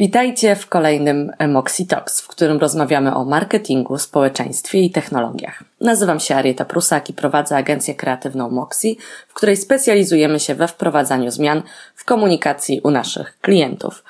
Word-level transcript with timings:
Witajcie 0.00 0.56
w 0.56 0.68
kolejnym 0.68 1.32
Moxie 1.48 1.86
Talks, 1.86 2.20
w 2.20 2.28
którym 2.28 2.58
rozmawiamy 2.58 3.14
o 3.14 3.24
marketingu, 3.24 3.98
społeczeństwie 3.98 4.80
i 4.80 4.90
technologiach. 4.90 5.64
Nazywam 5.80 6.20
się 6.20 6.36
Arieta 6.36 6.64
Prusak 6.64 7.10
i 7.10 7.12
prowadzę 7.12 7.56
agencję 7.56 7.94
kreatywną 7.94 8.50
Moxie, 8.50 8.94
w 9.28 9.34
której 9.34 9.56
specjalizujemy 9.56 10.40
się 10.40 10.54
we 10.54 10.68
wprowadzaniu 10.68 11.30
zmian 11.30 11.62
w 11.94 12.04
komunikacji 12.04 12.80
u 12.84 12.90
naszych 12.90 13.38
klientów. 13.40 14.04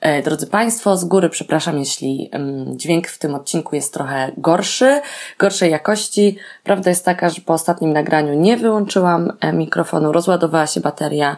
E, 0.00 0.22
drodzy 0.22 0.46
Państwo, 0.46 0.96
z 0.96 1.04
góry 1.04 1.28
przepraszam, 1.28 1.78
jeśli 1.78 2.30
dźwięk 2.76 3.08
w 3.08 3.18
tym 3.18 3.34
odcinku 3.34 3.76
jest 3.76 3.94
trochę 3.94 4.32
gorszy, 4.36 5.00
gorszej 5.38 5.70
jakości. 5.70 6.38
Prawda 6.62 6.90
jest 6.90 7.04
taka, 7.04 7.28
że 7.28 7.40
po 7.40 7.52
ostatnim 7.52 7.92
nagraniu 7.92 8.34
nie 8.34 8.56
wyłączyłam 8.56 9.32
e, 9.40 9.52
mikrofonu, 9.52 10.12
rozładowała 10.12 10.66
się 10.66 10.80
bateria, 10.80 11.36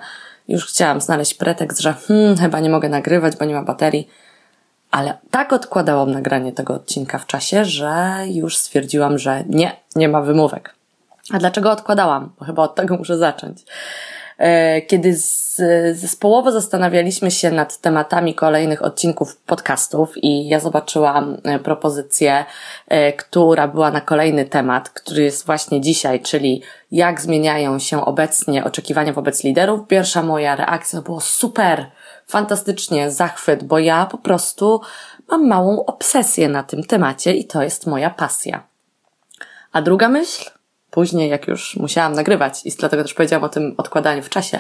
już 0.49 0.67
chciałam 0.67 1.01
znaleźć 1.01 1.35
pretekst, 1.35 1.81
że 1.81 1.93
hmm, 1.93 2.37
chyba 2.37 2.61
nie 2.61 2.71
mogę 2.71 2.89
nagrywać, 2.89 3.37
bo 3.37 3.45
nie 3.45 3.55
ma 3.55 3.63
baterii. 3.63 4.09
Ale 4.91 5.19
tak 5.31 5.53
odkładałam 5.53 6.11
nagranie 6.11 6.53
tego 6.53 6.75
odcinka 6.75 7.19
w 7.19 7.27
czasie, 7.27 7.65
że 7.65 8.15
już 8.27 8.57
stwierdziłam, 8.57 9.19
że 9.19 9.45
nie, 9.47 9.77
nie 9.97 10.09
ma 10.09 10.23
wymówek. 10.23 10.75
A 11.33 11.39
dlaczego 11.39 11.71
odkładałam? 11.71 12.33
Bo 12.39 12.45
chyba 12.45 12.63
od 12.63 12.75
tego 12.75 12.97
muszę 12.97 13.19
zacząć. 13.19 13.65
E, 14.39 14.83
kiedy 14.83 15.17
zespołowo 15.93 16.53
zastanawialiśmy 16.53 17.31
się 17.31 17.51
nad 17.51 17.81
tematami 17.81 18.35
kolejnych 18.35 18.83
odcinków 18.83 19.37
podcastów 19.37 20.13
i 20.17 20.49
ja 20.49 20.61
zobaczyłam 20.61 21.37
e, 21.45 21.59
propozycję, 21.59 22.45
e, 22.89 23.13
która 23.13 23.69
była 23.69 23.91
na 23.91 24.01
kolejny 24.01 24.45
temat, 24.45 24.89
który 24.89 25.23
jest 25.23 25.47
właśnie 25.47 25.81
dzisiaj, 25.81 26.21
czyli 26.21 26.63
jak 26.93 27.21
zmieniają 27.21 27.79
się 27.79 28.05
obecnie 28.05 28.65
oczekiwania 28.65 29.13
wobec 29.13 29.45
liderów. 29.45 29.89
Pierwsza 29.89 30.23
moja 30.23 30.57
reakcja 30.57 31.03
było 31.03 31.21
super, 31.21 31.87
fantastycznie, 32.27 33.11
zachwyt, 33.11 33.65
bo 33.65 33.79
ja 33.79 34.07
po 34.07 34.19
prostu 34.19 34.81
mam 35.29 35.47
małą 35.47 35.85
obsesję 35.85 36.49
na 36.49 36.63
tym 36.63 36.85
temacie 36.85 37.35
i 37.35 37.45
to 37.45 37.63
jest 37.63 37.87
moja 37.87 38.11
pasja. 38.11 38.67
A 39.73 39.83
druga 39.83 40.09
myśl? 40.09 40.56
Później, 40.97 41.31
jak 41.31 41.49
już 41.49 41.77
musiałam 41.77 42.13
nagrywać 42.13 42.67
i 42.67 42.71
dlatego 42.71 43.03
też 43.03 43.15
powiedziałam 43.15 43.45
o 43.45 43.49
tym 43.49 43.75
odkładaniu 43.77 44.23
w 44.23 44.29
czasie, 44.29 44.59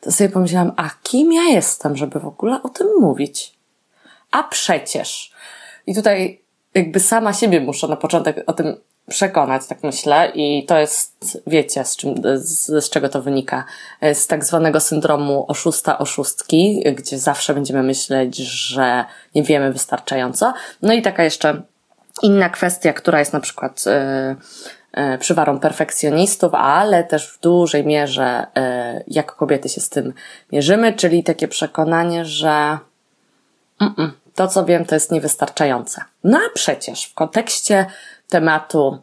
to 0.00 0.12
sobie 0.12 0.30
pomyślałam, 0.30 0.72
a 0.76 0.90
kim 1.02 1.32
ja 1.32 1.42
jestem, 1.42 1.96
żeby 1.96 2.20
w 2.20 2.26
ogóle 2.26 2.62
o 2.62 2.68
tym 2.68 2.86
mówić? 3.00 3.52
A 4.30 4.42
przecież. 4.42 5.32
I 5.86 5.94
tutaj 5.94 6.42
jakby 6.74 7.00
sama 7.00 7.32
siebie 7.32 7.60
muszę 7.60 7.88
na 7.88 7.96
początek 7.96 8.44
o 8.46 8.52
tym 8.52 8.76
przekonać, 9.08 9.66
tak 9.66 9.82
myślę, 9.82 10.32
i 10.34 10.66
to 10.66 10.78
jest, 10.78 11.42
wiecie, 11.46 11.84
z, 11.84 11.96
czym, 11.96 12.14
z, 12.34 12.84
z 12.84 12.90
czego 12.90 13.08
to 13.08 13.22
wynika? 13.22 13.64
Z 14.14 14.26
tak 14.26 14.44
zwanego 14.44 14.80
syndromu 14.80 15.44
oszusta, 15.48 15.98
oszustki, 15.98 16.84
gdzie 16.96 17.18
zawsze 17.18 17.54
będziemy 17.54 17.82
myśleć, 17.82 18.36
że 18.36 19.04
nie 19.34 19.42
wiemy 19.42 19.72
wystarczająco. 19.72 20.52
No 20.82 20.92
i 20.92 21.02
taka 21.02 21.24
jeszcze 21.24 21.62
inna 22.22 22.48
kwestia, 22.48 22.92
która 22.92 23.18
jest 23.18 23.32
na 23.32 23.40
przykład, 23.40 23.84
yy, 23.86 24.36
przywarą 25.18 25.60
perfekcjonistów, 25.60 26.54
ale 26.54 27.04
też 27.04 27.32
w 27.32 27.40
dużej 27.40 27.86
mierze 27.86 28.46
e, 28.56 29.04
jak 29.06 29.36
kobiety 29.36 29.68
się 29.68 29.80
z 29.80 29.88
tym 29.88 30.12
mierzymy, 30.52 30.92
czyli 30.92 31.24
takie 31.24 31.48
przekonanie, 31.48 32.24
że 32.24 32.78
to 34.34 34.48
co 34.48 34.64
wiem 34.64 34.84
to 34.84 34.94
jest 34.94 35.12
niewystarczające. 35.12 36.04
No 36.24 36.38
a 36.38 36.54
przecież 36.54 37.04
w 37.04 37.14
kontekście 37.14 37.86
tematu 38.28 38.98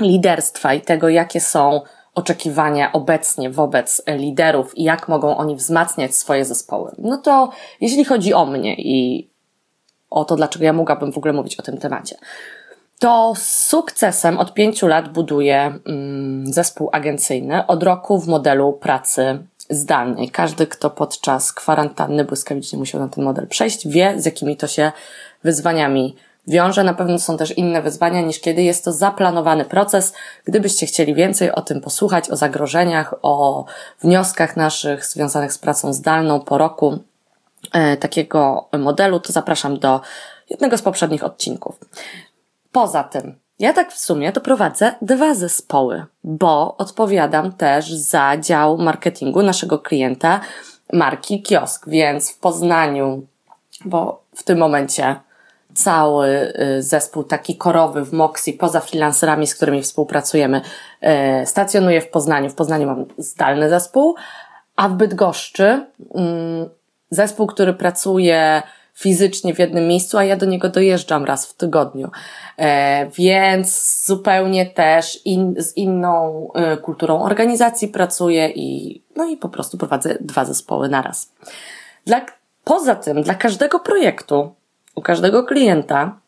liderstwa 0.00 0.74
i 0.74 0.80
tego, 0.80 1.08
jakie 1.08 1.40
są 1.40 1.80
oczekiwania 2.14 2.92
obecnie 2.92 3.50
wobec 3.50 4.02
liderów 4.06 4.78
i 4.78 4.82
jak 4.82 5.08
mogą 5.08 5.36
oni 5.36 5.56
wzmacniać 5.56 6.16
swoje 6.16 6.44
zespoły. 6.44 6.94
No 6.98 7.18
to 7.18 7.50
jeśli 7.80 8.04
chodzi 8.04 8.34
o 8.34 8.46
mnie 8.46 8.74
i 8.74 9.30
o 10.10 10.24
to, 10.24 10.36
dlaczego 10.36 10.64
ja 10.64 10.72
mogłabym 10.72 11.12
w 11.12 11.18
ogóle 11.18 11.32
mówić 11.32 11.56
o 11.56 11.62
tym 11.62 11.78
temacie, 11.78 12.16
to 12.98 13.34
z 13.36 13.66
sukcesem 13.66 14.38
od 14.38 14.54
pięciu 14.54 14.86
lat 14.86 15.12
buduję 15.12 15.78
mm, 15.86 16.52
zespół 16.52 16.88
agencyjny 16.92 17.66
od 17.66 17.82
roku 17.82 18.18
w 18.18 18.28
modelu 18.28 18.72
pracy 18.72 19.38
zdalnej. 19.70 20.30
Każdy, 20.30 20.66
kto 20.66 20.90
podczas 20.90 21.52
kwarantanny 21.52 22.24
błyskawicznie 22.24 22.78
musiał 22.78 23.00
na 23.00 23.08
ten 23.08 23.24
model 23.24 23.48
przejść, 23.48 23.88
wie, 23.88 24.14
z 24.20 24.24
jakimi 24.24 24.56
to 24.56 24.66
się 24.66 24.92
wyzwaniami 25.44 26.16
wiąże. 26.48 26.84
Na 26.84 26.94
pewno 26.94 27.18
są 27.18 27.36
też 27.36 27.58
inne 27.58 27.82
wyzwania 27.82 28.20
niż 28.20 28.40
kiedy 28.40 28.62
jest 28.62 28.84
to 28.84 28.92
zaplanowany 28.92 29.64
proces. 29.64 30.12
Gdybyście 30.44 30.86
chcieli 30.86 31.14
więcej 31.14 31.52
o 31.52 31.62
tym 31.62 31.80
posłuchać, 31.80 32.30
o 32.30 32.36
zagrożeniach, 32.36 33.14
o 33.22 33.64
wnioskach 34.02 34.56
naszych 34.56 35.06
związanych 35.06 35.52
z 35.52 35.58
pracą 35.58 35.92
zdalną 35.92 36.40
po 36.40 36.58
roku 36.58 36.98
e, 37.72 37.96
takiego 37.96 38.68
modelu, 38.78 39.20
to 39.20 39.32
zapraszam 39.32 39.78
do 39.78 40.00
jednego 40.50 40.78
z 40.78 40.82
poprzednich 40.82 41.24
odcinków. 41.24 41.78
Poza 42.74 43.04
tym, 43.04 43.38
ja 43.58 43.72
tak 43.72 43.92
w 43.92 43.98
sumie 43.98 44.32
to 44.32 44.40
prowadzę 44.40 44.94
dwa 45.02 45.34
zespoły, 45.34 46.04
bo 46.24 46.76
odpowiadam 46.76 47.52
też 47.52 47.92
za 47.92 48.36
dział 48.36 48.78
marketingu 48.78 49.42
naszego 49.42 49.78
klienta 49.78 50.40
marki 50.92 51.42
Kiosk, 51.42 51.88
więc 51.88 52.32
w 52.32 52.38
Poznaniu, 52.38 53.26
bo 53.84 54.24
w 54.34 54.42
tym 54.42 54.58
momencie 54.58 55.16
cały 55.74 56.28
y, 56.78 56.82
zespół 56.82 57.24
taki 57.24 57.56
korowy 57.56 58.04
w 58.04 58.12
Moxie, 58.12 58.52
poza 58.52 58.80
freelancerami, 58.80 59.46
z 59.46 59.54
którymi 59.54 59.82
współpracujemy, 59.82 60.60
y, 61.42 61.46
stacjonuje 61.46 62.00
w 62.00 62.10
Poznaniu. 62.10 62.50
W 62.50 62.54
Poznaniu 62.54 62.86
mam 62.86 63.06
zdalny 63.18 63.68
zespół, 63.68 64.14
a 64.76 64.88
w 64.88 64.92
Bydgoszczy 64.92 65.86
mm, 66.14 66.68
zespół, 67.10 67.46
który 67.46 67.74
pracuje 67.74 68.62
fizycznie 68.94 69.54
w 69.54 69.58
jednym 69.58 69.88
miejscu, 69.88 70.18
a 70.18 70.24
ja 70.24 70.36
do 70.36 70.46
niego 70.46 70.68
dojeżdżam 70.68 71.24
raz 71.24 71.46
w 71.46 71.54
tygodniu. 71.54 72.10
E, 72.58 73.10
więc 73.10 74.04
zupełnie 74.06 74.66
też 74.66 75.20
in, 75.24 75.54
z 75.58 75.76
inną 75.76 76.48
e, 76.54 76.76
kulturą 76.76 77.22
organizacji 77.22 77.88
pracuję 77.88 78.48
i, 78.48 79.00
no 79.16 79.24
i 79.24 79.36
po 79.36 79.48
prostu 79.48 79.78
prowadzę 79.78 80.18
dwa 80.20 80.44
zespoły 80.44 80.88
naraz. 80.88 81.32
Dla, 82.06 82.26
poza 82.64 82.94
tym, 82.94 83.22
dla 83.22 83.34
każdego 83.34 83.80
projektu, 83.80 84.54
u 84.94 85.02
każdego 85.02 85.44
klienta, 85.44 86.18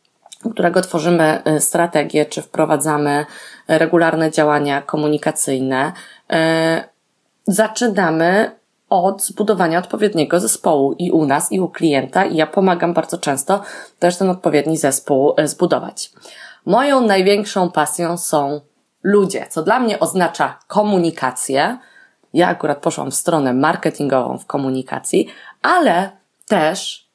u 0.45 0.51
którego 0.51 0.81
tworzymy 0.81 1.43
e, 1.45 1.61
strategię, 1.61 2.25
czy 2.25 2.43
wprowadzamy 2.43 3.27
regularne 3.69 4.31
działania 4.31 4.83
komunikacyjne, 4.83 5.93
zaczynamy 7.47 8.56
od 8.91 9.23
zbudowania 9.23 9.79
odpowiedniego 9.79 10.41
zespołu 10.41 10.93
i 10.99 11.11
u 11.11 11.27
nas, 11.27 11.53
i 11.53 11.61
u 11.61 11.69
klienta, 11.69 12.25
i 12.25 12.37
ja 12.37 12.47
pomagam 12.47 12.95
bardzo 12.95 13.19
często 13.19 13.63
też 13.99 14.17
ten 14.17 14.31
odpowiedni 14.31 14.77
zespół 14.77 15.35
e, 15.37 15.49
zbudować. 15.49 16.11
Moją 16.67 17.01
największą 17.01 17.71
pasją 17.71 18.19
są 18.19 18.61
ludzie, 19.03 19.47
co 19.51 19.63
dla 19.63 19.81
mnie 19.81 20.01
oznacza 20.01 20.59
komunikację. 20.67 21.79
Ja 22.35 22.49
akurat 22.49 22.79
poszłam 22.79 23.11
w 23.11 23.15
stronę 23.15 23.55
marketingową 23.55 24.39
w 24.39 24.47
komunikacji, 24.47 25.29
ale 25.63 26.11
też 26.49 27.07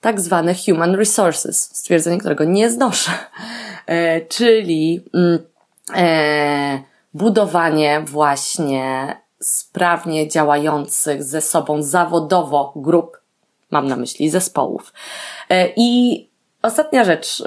tak 0.00 0.20
zwane 0.20 0.54
human 0.54 0.94
resources, 0.94 1.62
stwierdzenie, 1.62 2.18
którego 2.18 2.44
nie 2.44 2.70
znoszę, 2.70 3.10
e, 3.86 4.20
czyli 4.20 5.04
mm, 5.14 5.38
e, 5.96 6.82
budowanie 7.14 8.00
właśnie 8.00 9.16
sprawnie 9.40 10.28
działających 10.28 11.24
ze 11.24 11.40
sobą 11.40 11.82
zawodowo 11.82 12.72
grup, 12.76 13.20
mam 13.70 13.88
na 13.88 13.96
myśli 13.96 14.30
zespołów. 14.30 14.92
E, 15.50 15.68
I 15.76 16.26
Ostatnia 16.66 17.04
rzecz. 17.04 17.42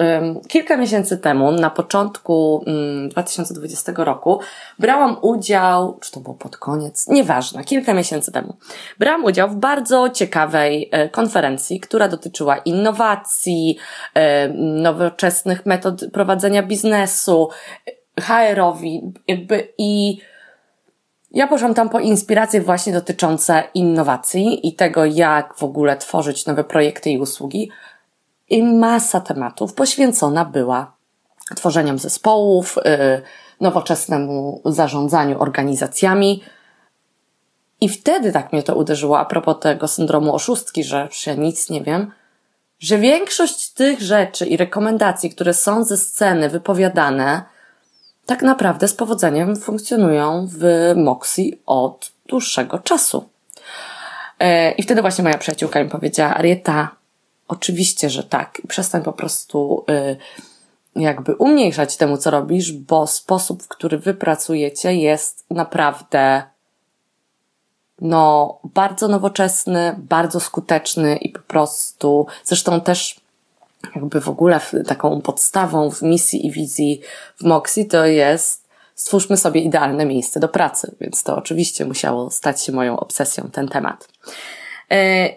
Kilka 0.47 0.77
miesięcy 0.77 1.17
temu, 1.17 1.51
na 1.51 1.69
początku 1.69 2.65
2020 3.09 3.91
roku, 3.97 4.39
brałam 4.79 5.17
udział, 5.21 5.97
czy 6.01 6.11
to 6.11 6.19
było 6.19 6.35
pod 6.35 6.57
koniec, 6.57 7.07
nieważne, 7.07 7.63
kilka 7.63 7.93
miesięcy 7.93 8.31
temu, 8.31 8.57
brałam 8.99 9.23
udział 9.25 9.49
w 9.49 9.55
bardzo 9.55 10.09
ciekawej 10.09 10.89
e, 10.91 11.09
konferencji, 11.09 11.79
która 11.79 12.07
dotyczyła 12.07 12.57
innowacji, 12.57 13.77
e, 14.13 14.49
nowoczesnych 14.53 15.65
metod 15.65 16.05
prowadzenia 16.13 16.63
biznesu, 16.63 17.49
HR-owi, 18.21 19.13
jakby 19.27 19.73
i 19.77 20.19
ja 21.31 21.47
poszłam 21.47 21.73
tam 21.73 21.89
po 21.89 21.99
inspiracje 21.99 22.61
właśnie 22.61 22.93
dotyczące 22.93 23.63
innowacji 23.73 24.67
i 24.67 24.75
tego, 24.75 25.05
jak 25.05 25.55
w 25.55 25.63
ogóle 25.63 25.97
tworzyć 25.97 26.45
nowe 26.45 26.63
projekty 26.63 27.09
i 27.09 27.17
usługi. 27.17 27.71
I 28.49 28.63
masa 28.63 29.21
tematów 29.21 29.73
poświęcona 29.73 30.45
była 30.45 30.93
tworzeniom 31.55 31.99
zespołów, 31.99 32.75
yy, 32.85 33.21
nowoczesnemu 33.61 34.61
zarządzaniu 34.65 35.41
organizacjami. 35.41 36.43
I 37.81 37.89
wtedy 37.89 38.31
tak 38.31 38.53
mnie 38.53 38.63
to 38.63 38.75
uderzyło 38.75 39.19
a 39.19 39.25
propos 39.25 39.55
tego 39.61 39.87
syndromu 39.87 40.35
oszustki, 40.35 40.83
że 40.83 41.09
ja 41.27 41.33
nic 41.33 41.69
nie 41.69 41.81
wiem, 41.81 42.11
że 42.79 42.97
większość 42.97 43.73
tych 43.73 44.01
rzeczy 44.01 44.45
i 44.45 44.57
rekomendacji, 44.57 45.29
które 45.29 45.53
są 45.53 45.83
ze 45.83 45.97
sceny 45.97 46.49
wypowiadane, 46.49 47.43
tak 48.29 48.41
naprawdę 48.41 48.87
z 48.87 48.93
powodzeniem 48.93 49.55
funkcjonują 49.55 50.47
w 50.51 50.93
Moxie 50.95 51.51
od 51.65 52.11
dłuższego 52.27 52.79
czasu. 52.79 53.29
E, 54.39 54.71
I 54.71 54.83
wtedy 54.83 55.01
właśnie 55.01 55.23
moja 55.23 55.37
przyjaciółka 55.37 55.83
mi 55.83 55.89
powiedziała, 55.89 56.35
Arieta, 56.35 56.99
Oczywiście, 57.49 58.09
że 58.09 58.23
tak. 58.23 58.61
Przestań 58.67 59.03
po 59.03 59.13
prostu 59.13 59.85
y, 59.89 60.17
jakby 61.01 61.35
umniejszać 61.35 61.97
temu, 61.97 62.17
co 62.17 62.31
robisz, 62.31 62.71
bo 62.71 63.07
sposób, 63.07 63.63
w 63.63 63.67
który 63.67 63.97
wy 63.97 64.13
pracujecie 64.13 64.95
jest 64.95 65.45
naprawdę 65.49 66.43
no, 68.01 68.59
bardzo 68.63 69.07
nowoczesny, 69.07 69.95
bardzo 69.97 70.39
skuteczny 70.39 71.17
i 71.17 71.29
po 71.29 71.39
prostu, 71.39 72.27
zresztą 72.43 72.81
też 72.81 73.18
jakby 73.95 74.21
w 74.21 74.29
ogóle 74.29 74.59
taką 74.87 75.21
podstawą 75.21 75.91
w 75.91 76.01
misji 76.01 76.47
i 76.47 76.51
wizji 76.51 77.01
w 77.37 77.43
Moxie 77.43 77.85
to 77.85 78.05
jest 78.05 78.69
stwórzmy 78.95 79.37
sobie 79.37 79.61
idealne 79.61 80.05
miejsce 80.05 80.39
do 80.39 80.47
pracy, 80.47 80.95
więc 81.01 81.23
to 81.23 81.35
oczywiście 81.35 81.85
musiało 81.85 82.31
stać 82.31 82.63
się 82.63 82.71
moją 82.71 82.99
obsesją 82.99 83.49
ten 83.51 83.67
temat. 83.67 84.07
E, 84.91 85.29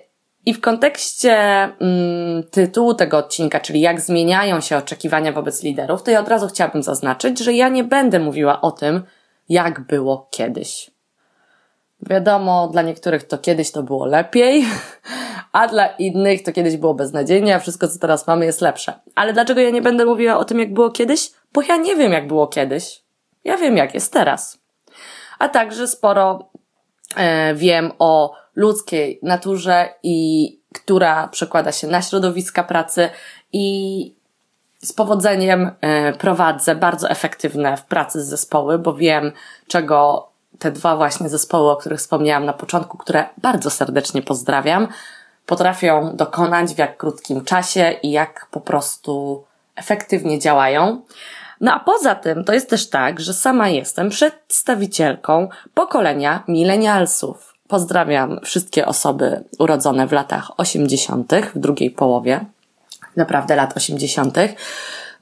I 0.46 0.54
w 0.54 0.60
kontekście 0.60 1.32
mm, 1.34 2.42
tytułu 2.50 2.94
tego 2.94 3.18
odcinka, 3.18 3.60
czyli 3.60 3.80
jak 3.80 4.00
zmieniają 4.00 4.60
się 4.60 4.76
oczekiwania 4.76 5.32
wobec 5.32 5.62
liderów, 5.62 6.02
to 6.02 6.10
ja 6.10 6.20
od 6.20 6.28
razu 6.28 6.48
chciałabym 6.48 6.82
zaznaczyć, 6.82 7.38
że 7.38 7.52
ja 7.52 7.68
nie 7.68 7.84
będę 7.84 8.18
mówiła 8.18 8.60
o 8.60 8.70
tym, 8.70 9.02
jak 9.48 9.80
było 9.80 10.28
kiedyś. 10.30 10.90
Wiadomo, 12.10 12.68
dla 12.68 12.82
niektórych 12.82 13.24
to 13.24 13.38
kiedyś 13.38 13.70
to 13.72 13.82
było 13.82 14.06
lepiej, 14.06 14.64
a 15.52 15.68
dla 15.68 15.86
innych 15.86 16.42
to 16.42 16.52
kiedyś 16.52 16.76
było 16.76 16.94
beznadziejnie, 16.94 17.54
a 17.54 17.58
wszystko, 17.58 17.88
co 17.88 17.98
teraz 17.98 18.26
mamy, 18.26 18.44
jest 18.44 18.60
lepsze. 18.60 18.92
Ale 19.14 19.32
dlaczego 19.32 19.60
ja 19.60 19.70
nie 19.70 19.82
będę 19.82 20.06
mówiła 20.06 20.38
o 20.38 20.44
tym, 20.44 20.58
jak 20.58 20.74
było 20.74 20.90
kiedyś? 20.90 21.30
Bo 21.52 21.62
ja 21.62 21.76
nie 21.76 21.96
wiem, 21.96 22.12
jak 22.12 22.26
było 22.26 22.46
kiedyś. 22.46 23.02
Ja 23.44 23.56
wiem, 23.56 23.76
jak 23.76 23.94
jest 23.94 24.12
teraz. 24.12 24.58
A 25.38 25.48
także 25.48 25.88
sporo 25.88 26.50
e, 27.16 27.54
wiem 27.54 27.92
o 27.98 28.34
ludzkiej 28.54 29.18
naturze 29.22 29.88
i 30.02 30.48
która 30.74 31.28
przekłada 31.28 31.72
się 31.72 31.86
na 31.86 32.02
środowiska 32.02 32.64
pracy 32.64 33.10
i 33.52 34.14
z 34.78 34.92
powodzeniem 34.92 35.70
e, 35.80 36.12
prowadzę 36.12 36.74
bardzo 36.74 37.10
efektywne 37.10 37.76
w 37.76 37.84
pracy 37.84 38.24
z 38.24 38.28
zespoły, 38.28 38.78
bo 38.78 38.94
wiem, 38.94 39.32
czego 39.66 40.28
te 40.62 40.72
dwa 40.72 40.96
właśnie 40.96 41.28
zespoły, 41.28 41.70
o 41.70 41.76
których 41.76 41.98
wspomniałam 41.98 42.44
na 42.44 42.52
początku, 42.52 42.98
które 42.98 43.24
bardzo 43.38 43.70
serdecznie 43.70 44.22
pozdrawiam, 44.22 44.88
potrafią 45.46 46.16
dokonać 46.16 46.74
w 46.74 46.78
jak 46.78 46.96
krótkim 46.96 47.44
czasie 47.44 47.96
i 48.02 48.10
jak 48.10 48.46
po 48.50 48.60
prostu 48.60 49.44
efektywnie 49.76 50.38
działają. 50.38 51.02
No 51.60 51.74
a 51.74 51.80
poza 51.80 52.14
tym 52.14 52.44
to 52.44 52.52
jest 52.52 52.70
też 52.70 52.90
tak, 52.90 53.20
że 53.20 53.34
sama 53.34 53.68
jestem 53.68 54.10
przedstawicielką 54.10 55.48
pokolenia 55.74 56.42
milenialsów. 56.48 57.54
Pozdrawiam 57.68 58.40
wszystkie 58.44 58.86
osoby 58.86 59.44
urodzone 59.58 60.06
w 60.06 60.12
latach 60.12 60.50
80., 60.56 61.32
w 61.54 61.58
drugiej 61.58 61.90
połowie, 61.90 62.44
naprawdę 63.16 63.56
lat 63.56 63.76
80. 63.76 64.38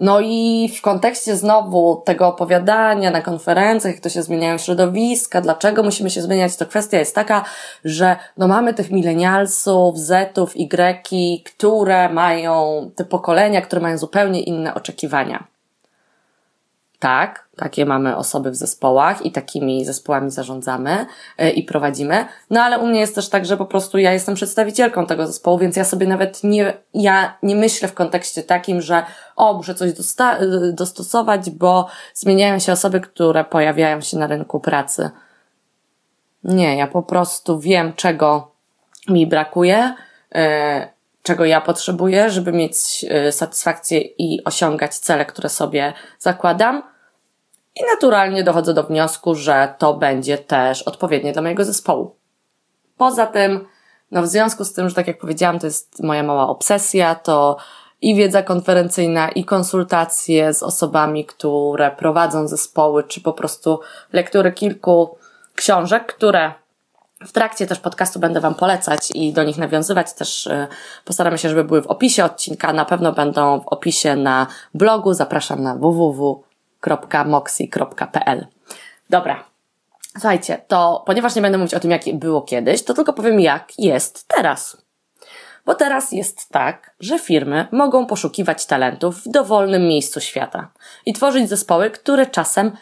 No 0.00 0.20
i 0.20 0.70
w 0.78 0.82
kontekście 0.82 1.36
znowu 1.36 2.02
tego 2.04 2.28
opowiadania 2.28 3.10
na 3.10 3.22
konferencjach, 3.22 3.94
jak 3.94 4.02
to 4.02 4.08
się 4.08 4.22
zmieniają 4.22 4.58
środowiska, 4.58 5.40
dlaczego 5.40 5.82
musimy 5.82 6.10
się 6.10 6.22
zmieniać, 6.22 6.56
to 6.56 6.66
kwestia 6.66 6.98
jest 6.98 7.14
taka, 7.14 7.44
że 7.84 8.16
no 8.36 8.48
mamy 8.48 8.74
tych 8.74 8.90
milenialsów, 8.90 9.98
zetów, 9.98 10.56
y, 10.56 11.44
które 11.44 12.08
mają, 12.08 12.90
te 12.96 13.04
pokolenia, 13.04 13.60
które 13.60 13.82
mają 13.82 13.98
zupełnie 13.98 14.42
inne 14.42 14.74
oczekiwania. 14.74 15.49
Tak, 17.00 17.48
takie 17.56 17.86
mamy 17.86 18.16
osoby 18.16 18.50
w 18.50 18.56
zespołach 18.56 19.26
i 19.26 19.32
takimi 19.32 19.84
zespołami 19.84 20.30
zarządzamy 20.30 21.06
e, 21.38 21.50
i 21.50 21.62
prowadzimy. 21.62 22.24
No 22.50 22.62
ale 22.62 22.78
u 22.78 22.86
mnie 22.86 23.00
jest 23.00 23.14
też 23.14 23.28
tak, 23.28 23.46
że 23.46 23.56
po 23.56 23.66
prostu 23.66 23.98
ja 23.98 24.12
jestem 24.12 24.34
przedstawicielką 24.34 25.06
tego 25.06 25.26
zespołu, 25.26 25.58
więc 25.58 25.76
ja 25.76 25.84
sobie 25.84 26.06
nawet 26.06 26.44
nie, 26.44 26.74
ja 26.94 27.38
nie 27.42 27.56
myślę 27.56 27.88
w 27.88 27.94
kontekście 27.94 28.42
takim, 28.42 28.80
że 28.80 29.02
o, 29.36 29.54
muszę 29.54 29.74
coś 29.74 29.90
e, 29.90 30.36
dostosować, 30.72 31.50
bo 31.50 31.88
zmieniają 32.14 32.58
się 32.58 32.72
osoby, 32.72 33.00
które 33.00 33.44
pojawiają 33.44 34.00
się 34.00 34.18
na 34.18 34.26
rynku 34.26 34.60
pracy. 34.60 35.10
Nie, 36.44 36.76
ja 36.76 36.86
po 36.86 37.02
prostu 37.02 37.60
wiem, 37.60 37.92
czego 37.92 38.52
mi 39.08 39.26
brakuje, 39.26 39.94
e, 40.34 40.99
czego 41.22 41.44
ja 41.44 41.60
potrzebuję, 41.60 42.30
żeby 42.30 42.52
mieć 42.52 43.04
satysfakcję 43.30 44.00
i 44.00 44.44
osiągać 44.44 44.98
cele, 44.98 45.26
które 45.26 45.48
sobie 45.48 45.92
zakładam 46.18 46.82
i 47.76 47.80
naturalnie 47.94 48.44
dochodzę 48.44 48.74
do 48.74 48.84
wniosku, 48.84 49.34
że 49.34 49.74
to 49.78 49.94
będzie 49.94 50.38
też 50.38 50.82
odpowiednie 50.82 51.32
dla 51.32 51.42
mojego 51.42 51.64
zespołu. 51.64 52.16
Poza 52.96 53.26
tym, 53.26 53.66
no 54.10 54.22
w 54.22 54.26
związku 54.26 54.64
z 54.64 54.72
tym, 54.72 54.88
że 54.88 54.94
tak 54.94 55.06
jak 55.06 55.18
powiedziałam, 55.18 55.58
to 55.58 55.66
jest 55.66 56.02
moja 56.02 56.22
mała 56.22 56.48
obsesja, 56.48 57.14
to 57.14 57.56
i 58.02 58.14
wiedza 58.14 58.42
konferencyjna, 58.42 59.28
i 59.28 59.44
konsultacje 59.44 60.54
z 60.54 60.62
osobami, 60.62 61.24
które 61.24 61.90
prowadzą 61.90 62.48
zespoły, 62.48 63.04
czy 63.04 63.20
po 63.20 63.32
prostu 63.32 63.80
lektury 64.12 64.52
kilku 64.52 65.18
książek, 65.54 66.06
które 66.06 66.52
w 67.26 67.32
trakcie 67.32 67.66
też 67.66 67.80
podcastu 67.80 68.20
będę 68.20 68.40
Wam 68.40 68.54
polecać 68.54 69.10
i 69.14 69.32
do 69.32 69.44
nich 69.44 69.58
nawiązywać. 69.58 70.12
Też 70.12 70.46
y, 70.46 70.66
postaramy 71.04 71.38
się, 71.38 71.48
żeby 71.48 71.64
były 71.64 71.82
w 71.82 71.86
opisie 71.86 72.24
odcinka. 72.24 72.72
Na 72.72 72.84
pewno 72.84 73.12
będą 73.12 73.60
w 73.60 73.68
opisie 73.68 74.16
na 74.16 74.46
blogu. 74.74 75.14
Zapraszam 75.14 75.62
na 75.62 75.74
www 75.74 76.42
www.moxi.pl. 76.82 78.46
Dobra. 79.10 79.44
Słuchajcie, 80.12 80.62
to 80.68 81.02
ponieważ 81.06 81.34
nie 81.34 81.42
będę 81.42 81.58
mówić 81.58 81.74
o 81.74 81.80
tym, 81.80 81.90
jak 81.90 82.02
było 82.14 82.42
kiedyś, 82.42 82.82
to 82.82 82.94
tylko 82.94 83.12
powiem, 83.12 83.40
jak 83.40 83.72
jest 83.78 84.28
teraz. 84.28 84.76
Bo 85.66 85.74
teraz 85.74 86.12
jest 86.12 86.48
tak, 86.48 86.94
że 87.00 87.18
firmy 87.18 87.68
mogą 87.72 88.06
poszukiwać 88.06 88.66
talentów 88.66 89.24
w 89.24 89.28
dowolnym 89.28 89.82
miejscu 89.82 90.20
świata 90.20 90.72
i 91.06 91.12
tworzyć 91.12 91.48
zespoły, 91.48 91.90
które 91.90 92.26
czasem 92.26 92.72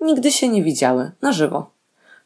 nigdy 0.00 0.32
się 0.32 0.48
nie 0.48 0.62
widziały 0.62 1.12
na 1.22 1.32
żywo 1.32 1.73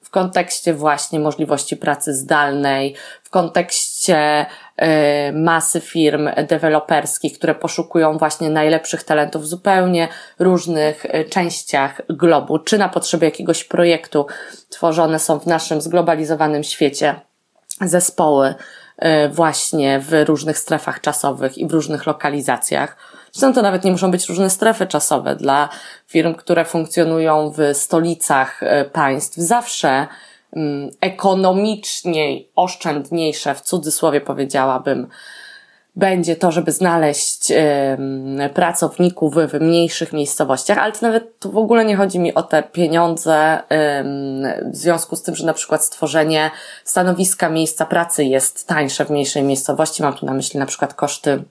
w 0.09 0.11
kontekście 0.11 0.75
właśnie 0.75 1.21
możliwości 1.21 1.77
pracy 1.77 2.15
zdalnej, 2.15 2.95
w 3.23 3.31
kontekście 3.31 4.47
y, 4.47 4.87
masy 5.33 5.81
firm 5.81 6.29
deweloperskich, 6.49 7.39
które 7.39 7.55
poszukują 7.55 8.19
właśnie 8.19 8.51
najlepszych 8.51 9.05
talentów 9.05 9.43
w 9.43 9.47
zupełnie 9.47 10.09
różnych 10.39 11.05
y, 11.05 11.25
częściach 11.25 12.03
globu, 12.09 12.59
czy 12.59 12.79
na 12.79 12.89
potrzeby 12.89 13.25
jakiegoś 13.25 13.65
projektu 13.65 14.27
tworzone 14.69 15.19
są 15.19 15.39
w 15.39 15.47
naszym 15.47 15.81
zglobalizowanym 15.81 16.65
świecie 16.65 17.21
zespoły 17.81 18.55
y, 19.03 19.29
właśnie 19.29 20.01
w 20.01 20.25
różnych 20.29 20.59
strefach 20.59 21.01
czasowych 21.01 21.59
i 21.59 21.67
w 21.67 21.73
różnych 21.73 22.07
lokalizacjach. 22.07 23.18
Zresztą 23.33 23.55
to 23.55 23.63
nawet 23.63 23.85
nie 23.85 23.91
muszą 23.91 24.11
być 24.11 24.29
różne 24.29 24.51
strefy 24.51 24.87
czasowe. 24.87 25.37
Dla 25.37 25.69
firm, 26.07 26.35
które 26.35 26.65
funkcjonują 26.65 27.53
w 27.57 27.77
stolicach 27.77 28.63
e, 28.63 28.85
państw, 28.85 29.37
zawsze 29.37 30.07
mm, 30.53 30.91
ekonomiczniej 31.01 32.49
oszczędniejsze, 32.57 33.55
w 33.55 33.61
cudzysłowie 33.61 34.21
powiedziałabym, 34.21 35.09
będzie 35.99 36.37
to, 36.37 36.53
żeby 36.53 36.73
znaleźć 36.73 37.53
pracowników 38.55 39.35
w 39.35 39.61
mniejszych 39.61 40.13
miejscowościach, 40.13 40.79
ale 40.79 40.93
to 40.93 40.99
nawet 41.03 41.35
w 41.45 41.57
ogóle 41.57 41.85
nie 41.85 41.97
chodzi 41.97 42.19
mi 42.19 42.35
o 42.35 42.43
te 42.43 42.63
pieniądze 42.63 43.59
w 44.73 44.77
związku 44.77 45.17
z 45.17 45.23
tym, 45.23 45.35
że 45.35 45.47
na 45.47 45.53
przykład 45.53 45.85
stworzenie 45.85 46.51
stanowiska 46.85 47.49
miejsca 47.49 47.87
pracy 47.87 48.25
jest 48.25 48.67
tańsze 48.67 49.05
w 49.05 49.11
mniejszej 49.11 49.43
miejscowości. 49.43 50.03
Mam 50.03 50.15
tu 50.15 50.27
na 50.27 50.35
myśli 50.35 50.61
na 50.61 50.67
przykład 50.67 50.95
koszty 50.95 51.43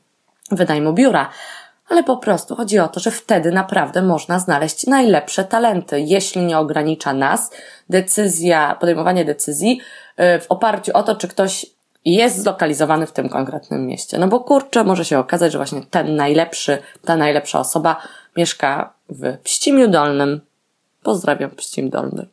wynajmu 0.52 0.94
biura, 0.94 1.30
ale 1.90 2.04
po 2.04 2.18
prostu 2.18 2.56
chodzi 2.56 2.80
o 2.80 2.88
to, 2.88 3.00
że 3.00 3.12
wtedy 3.12 3.52
naprawdę 3.52 4.02
można 4.02 4.40
znaleźć 4.40 4.88
najlepsze 4.88 5.44
talenty, 5.44 6.00
jeśli 6.00 6.42
nie 6.42 6.58
ogranicza 6.58 7.14
nas 7.14 7.52
decyzja, 7.90 8.78
podejmowanie 8.80 9.26
decyzji 9.26 9.82
y, 10.20 10.40
w 10.40 10.46
oparciu 10.50 10.92
o 10.94 11.04
to, 11.04 11.16
czy 11.16 11.28
ktoś 11.28 11.66
jest 12.06 12.42
zlokalizowany 12.42 13.08
w 13.08 13.12
tym 13.12 13.30
konkretnym 13.30 13.88
mieście. 13.88 14.18
No 14.18 14.28
bo 14.28 14.40
kurczę, 14.40 14.84
może 14.84 15.06
się 15.06 15.20
okazać, 15.20 15.52
że 15.52 15.58
właśnie 15.58 15.82
ten 15.90 16.16
najlepszy, 16.16 16.78
ta 17.06 17.16
najlepsza 17.16 17.60
osoba 17.60 18.02
mieszka 18.38 18.94
w 19.10 19.38
Pścimiu 19.38 19.88
Dolnym. 19.88 20.42
Pozdrawiam 21.04 21.52
Pścim 21.52 21.90
Dolny. 21.90 22.28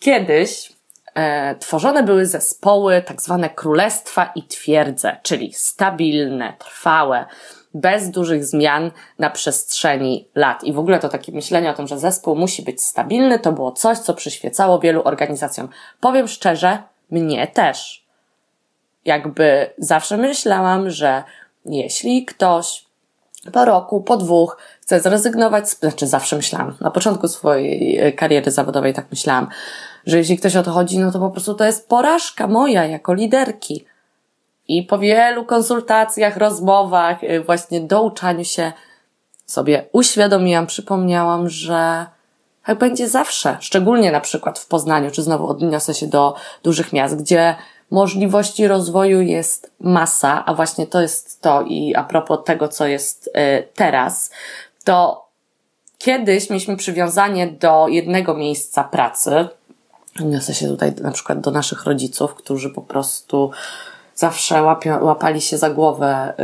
Kiedyś 0.00 0.72
e, 1.14 1.54
tworzone 1.54 2.02
były 2.02 2.26
zespoły, 2.26 3.02
tak 3.02 3.22
zwane 3.22 3.50
królestwa 3.50 4.32
i 4.34 4.42
twierdze, 4.42 5.16
czyli 5.22 5.52
stabilne, 5.52 6.54
trwałe, 6.58 7.26
bez 7.74 8.10
dużych 8.10 8.44
zmian 8.44 8.90
na 9.18 9.30
przestrzeni 9.30 10.28
lat. 10.34 10.64
I 10.64 10.72
w 10.72 10.78
ogóle 10.78 10.98
to 10.98 11.08
takie 11.08 11.32
myślenie 11.32 11.70
o 11.70 11.74
tym, 11.74 11.86
że 11.86 11.98
zespół 11.98 12.36
musi 12.36 12.62
być 12.62 12.82
stabilny, 12.82 13.38
to 13.38 13.52
było 13.52 13.72
coś, 13.72 13.98
co 13.98 14.14
przyświecało 14.14 14.78
wielu 14.78 15.02
organizacjom. 15.04 15.68
Powiem 16.00 16.28
szczerze, 16.28 16.82
mnie 17.10 17.46
też. 17.46 18.04
Jakby 19.04 19.70
zawsze 19.78 20.16
myślałam, 20.16 20.90
że 20.90 21.24
jeśli 21.64 22.24
ktoś 22.24 22.84
po 23.52 23.64
roku, 23.64 24.00
po 24.00 24.16
dwóch 24.16 24.56
chce 24.80 25.00
zrezygnować, 25.00 25.68
znaczy 25.68 26.06
zawsze 26.06 26.36
myślałam, 26.36 26.76
na 26.80 26.90
początku 26.90 27.28
swojej 27.28 27.98
e, 27.98 28.12
kariery 28.12 28.50
zawodowej 28.50 28.94
tak 28.94 29.06
myślałam, 29.10 29.48
że 30.06 30.18
jeśli 30.18 30.38
ktoś 30.38 30.56
o 30.56 30.62
to 30.62 30.70
chodzi, 30.70 30.98
no 30.98 31.12
to 31.12 31.18
po 31.18 31.30
prostu 31.30 31.54
to 31.54 31.64
jest 31.64 31.88
porażka 31.88 32.46
moja 32.46 32.86
jako 32.86 33.14
liderki 33.14 33.84
I 34.70 34.82
po 34.82 34.98
wielu 34.98 35.44
konsultacjach, 35.44 36.36
rozmowach, 36.36 37.24
y, 37.24 37.40
właśnie 37.40 37.80
douczaniu 37.80 38.44
się 38.44 38.72
sobie 39.46 39.84
uświadomiłam, 39.92 40.66
przypomniałam, 40.66 41.48
że 41.48 42.06
tak 42.64 42.78
będzie 42.78 43.08
zawsze, 43.08 43.56
szczególnie 43.60 44.12
na 44.12 44.20
przykład 44.20 44.58
w 44.58 44.66
Poznaniu, 44.66 45.10
czy 45.10 45.22
znowu 45.22 45.48
odniosę 45.48 45.94
się 45.94 46.06
do 46.06 46.34
dużych 46.62 46.92
miast, 46.92 47.16
gdzie 47.16 47.54
możliwości 47.90 48.66
rozwoju 48.66 49.20
jest 49.20 49.70
masa, 49.80 50.44
a 50.46 50.54
właśnie 50.54 50.86
to 50.86 51.00
jest 51.00 51.40
to 51.40 51.62
i 51.62 51.94
a 51.94 52.04
propos 52.04 52.38
tego, 52.44 52.68
co 52.68 52.86
jest 52.86 53.26
y, 53.26 53.68
teraz, 53.74 54.30
to 54.84 55.26
kiedyś 55.98 56.50
mieliśmy 56.50 56.76
przywiązanie 56.76 57.46
do 57.46 57.88
jednego 57.88 58.34
miejsca 58.34 58.84
pracy. 58.84 59.48
Odniosę 60.20 60.54
się 60.54 60.68
tutaj 60.68 60.92
na 61.00 61.10
przykład 61.10 61.40
do 61.40 61.50
naszych 61.50 61.84
rodziców, 61.84 62.34
którzy 62.34 62.70
po 62.70 62.82
prostu 62.82 63.50
zawsze 64.20 64.62
łapią, 64.62 65.04
łapali 65.04 65.40
się 65.40 65.58
za 65.58 65.70
głowę, 65.70 66.34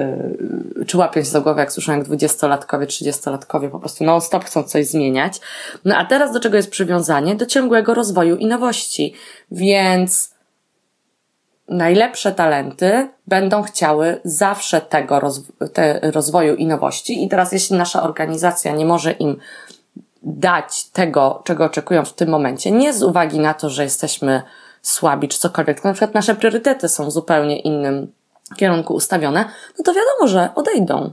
yy, 0.79 0.85
czy 0.85 0.99
łapią 0.99 1.21
się 1.21 1.31
za 1.31 1.41
głowę, 1.41 1.61
jak 1.61 1.73
słyszą 1.73 1.93
jak 1.93 2.05
dwudziestolatkowie, 2.05 2.87
trzydziestolatkowie 2.87 3.69
po 3.69 3.79
prostu 3.79 4.05
non-stop 4.05 4.45
chcą 4.45 4.63
coś 4.63 4.87
zmieniać. 4.87 5.41
No 5.85 5.97
a 5.97 6.05
teraz 6.05 6.33
do 6.33 6.41
czego 6.41 6.57
jest 6.57 6.71
przywiązanie? 6.71 7.35
Do 7.35 7.47
ciągłego 7.47 7.95
rozwoju 7.95 8.37
i 8.37 8.47
nowości. 8.47 9.15
Więc 9.51 10.35
najlepsze 11.69 12.33
talenty 12.33 13.09
będą 13.27 13.63
chciały 13.63 14.21
zawsze 14.25 14.81
tego 14.81 15.21
te 15.73 16.01
rozwoju 16.03 16.55
i 16.55 16.67
nowości. 16.67 17.25
I 17.25 17.29
teraz, 17.29 17.53
jeśli 17.53 17.77
nasza 17.77 18.03
organizacja 18.03 18.73
nie 18.73 18.87
może 18.87 19.13
im 19.13 19.37
dać 20.23 20.85
tego, 20.85 21.43
czego 21.45 21.65
oczekują 21.65 22.05
w 22.05 22.13
tym 22.13 22.29
momencie, 22.29 22.71
nie 22.71 22.93
z 22.93 23.03
uwagi 23.03 23.39
na 23.39 23.55
to, 23.55 23.71
że 23.71 23.85
jesteśmy 23.85 24.43
słabi 24.89 25.29
czy 25.29 25.39
cokolwiek, 25.39 25.85
na 25.85 25.93
przykład 25.93 26.15
nasze 26.15 26.35
priorytety 26.35 26.89
są 26.89 27.07
w 27.07 27.13
zupełnie 27.13 27.59
innym 27.59 28.13
kierunku 28.57 28.95
ustawione, 28.95 29.45
no 29.79 29.85
to 29.85 29.95
wiadomo, 29.95 30.29
że 30.29 30.49
odejdą. 30.55 31.13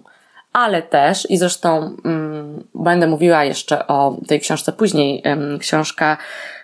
Ale 0.53 0.82
też, 0.82 1.30
i 1.30 1.38
zresztą 1.38 1.96
mm, 2.06 2.63
będę 2.75 3.08
mówiła 3.08 3.44
jeszcze 3.44 3.88
o 3.88 4.18
tej 4.27 4.39
książce 4.39 4.72
później, 4.72 5.24
książka 5.60 6.18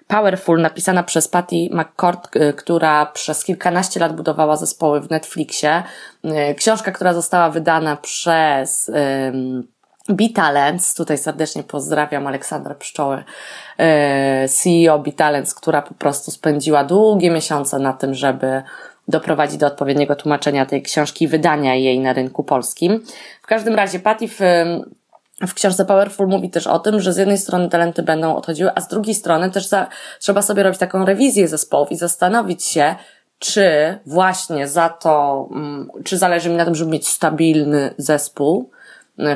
Powerful, 0.08 0.62
napisana 0.62 1.04
przez 1.04 1.28
Patty 1.28 1.56
McCord, 1.72 2.36
y, 2.36 2.54
która 2.54 3.06
przez 3.06 3.44
kilkanaście 3.44 4.00
lat 4.00 4.16
budowała 4.16 4.56
zespoły 4.56 5.02
w 5.02 5.10
Netflixie. 5.10 5.84
Y, 6.26 6.56
książka, 6.56 6.92
która 6.92 7.14
została 7.14 7.50
wydana 7.50 7.96
przez 7.96 8.92
B-Talents, 10.10 10.94
tutaj 10.94 11.18
serdecznie 11.18 11.64
pozdrawiam 11.64 12.28
Aleksandrę 12.28 12.76
Pszczoły, 12.76 13.24
y, 14.46 14.50
CEO 14.50 15.00
B-Talents, 15.00 15.54
która 15.54 15.82
po 15.82 15.94
prostu 15.94 16.32
spędziła 16.32 16.84
długie 16.84 17.32
miesiące 17.32 17.80
na 17.80 17.94
tym, 17.94 18.14
żeby 18.14 18.64
doprowadzić 19.08 19.58
do 19.58 19.68
odpowiedniego 19.68 20.16
tłumaczenia 20.16 20.66
tej 20.66 20.82
książki, 20.82 21.28
wydania 21.28 21.76
jej 21.76 22.00
na 22.00 22.14
rynku 22.14 22.44
polskim. 22.44 23.04
W 23.42 23.48
każdym 23.48 23.76
razie 23.76 24.00
Patty 24.00 24.28
w 24.28 24.40
w 25.48 25.54
książce 25.54 25.86
Powerful 25.86 26.28
mówi 26.28 26.50
też 26.50 26.68
o 26.68 26.80
tym, 26.80 27.00
że 27.00 27.14
z 27.14 27.18
jednej 27.18 27.38
strony 27.38 27.70
talenty 27.70 28.04
będą 28.04 28.36
odchodziły, 28.36 28.72
a 28.76 28.82
z 28.82 28.88
drugiej 28.88 29.16
strony 29.16 29.52
też 29.52 29.68
za, 29.68 29.88
trzeba 30.20 30.42
sobie 30.42 30.64
robić 30.64 30.80
taką 30.80 31.06
rewizję 31.06 31.48
zespołów 31.48 31.92
i 31.92 31.96
zastanowić 31.96 32.64
się, 32.64 32.96
czy 33.40 34.00
właśnie 34.06 34.68
za 34.68 34.90
to, 34.90 35.48
mm, 35.52 35.90
czy 36.04 36.18
zależy 36.18 36.50
mi 36.50 36.56
na 36.56 36.66
tym, 36.66 36.76
żeby 36.76 36.92
mieć 36.92 37.08
stabilny 37.08 37.94
zespół 37.98 38.72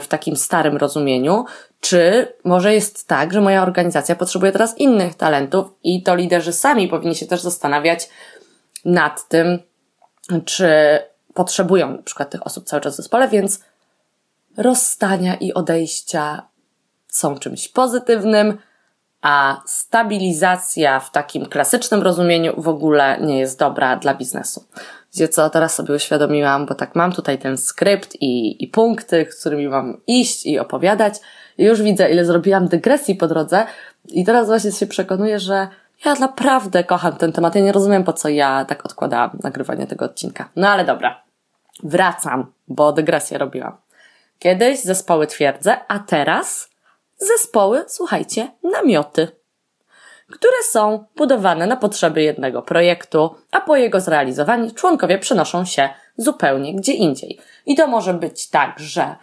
w 0.02 0.08
takim 0.08 0.36
starym 0.36 0.78
rozumieniu, 0.78 1.46
czy 1.80 2.34
może 2.44 2.74
jest 2.74 3.08
tak, 3.08 3.34
że 3.34 3.42
moja 3.42 3.64
organizacja 3.64 4.16
potrzebuje 4.16 4.52
teraz 4.52 4.78
innych 4.78 5.16
talentów 5.16 5.68
i 5.84 6.04
to 6.04 6.16
liderzy 6.16 6.54
sami 6.54 6.88
powinni 6.88 7.16
się 7.16 7.26
też 7.26 7.42
zastanawiać 7.42 8.10
nad 8.86 9.28
tym, 9.28 9.60
czy 10.46 10.70
potrzebują 11.34 11.92
na 11.92 12.04
przykład 12.04 12.30
tych 12.30 12.48
osób 12.48 12.66
cały 12.66 12.82
czas 12.82 12.94
w 12.94 12.98
zespole, 12.98 13.28
więc 13.28 13.60
rozstania 14.58 15.36
i 15.36 15.54
odejścia 15.54 16.48
są 17.08 17.38
czymś 17.38 17.68
pozytywnym, 17.68 18.58
a 19.22 19.62
stabilizacja 19.66 21.00
w 21.00 21.12
takim 21.12 21.46
klasycznym 21.46 22.02
rozumieniu 22.02 22.62
w 22.62 22.68
ogóle 22.68 23.18
nie 23.22 23.40
jest 23.40 23.60
dobra 23.60 23.96
dla 23.96 24.14
biznesu. 24.16 24.66
Gdzie 25.14 25.28
co 25.28 25.50
teraz 25.50 25.76
sobie 25.76 25.96
uświadomiłam, 25.96 26.66
bo 26.66 26.76
tak 26.76 26.96
mam 26.96 27.12
tutaj 27.12 27.38
ten 27.40 27.58
skrypt 27.58 28.16
i, 28.22 28.64
i 28.64 28.68
punkty, 28.68 29.28
z 29.30 29.40
którymi 29.40 29.68
mam 29.68 30.02
iść 30.08 30.46
i 30.46 30.60
opowiadać. 30.60 31.14
I 31.58 31.64
już 31.64 31.82
widzę, 31.82 32.12
ile 32.12 32.26
zrobiłam 32.26 32.68
dygresji 32.68 33.16
po 33.16 33.28
drodze 33.28 33.66
i 34.08 34.26
teraz 34.26 34.48
właśnie 34.48 34.72
się 34.72 34.88
przekonuję, 34.88 35.40
że 35.40 35.68
ja 36.06 36.14
naprawdę 36.14 36.84
kocham 36.84 37.16
ten 37.16 37.32
temat. 37.32 37.56
Ja 37.56 37.62
nie 37.62 37.72
rozumiem, 37.72 38.04
po 38.04 38.14
co 38.14 38.30
ja 38.30 38.66
tak 38.66 38.86
odkładałam 38.86 39.40
nagrywanie 39.44 39.88
tego 39.88 40.06
odcinka. 40.06 40.50
No 40.56 40.70
ale 40.70 40.86
dobra. 40.86 41.24
Wracam, 41.84 42.52
bo 42.68 42.92
dygresję 42.92 43.38
robiłam. 43.38 43.78
Kiedyś 44.40 44.82
zespoły 44.82 45.28
twierdze, 45.28 45.78
a 45.88 46.00
teraz 46.00 46.70
zespoły, 47.18 47.84
słuchajcie, 47.88 48.52
namioty, 48.64 49.28
które 50.34 50.64
są 50.72 51.06
budowane 51.16 51.68
na 51.68 51.76
potrzeby 51.76 52.22
jednego 52.22 52.62
projektu, 52.62 53.36
a 53.52 53.62
po 53.62 53.76
jego 53.76 54.00
zrealizowaniu 54.00 54.72
członkowie 54.72 55.20
przenoszą 55.20 55.66
się 55.66 55.90
zupełnie 56.18 56.76
gdzie 56.76 56.94
indziej. 56.94 57.40
I 57.66 57.76
to 57.76 57.88
może 57.88 58.14
być 58.14 58.50
tak, 58.50 58.80
że 58.80 59.16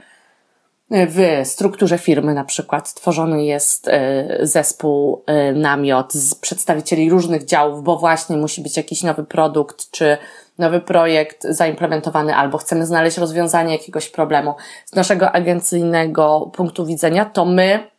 w 0.90 1.40
strukturze 1.44 1.98
firmy 1.98 2.34
na 2.34 2.44
przykład 2.44 2.88
stworzony 2.88 3.44
jest 3.44 3.88
e, 3.88 4.26
zespół 4.42 5.24
e, 5.26 5.52
namiot 5.52 6.12
z 6.12 6.34
przedstawicieli 6.34 7.10
różnych 7.10 7.44
działów, 7.44 7.82
bo 7.82 7.96
właśnie 7.96 8.36
musi 8.36 8.62
być 8.62 8.76
jakiś 8.76 9.02
nowy 9.02 9.24
produkt 9.24 9.90
czy 9.90 10.18
nowy 10.58 10.80
projekt 10.80 11.44
zaimplementowany, 11.44 12.36
albo 12.36 12.58
chcemy 12.58 12.86
znaleźć 12.86 13.18
rozwiązanie 13.18 13.72
jakiegoś 13.72 14.08
problemu. 14.08 14.54
Z 14.84 14.94
naszego 14.94 15.32
agencyjnego 15.32 16.50
punktu 16.54 16.86
widzenia, 16.86 17.24
to 17.24 17.44
my 17.44 17.90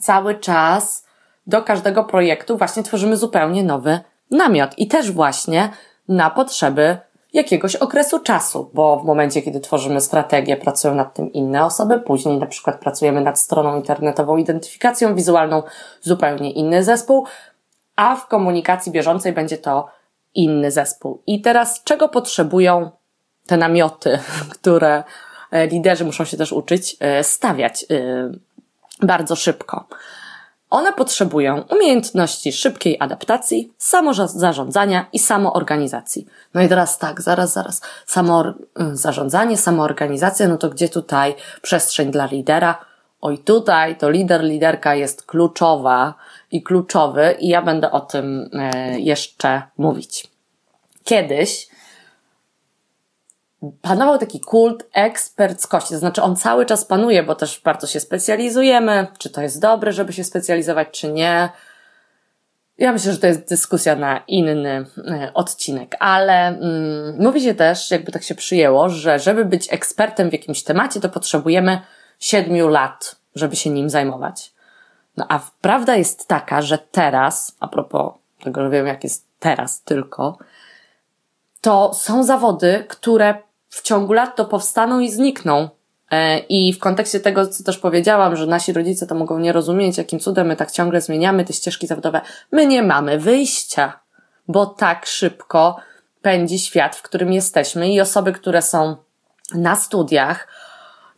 cały 0.00 0.34
czas 0.34 1.07
do 1.48 1.62
każdego 1.62 2.04
projektu 2.04 2.58
właśnie 2.58 2.82
tworzymy 2.82 3.16
zupełnie 3.16 3.64
nowy 3.64 4.00
namiot 4.30 4.78
i 4.78 4.88
też 4.88 5.12
właśnie 5.12 5.68
na 6.08 6.30
potrzeby 6.30 6.98
jakiegoś 7.32 7.76
okresu 7.76 8.20
czasu, 8.20 8.70
bo 8.74 9.00
w 9.00 9.04
momencie, 9.04 9.42
kiedy 9.42 9.60
tworzymy 9.60 10.00
strategię, 10.00 10.56
pracują 10.56 10.94
nad 10.94 11.14
tym 11.14 11.32
inne 11.32 11.64
osoby, 11.64 12.00
później 12.00 12.38
na 12.38 12.46
przykład 12.46 12.80
pracujemy 12.80 13.20
nad 13.20 13.40
stroną 13.40 13.76
internetową, 13.76 14.36
identyfikacją 14.36 15.14
wizualną, 15.14 15.62
zupełnie 16.00 16.50
inny 16.50 16.84
zespół, 16.84 17.26
a 17.96 18.16
w 18.16 18.26
komunikacji 18.26 18.92
bieżącej 18.92 19.32
będzie 19.32 19.58
to 19.58 19.88
inny 20.34 20.70
zespół. 20.70 21.22
I 21.26 21.40
teraz 21.40 21.82
czego 21.84 22.08
potrzebują 22.08 22.90
te 23.46 23.56
namioty, 23.56 24.18
które 24.54 25.04
e, 25.50 25.66
liderzy 25.66 26.04
muszą 26.04 26.24
się 26.24 26.36
też 26.36 26.52
uczyć 26.52 26.96
e, 27.00 27.24
stawiać 27.24 27.84
e, 27.90 28.30
bardzo 29.02 29.36
szybko? 29.36 29.84
One 30.70 30.92
potrzebują 30.92 31.64
umiejętności 31.70 32.52
szybkiej 32.52 32.96
adaptacji, 33.00 33.72
samozarządzania 33.78 35.06
i 35.12 35.18
samoorganizacji. 35.18 36.26
No 36.54 36.62
i 36.62 36.68
teraz 36.68 36.98
tak, 36.98 37.22
zaraz, 37.22 37.52
zaraz. 37.52 37.80
Samo 38.06 38.44
zarządzanie, 38.92 39.56
samoorganizacja, 39.56 40.48
no 40.48 40.56
to 40.56 40.68
gdzie 40.70 40.88
tutaj 40.88 41.34
przestrzeń 41.62 42.10
dla 42.10 42.26
lidera? 42.26 42.84
Oj, 43.20 43.38
tutaj 43.38 43.96
to 43.96 44.10
lider, 44.10 44.44
liderka 44.44 44.94
jest 44.94 45.26
kluczowa 45.26 46.14
i 46.50 46.62
kluczowy 46.62 47.36
i 47.40 47.48
ja 47.48 47.62
będę 47.62 47.90
o 47.90 48.00
tym 48.00 48.50
e, 48.52 49.00
jeszcze 49.00 49.62
mówić. 49.78 50.26
Kiedyś 51.04 51.68
panował 53.82 54.18
taki 54.18 54.40
kult 54.40 54.84
eksperckości, 54.92 55.90
to 55.90 55.98
znaczy 55.98 56.22
on 56.22 56.36
cały 56.36 56.66
czas 56.66 56.84
panuje, 56.84 57.22
bo 57.22 57.34
też 57.34 57.60
bardzo 57.60 57.86
się 57.86 58.00
specjalizujemy, 58.00 59.06
czy 59.18 59.30
to 59.30 59.42
jest 59.42 59.60
dobre, 59.60 59.92
żeby 59.92 60.12
się 60.12 60.24
specjalizować, 60.24 60.88
czy 60.90 61.12
nie. 61.12 61.48
Ja 62.78 62.92
myślę, 62.92 63.12
że 63.12 63.18
to 63.18 63.26
jest 63.26 63.48
dyskusja 63.48 63.96
na 63.96 64.22
inny 64.26 64.86
e, 64.98 65.30
odcinek, 65.34 65.96
ale 66.00 66.46
mm, 66.46 67.16
mówi 67.18 67.40
się 67.40 67.54
też, 67.54 67.90
jakby 67.90 68.12
tak 68.12 68.22
się 68.22 68.34
przyjęło, 68.34 68.88
że 68.88 69.18
żeby 69.18 69.44
być 69.44 69.72
ekspertem 69.72 70.30
w 70.30 70.32
jakimś 70.32 70.62
temacie, 70.62 71.00
to 71.00 71.08
potrzebujemy 71.08 71.80
siedmiu 72.20 72.68
lat, 72.68 73.16
żeby 73.34 73.56
się 73.56 73.70
nim 73.70 73.90
zajmować. 73.90 74.52
No 75.16 75.26
a 75.28 75.40
prawda 75.60 75.96
jest 75.96 76.28
taka, 76.28 76.62
że 76.62 76.78
teraz, 76.78 77.56
a 77.60 77.68
propos 77.68 78.12
tego, 78.44 78.62
że 78.62 78.70
wiem 78.70 78.86
jak 78.86 79.04
jest 79.04 79.26
teraz 79.38 79.82
tylko, 79.82 80.38
to 81.60 81.94
są 81.94 82.24
zawody, 82.24 82.84
które 82.88 83.47
w 83.68 83.82
ciągu 83.82 84.12
lat 84.12 84.36
to 84.36 84.44
powstaną 84.44 85.00
i 85.00 85.10
znikną. 85.10 85.68
E, 86.10 86.38
I 86.38 86.72
w 86.72 86.78
kontekście 86.78 87.20
tego, 87.20 87.46
co 87.46 87.64
też 87.64 87.78
powiedziałam, 87.78 88.36
że 88.36 88.46
nasi 88.46 88.72
rodzice 88.72 89.06
to 89.06 89.14
mogą 89.14 89.38
nie 89.38 89.52
rozumieć, 89.52 89.98
jakim 89.98 90.18
cudem 90.18 90.46
my 90.46 90.56
tak 90.56 90.70
ciągle 90.70 91.00
zmieniamy 91.00 91.44
te 91.44 91.52
ścieżki 91.52 91.86
zawodowe, 91.86 92.20
my 92.52 92.66
nie 92.66 92.82
mamy 92.82 93.18
wyjścia, 93.18 94.00
bo 94.48 94.66
tak 94.66 95.06
szybko 95.06 95.76
pędzi 96.22 96.58
świat, 96.58 96.96
w 96.96 97.02
którym 97.02 97.32
jesteśmy 97.32 97.92
i 97.92 98.00
osoby, 98.00 98.32
które 98.32 98.62
są 98.62 98.96
na 99.54 99.76
studiach, 99.76 100.48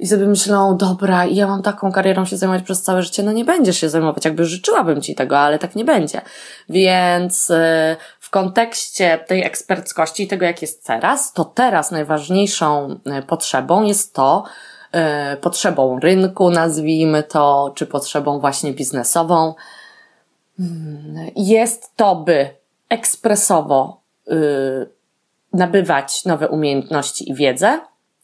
i 0.00 0.06
sobie 0.06 0.26
myślą, 0.26 0.76
dobra, 0.76 1.24
ja 1.24 1.46
mam 1.46 1.62
taką 1.62 1.92
karierą 1.92 2.24
się 2.24 2.36
zajmować 2.36 2.62
przez 2.62 2.82
całe 2.82 3.02
życie, 3.02 3.22
no 3.22 3.32
nie 3.32 3.44
będziesz 3.44 3.76
się 3.78 3.88
zajmować, 3.88 4.24
jakby 4.24 4.44
życzyłabym 4.44 5.02
ci 5.02 5.14
tego, 5.14 5.38
ale 5.38 5.58
tak 5.58 5.76
nie 5.76 5.84
będzie. 5.84 6.20
Więc 6.68 7.50
y, 7.50 7.96
w 8.30 8.32
kontekście 8.32 9.24
tej 9.26 9.44
eksperckości, 9.44 10.28
tego 10.28 10.44
jak 10.44 10.62
jest 10.62 10.86
teraz, 10.86 11.32
to 11.32 11.44
teraz 11.44 11.90
najważniejszą 11.90 13.00
e, 13.04 13.22
potrzebą 13.22 13.82
jest 13.82 14.14
to, 14.14 14.44
yy, 14.92 15.00
potrzebą 15.36 16.00
rynku, 16.00 16.50
nazwijmy 16.50 17.22
to, 17.22 17.72
czy 17.74 17.86
potrzebą 17.86 18.40
właśnie 18.40 18.72
biznesową, 18.72 19.54
mm, 20.60 21.30
jest 21.36 21.96
to, 21.96 22.16
by 22.16 22.50
ekspresowo 22.88 24.00
yy, 24.26 24.90
nabywać 25.52 26.24
nowe 26.24 26.48
umiejętności 26.48 27.30
i 27.30 27.34
wiedzę 27.34 27.80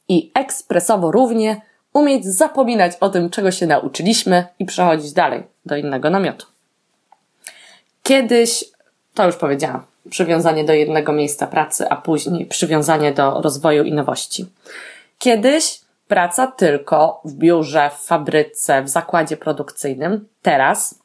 i 0.08 0.30
ekspresowo 0.34 1.10
równie 1.10 1.60
umieć 1.92 2.26
zapominać 2.26 2.92
o 3.00 3.08
tym, 3.08 3.30
czego 3.30 3.50
się 3.50 3.66
nauczyliśmy 3.66 4.46
i 4.58 4.64
przechodzić 4.64 5.12
dalej 5.12 5.42
do 5.64 5.76
innego 5.76 6.10
namiotu. 6.10 6.46
Kiedyś, 8.02 8.64
to 9.14 9.26
już 9.26 9.36
powiedziałam, 9.36 9.95
przywiązanie 10.10 10.64
do 10.64 10.72
jednego 10.72 11.12
miejsca 11.12 11.46
pracy, 11.46 11.88
a 11.88 11.96
później 11.96 12.46
przywiązanie 12.46 13.12
do 13.12 13.40
rozwoju 13.40 13.84
i 13.84 13.92
nowości. 13.92 14.46
Kiedyś 15.18 15.80
praca 16.08 16.46
tylko 16.46 17.20
w 17.24 17.32
biurze, 17.32 17.90
w 17.90 18.06
fabryce, 18.06 18.82
w 18.82 18.88
zakładzie 18.88 19.36
produkcyjnym. 19.36 20.28
Teraz 20.42 20.98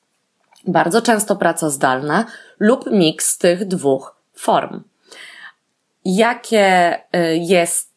bardzo 0.68 1.02
często 1.02 1.36
praca 1.36 1.70
zdalna 1.70 2.26
lub 2.60 2.92
miks 2.92 3.38
tych 3.38 3.68
dwóch 3.68 4.16
form. 4.36 4.84
Jakie 6.06 6.96
y, 6.96 7.38
jest 7.38 7.92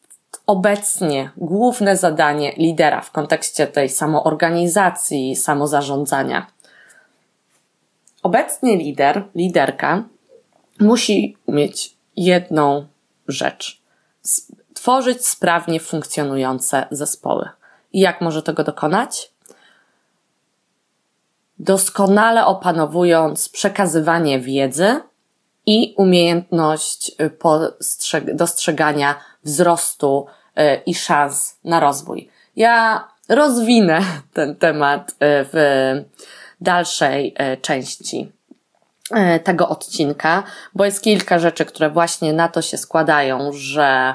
obecnie 0.47 1.31
główne 1.37 1.97
zadanie 1.97 2.51
lidera 2.51 3.01
w 3.01 3.11
kontekście 3.11 3.67
tej 3.67 3.89
samoorganizacji, 3.89 5.35
samozarządzania? 5.35 6.47
Obecnie 8.23 8.77
lider, 8.77 9.23
liderka 9.35 10.03
musi 10.79 11.37
mieć 11.47 11.95
jedną 12.15 12.87
rzecz. 13.27 13.81
Tworzyć 14.73 15.27
sprawnie 15.27 15.79
funkcjonujące 15.79 16.87
zespoły. 16.91 17.49
I 17.93 17.99
jak 17.99 18.21
może 18.21 18.43
tego 18.43 18.63
dokonać? 18.63 19.31
Doskonale 21.59 22.45
opanowując 22.45 23.49
przekazywanie 23.49 24.39
wiedzy 24.39 25.01
i 25.65 25.93
umiejętność 25.97 27.11
y, 27.21 28.33
dostrzegania 28.33 29.15
wzrostu 29.43 30.25
y, 30.57 30.81
i 30.85 30.95
szans 30.95 31.59
na 31.63 31.79
rozwój. 31.79 32.29
Ja 32.55 33.07
rozwinę 33.29 34.01
ten 34.33 34.55
temat 34.55 35.11
y, 35.11 35.15
w 35.21 35.55
dalszej 36.61 37.35
części 37.61 38.34
tego 39.43 39.69
odcinka, 39.69 40.43
bo 40.73 40.85
jest 40.85 41.01
kilka 41.01 41.39
rzeczy, 41.39 41.65
które 41.65 41.89
właśnie 41.89 42.33
na 42.33 42.47
to 42.47 42.61
się 42.61 42.77
składają, 42.77 43.51
że 43.53 44.13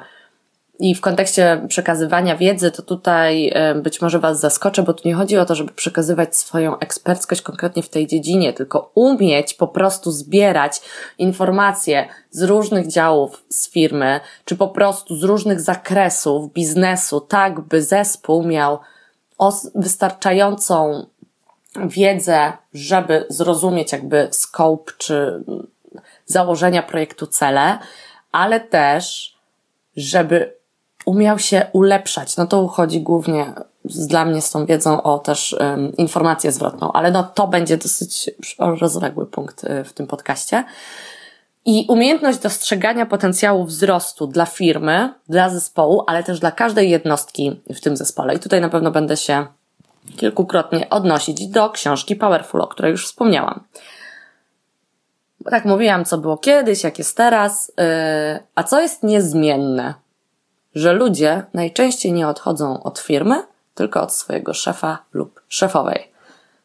i 0.82 0.94
w 0.94 1.00
kontekście 1.00 1.64
przekazywania 1.68 2.37
wiedzy, 2.37 2.70
to 2.70 2.82
tutaj 2.82 3.54
być 3.82 4.02
może 4.02 4.18
Was 4.18 4.40
zaskoczę, 4.40 4.82
bo 4.82 4.92
tu 4.92 5.09
nie 5.09 5.14
chodzi 5.14 5.38
o 5.38 5.44
to, 5.44 5.54
żeby 5.54 5.73
przekazywać 5.73 6.37
swoją 6.37 6.78
eksperckość 6.78 7.42
konkretnie 7.42 7.82
w 7.82 7.88
tej 7.88 8.06
dziedzinie, 8.06 8.52
tylko 8.52 8.90
umieć 8.94 9.54
po 9.54 9.68
prostu 9.68 10.11
zbierać 10.11 10.80
informacje 11.18 12.09
z 12.30 12.42
różnych 12.42 12.88
działów 12.88 13.44
z 13.49 13.70
firmy, 13.70 14.20
czy 14.44 14.56
po 14.56 14.68
prostu 14.68 15.16
z 15.16 15.25
różnych 15.25 15.61
zakresów 15.61 16.52
biznesu, 16.52 17.20
tak 17.20 17.61
by 17.61 17.82
zespół 17.82 18.42
miał 18.42 18.78
wystarczającą 19.75 21.06
wiedzę, 21.76 22.52
żeby 22.74 23.26
zrozumieć 23.28 23.92
jakby 23.92 24.28
scope 24.30 24.92
czy 24.98 25.44
założenia 26.26 26.82
projektu 26.82 27.26
cele, 27.26 27.78
ale 28.32 28.60
też, 28.60 29.36
żeby 29.96 30.52
umiał 31.04 31.38
się 31.38 31.66
ulepszać. 31.72 32.36
No 32.36 32.46
to 32.46 32.68
chodzi 32.68 33.00
głównie 33.00 33.54
dla 33.84 34.24
mnie 34.24 34.42
z 34.42 34.50
tą 34.50 34.66
wiedzą 34.66 35.02
o 35.02 35.18
też 35.18 35.56
um, 35.60 35.96
informację 35.96 36.52
zwrotną, 36.52 36.92
ale 36.92 37.10
no 37.10 37.23
to 37.23 37.47
będzie 37.47 37.76
dosyć 37.76 38.30
rozległy 38.58 39.26
punkt 39.26 39.64
y, 39.64 39.84
w 39.84 39.92
tym 39.92 40.06
podcaście. 40.06 40.64
I 41.64 41.86
umiejętność 41.88 42.38
dostrzegania 42.38 43.06
potencjału 43.06 43.64
wzrostu 43.64 44.26
dla 44.26 44.47
firmy, 44.47 45.14
dla 45.28 45.50
zespołu, 45.50 46.04
ale 46.06 46.25
też 46.25 46.40
dla 46.40 46.50
każdej 46.50 46.90
jednostki 46.90 47.60
w 47.75 47.80
tym 47.80 47.97
zespole. 47.97 48.34
I 48.34 48.38
tutaj 48.38 48.60
na 48.60 48.68
pewno 48.68 48.90
będę 48.90 49.16
się 49.16 49.47
kilkukrotnie 50.17 50.91
odnosić 50.91 51.49
do 51.49 51.71
książki 51.71 52.17
Powerful, 52.17 52.60
o 52.60 52.67
której 52.67 52.91
już 52.91 53.06
wspomniałam. 53.06 53.65
Bo 55.41 55.50
tak 55.50 55.65
mówiłam, 55.65 56.04
co 56.04 56.19
było 56.19 56.39
kiedyś, 56.39 56.84
jak 56.84 56.99
jest 56.99 57.17
teraz, 57.17 57.73
yy, 57.78 57.84
a 58.54 58.65
co 58.65 58.80
jest 58.80 59.02
niezmienne 59.02 59.95
że 60.75 60.93
ludzie 60.93 61.43
najczęściej 61.54 62.13
nie 62.13 62.28
odchodzą 62.28 62.82
od 62.82 62.99
firmy, 62.99 63.43
tylko 63.75 64.02
od 64.02 64.15
swojego 64.15 64.54
szefa 64.54 65.04
lub 65.13 65.43
szefowej. 65.49 66.13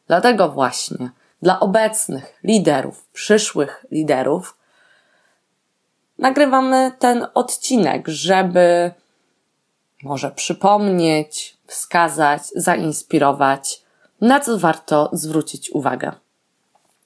Dlatego 0.08 0.50
właśnie 0.50 1.10
dla 1.42 1.60
obecnych 1.60 2.40
liderów, 2.44 3.08
przyszłych 3.14 3.86
liderów, 3.92 4.58
nagrywamy 6.18 6.92
ten 7.00 7.28
odcinek, 7.34 8.08
żeby 8.08 8.92
może 10.04 10.32
przypomnieć, 10.32 11.55
wskazać, 11.68 12.42
zainspirować, 12.56 13.84
na 14.22 14.40
co 14.40 14.58
warto 14.58 15.10
zwrócić 15.14 15.70
uwagę 15.70 16.12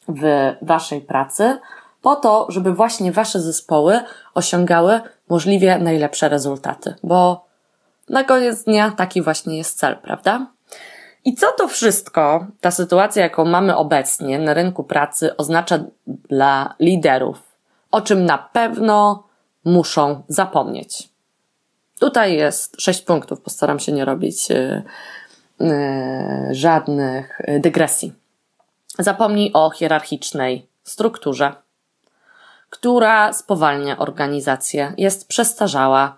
w 0.08 0.54
Waszej 0.62 1.02
pracy, 1.02 1.60
po 2.02 2.16
to, 2.16 2.46
żeby 2.50 2.74
właśnie 2.74 3.12
Wasze 3.12 3.42
zespoły 3.42 4.00
osiągały 4.34 5.02
możliwie 5.30 5.78
najlepsze 5.78 6.30
rezultaty, 6.30 6.96
bo 7.04 7.46
na 8.10 8.24
koniec 8.24 8.64
dnia 8.64 8.92
taki 8.92 9.22
właśnie 9.22 9.58
jest 9.58 9.78
cel, 9.78 9.98
prawda? 9.98 10.48
I 11.26 11.36
co 11.36 11.52
to 11.52 11.68
wszystko, 11.68 12.48
ta 12.62 12.72
sytuacja, 12.72 13.24
jaką 13.24 13.46
mamy 13.46 13.76
obecnie 13.76 14.40
na 14.40 14.54
rynku 14.54 14.84
pracy, 14.84 15.38
oznacza 15.38 15.80
dla 16.08 16.76
liderów? 16.80 17.42
O 17.92 18.02
czym 18.02 18.26
na 18.26 18.38
pewno 18.38 19.24
muszą 19.66 20.24
zapomnieć. 20.28 21.10
Tutaj 22.00 22.36
jest 22.36 22.82
sześć 22.82 23.02
punktów, 23.02 23.42
postaram 23.42 23.80
się 23.80 23.92
nie 23.92 24.06
robić 24.06 24.50
yy, 24.50 24.84
yy, 25.60 26.56
żadnych 26.56 27.42
dygresji. 27.60 28.14
Zapomnij 29.00 29.52
o 29.54 29.70
hierarchicznej 29.70 30.68
strukturze 30.84 31.54
która 32.70 33.34
spowalnia 33.34 33.98
organizację, 33.98 34.94
jest 34.98 35.28
przestarzała, 35.28 36.18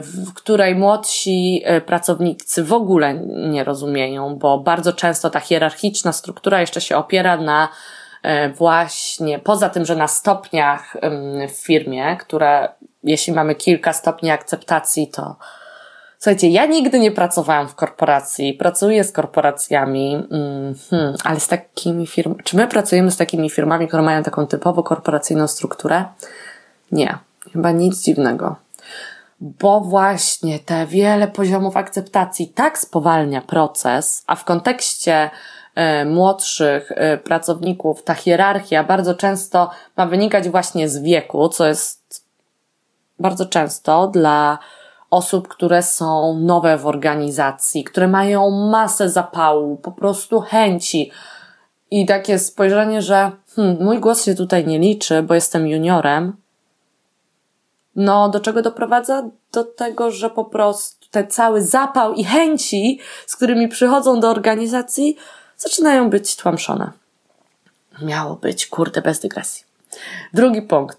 w 0.00 0.32
której 0.34 0.74
młodsi 0.74 1.64
pracownicy 1.86 2.64
w 2.64 2.72
ogóle 2.72 3.14
nie 3.50 3.64
rozumieją, 3.64 4.36
bo 4.36 4.58
bardzo 4.58 4.92
często 4.92 5.30
ta 5.30 5.40
hierarchiczna 5.40 6.12
struktura 6.12 6.60
jeszcze 6.60 6.80
się 6.80 6.96
opiera 6.96 7.36
na 7.36 7.68
właśnie, 8.54 9.38
poza 9.38 9.68
tym, 9.68 9.84
że 9.84 9.96
na 9.96 10.08
stopniach 10.08 10.96
w 11.48 11.52
firmie, 11.52 12.16
które 12.16 12.68
jeśli 13.02 13.32
mamy 13.32 13.54
kilka 13.54 13.92
stopni 13.92 14.30
akceptacji, 14.30 15.08
to 15.08 15.36
Słuchajcie, 16.22 16.48
ja 16.48 16.66
nigdy 16.66 16.98
nie 16.98 17.12
pracowałam 17.12 17.68
w 17.68 17.74
korporacji, 17.74 18.54
pracuję 18.54 19.04
z 19.04 19.12
korporacjami, 19.12 20.14
mm, 20.30 20.74
hmm, 20.90 21.14
ale 21.24 21.40
z 21.40 21.48
takimi 21.48 22.06
firmami, 22.06 22.42
czy 22.44 22.56
my 22.56 22.68
pracujemy 22.68 23.10
z 23.10 23.16
takimi 23.16 23.50
firmami, 23.50 23.88
które 23.88 24.02
mają 24.02 24.22
taką 24.22 24.46
typowo 24.46 24.82
korporacyjną 24.82 25.48
strukturę? 25.48 26.04
Nie, 26.92 27.18
chyba 27.52 27.70
nic 27.70 28.02
dziwnego. 28.02 28.56
Bo 29.40 29.80
właśnie 29.80 30.58
te 30.58 30.86
wiele 30.86 31.28
poziomów 31.28 31.76
akceptacji 31.76 32.48
tak 32.48 32.78
spowalnia 32.78 33.40
proces, 33.40 34.24
a 34.26 34.36
w 34.36 34.44
kontekście 34.44 35.30
y, 36.02 36.04
młodszych 36.04 36.90
y, 36.90 37.18
pracowników 37.18 38.02
ta 38.02 38.14
hierarchia 38.14 38.84
bardzo 38.84 39.14
często 39.14 39.70
ma 39.96 40.06
wynikać 40.06 40.48
właśnie 40.48 40.88
z 40.88 41.02
wieku, 41.02 41.48
co 41.48 41.66
jest 41.66 42.19
bardzo 43.20 43.46
często 43.46 44.06
dla 44.06 44.58
osób, 45.10 45.48
które 45.48 45.82
są 45.82 46.38
nowe 46.40 46.78
w 46.78 46.86
organizacji, 46.86 47.84
które 47.84 48.08
mają 48.08 48.50
masę 48.50 49.10
zapału, 49.10 49.76
po 49.76 49.92
prostu 49.92 50.40
chęci. 50.40 51.10
I 51.90 52.06
takie 52.06 52.38
spojrzenie, 52.38 53.02
że 53.02 53.30
hmm, 53.56 53.84
mój 53.84 53.98
głos 53.98 54.24
się 54.24 54.34
tutaj 54.34 54.66
nie 54.66 54.78
liczy, 54.78 55.22
bo 55.22 55.34
jestem 55.34 55.68
juniorem. 55.68 56.36
No, 57.96 58.28
do 58.28 58.40
czego 58.40 58.62
doprowadza? 58.62 59.22
Do 59.52 59.64
tego, 59.64 60.10
że 60.10 60.30
po 60.30 60.44
prostu 60.44 61.06
ten 61.10 61.30
cały 61.30 61.62
zapał 61.62 62.12
i 62.14 62.24
chęci, 62.24 63.00
z 63.26 63.36
którymi 63.36 63.68
przychodzą 63.68 64.20
do 64.20 64.30
organizacji, 64.30 65.16
zaczynają 65.56 66.10
być 66.10 66.36
tłamszone. 66.36 66.90
Miało 68.02 68.36
być, 68.36 68.66
kurde, 68.66 69.02
bez 69.02 69.20
dygresji. 69.20 69.64
Drugi 70.34 70.62
punkt. 70.62 70.98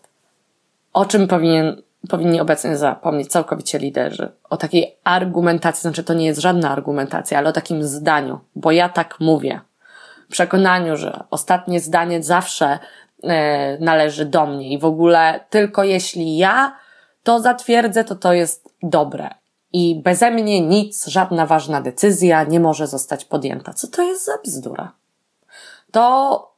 O 0.93 1.05
czym 1.05 1.27
powinien 1.27 1.81
powinni 2.09 2.41
obecnie 2.41 2.77
zapomnieć 2.77 3.31
całkowicie 3.31 3.79
liderzy 3.79 4.31
o 4.49 4.57
takiej 4.57 4.97
argumentacji, 5.03 5.81
znaczy 5.81 6.03
to 6.03 6.13
nie 6.13 6.25
jest 6.25 6.39
żadna 6.39 6.71
argumentacja, 6.71 7.37
ale 7.37 7.49
o 7.49 7.53
takim 7.53 7.83
zdaniu, 7.83 8.39
bo 8.55 8.71
ja 8.71 8.89
tak 8.89 9.19
mówię. 9.19 9.61
W 10.29 10.31
przekonaniu, 10.31 10.97
że 10.97 11.23
ostatnie 11.29 11.79
zdanie 11.79 12.23
zawsze 12.23 12.79
e, 13.23 13.77
należy 13.79 14.25
do 14.25 14.45
mnie 14.45 14.69
i 14.69 14.79
w 14.79 14.85
ogóle 14.85 15.39
tylko 15.49 15.83
jeśli 15.83 16.37
ja 16.37 16.75
to 17.23 17.39
zatwierdzę, 17.39 18.03
to 18.03 18.15
to 18.15 18.33
jest 18.33 18.69
dobre. 18.83 19.29
I 19.73 20.01
beze 20.03 20.31
mnie 20.31 20.61
nic, 20.61 21.07
żadna 21.07 21.45
ważna 21.45 21.81
decyzja 21.81 22.43
nie 22.43 22.59
może 22.59 22.87
zostać 22.87 23.25
podjęta. 23.25 23.73
Co 23.73 23.87
to 23.87 24.01
jest 24.01 24.25
za 24.25 24.37
bzdura? 24.43 24.91
To 25.91 26.51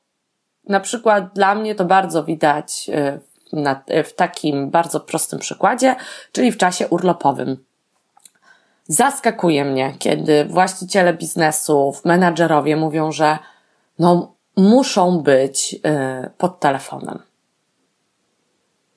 na 0.69 0.79
przykład 0.79 1.33
dla 1.33 1.55
mnie 1.55 1.75
to 1.75 1.85
bardzo 1.85 2.23
widać 2.23 2.89
e, 2.93 3.19
na, 3.53 3.83
w 4.05 4.13
takim 4.13 4.69
bardzo 4.69 4.99
prostym 4.99 5.39
przykładzie, 5.39 5.95
czyli 6.31 6.51
w 6.51 6.57
czasie 6.57 6.87
urlopowym. 6.87 7.65
Zaskakuje 8.87 9.65
mnie, 9.65 9.95
kiedy 9.99 10.45
właściciele 10.45 11.13
biznesów, 11.13 12.05
menadżerowie 12.05 12.75
mówią, 12.75 13.11
że 13.11 13.37
no, 13.99 14.35
muszą 14.57 15.19
być 15.19 15.73
y, 15.73 16.29
pod 16.37 16.59
telefonem. 16.59 17.19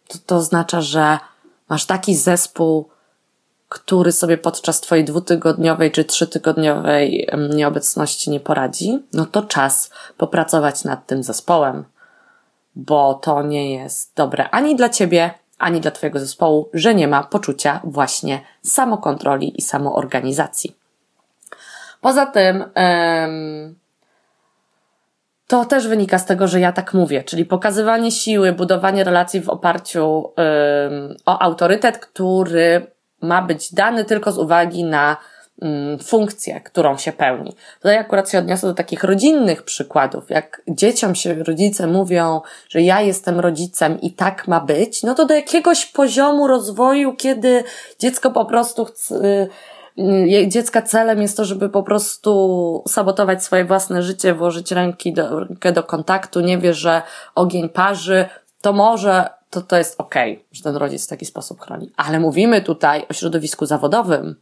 To, 0.08 0.18
to 0.26 0.36
oznacza, 0.36 0.80
że 0.80 1.18
masz 1.68 1.86
taki 1.86 2.16
zespół, 2.16 2.88
który 3.68 4.12
sobie 4.12 4.38
podczas 4.38 4.80
Twojej 4.80 5.04
dwutygodniowej 5.04 5.92
czy 5.92 6.04
trzytygodniowej 6.04 7.28
nieobecności 7.54 8.30
nie 8.30 8.40
poradzi, 8.40 8.98
no 9.12 9.26
to 9.26 9.42
czas 9.42 9.90
popracować 10.16 10.84
nad 10.84 11.06
tym 11.06 11.22
zespołem, 11.22 11.84
bo 12.76 13.14
to 13.14 13.42
nie 13.42 13.74
jest 13.74 14.16
dobre 14.16 14.50
ani 14.50 14.76
dla 14.76 14.88
Ciebie, 14.88 15.30
ani 15.58 15.80
dla 15.80 15.90
Twojego 15.90 16.18
zespołu, 16.18 16.68
że 16.74 16.94
nie 16.94 17.08
ma 17.08 17.22
poczucia 17.22 17.80
właśnie 17.84 18.40
samokontroli 18.62 19.58
i 19.58 19.62
samoorganizacji. 19.62 20.76
Poza 22.00 22.26
tym, 22.26 22.64
to 25.46 25.64
też 25.64 25.88
wynika 25.88 26.18
z 26.18 26.26
tego, 26.26 26.48
że 26.48 26.60
ja 26.60 26.72
tak 26.72 26.94
mówię, 26.94 27.24
czyli 27.24 27.44
pokazywanie 27.44 28.10
siły, 28.10 28.52
budowanie 28.52 29.04
relacji 29.04 29.40
w 29.40 29.48
oparciu 29.48 30.32
o 31.26 31.38
autorytet, 31.38 31.98
który 31.98 32.86
ma 33.22 33.42
być 33.42 33.74
dany 33.74 34.04
tylko 34.04 34.32
z 34.32 34.38
uwagi 34.38 34.84
na 34.84 35.16
funkcję, 36.02 36.60
którą 36.60 36.98
się 36.98 37.12
pełni. 37.12 37.54
Tutaj 37.76 37.98
akurat 37.98 38.30
się 38.30 38.38
odniosę 38.38 38.66
do 38.66 38.74
takich 38.74 39.04
rodzinnych 39.04 39.62
przykładów. 39.62 40.30
Jak 40.30 40.62
dzieciom 40.68 41.14
się 41.14 41.34
rodzice 41.34 41.86
mówią, 41.86 42.40
że 42.68 42.82
ja 42.82 43.00
jestem 43.00 43.40
rodzicem 43.40 44.00
i 44.00 44.12
tak 44.12 44.48
ma 44.48 44.60
być, 44.60 45.02
no 45.02 45.14
to 45.14 45.26
do 45.26 45.34
jakiegoś 45.34 45.86
poziomu 45.86 46.46
rozwoju, 46.46 47.14
kiedy 47.14 47.64
dziecko 47.98 48.30
po 48.30 48.44
prostu 48.44 48.84
chce, 48.84 49.48
y, 49.98 50.48
dziecka 50.48 50.82
celem 50.82 51.22
jest 51.22 51.36
to, 51.36 51.44
żeby 51.44 51.68
po 51.68 51.82
prostu 51.82 52.82
sabotować 52.88 53.44
swoje 53.44 53.64
własne 53.64 54.02
życie, 54.02 54.34
włożyć 54.34 54.72
ręki 54.72 55.12
do, 55.12 55.40
rękę 55.40 55.72
do 55.72 55.82
kontaktu, 55.82 56.40
nie 56.40 56.58
wie, 56.58 56.74
że 56.74 57.02
ogień 57.34 57.68
parzy, 57.68 58.24
to 58.60 58.72
może 58.72 59.28
to, 59.50 59.62
to 59.62 59.76
jest 59.76 60.00
okej, 60.00 60.32
okay, 60.32 60.44
że 60.52 60.62
ten 60.62 60.76
rodzic 60.76 61.06
w 61.06 61.08
taki 61.08 61.26
sposób 61.26 61.60
chroni. 61.60 61.92
Ale 61.96 62.20
mówimy 62.20 62.62
tutaj 62.62 63.06
o 63.10 63.12
środowisku 63.12 63.66
zawodowym, 63.66 64.36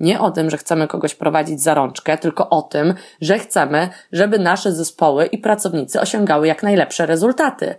nie 0.00 0.20
o 0.20 0.30
tym, 0.30 0.50
że 0.50 0.56
chcemy 0.56 0.88
kogoś 0.88 1.14
prowadzić 1.14 1.62
za 1.62 1.74
rączkę, 1.74 2.18
tylko 2.18 2.50
o 2.50 2.62
tym, 2.62 2.94
że 3.20 3.38
chcemy, 3.38 3.88
żeby 4.12 4.38
nasze 4.38 4.72
zespoły 4.72 5.26
i 5.26 5.38
pracownicy 5.38 6.00
osiągały 6.00 6.46
jak 6.46 6.62
najlepsze 6.62 7.06
rezultaty. 7.06 7.74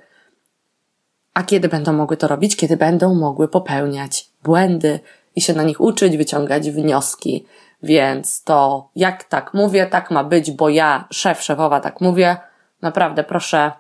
A 1.34 1.44
kiedy 1.44 1.70
będą 1.70 1.94
mogły 1.94 2.18
to 2.18 2.28
robić? 2.28 2.56
Kiedy 2.56 2.78
będą 2.78 3.16
mogły 3.16 3.48
popełniać 3.48 4.30
błędy 4.44 5.00
i 5.36 5.42
się 5.42 5.54
na 5.54 5.64
nich 5.64 5.82
uczyć, 5.82 6.18
wyciągać 6.18 6.72
wnioski. 6.72 7.46
Więc 7.84 8.44
to, 8.44 8.90
jak 8.96 9.24
tak 9.24 9.54
mówię, 9.54 9.86
tak 9.86 10.12
ma 10.12 10.24
być, 10.24 10.52
bo 10.52 10.70
ja, 10.70 11.08
szef, 11.12 11.42
szefowa, 11.42 11.80
tak 11.80 12.02
mówię. 12.02 12.38
Naprawdę 12.82 13.24
proszę 13.24 13.72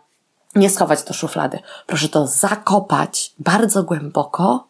nie 0.55 0.69
schować 0.69 1.03
do 1.03 1.13
szuflady. 1.13 1.59
Proszę 1.87 2.09
to 2.09 2.27
zakopać 2.27 3.33
bardzo 3.39 3.83
głęboko 3.83 4.67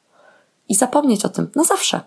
i 0.69 0.75
zapomnieć 0.75 1.25
o 1.25 1.29
tym 1.29 1.51
na 1.55 1.63
zawsze. 1.63 2.01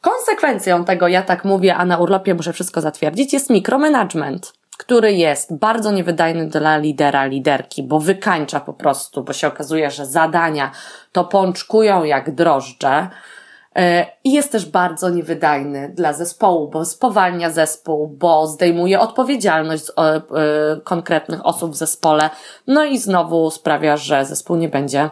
Konsekwencją 0.00 0.84
tego, 0.84 1.08
ja 1.08 1.22
tak 1.22 1.44
mówię, 1.44 1.76
a 1.76 1.84
na 1.84 1.98
urlopie 1.98 2.34
muszę 2.34 2.52
wszystko 2.52 2.80
zatwierdzić, 2.80 3.32
jest 3.32 3.50
mikromanagement, 3.50 4.52
który 4.78 5.12
jest 5.12 5.56
bardzo 5.56 5.90
niewydajny 5.90 6.46
dla 6.48 6.76
lidera, 6.76 7.26
liderki, 7.26 7.82
bo 7.82 8.00
wykańcza 8.00 8.60
po 8.60 8.72
prostu, 8.72 9.24
bo 9.24 9.32
się 9.32 9.46
okazuje, 9.46 9.90
że 9.90 10.06
zadania 10.06 10.70
to 11.12 11.24
pączkują 11.24 12.04
jak 12.04 12.34
drożdże. 12.34 13.08
E, 13.76 14.06
I 14.24 14.32
jest 14.32 14.52
też 14.52 14.66
bardzo 14.66 15.10
niewydajny 15.10 15.92
dla 15.94 16.12
zespołu, 16.12 16.68
bo 16.68 16.84
spowalnia 16.84 17.50
zespół, 17.50 18.08
bo 18.08 18.46
zdejmuje 18.46 19.00
odpowiedzialność 19.00 19.84
z 19.84 19.90
e, 19.90 20.22
konkretnych 20.84 21.46
osób 21.46 21.72
w 21.72 21.76
zespole, 21.76 22.30
no 22.66 22.84
i 22.84 22.98
znowu 22.98 23.50
sprawia, 23.50 23.96
że 23.96 24.24
zespół 24.24 24.56
nie 24.56 24.68
będzie 24.68 25.10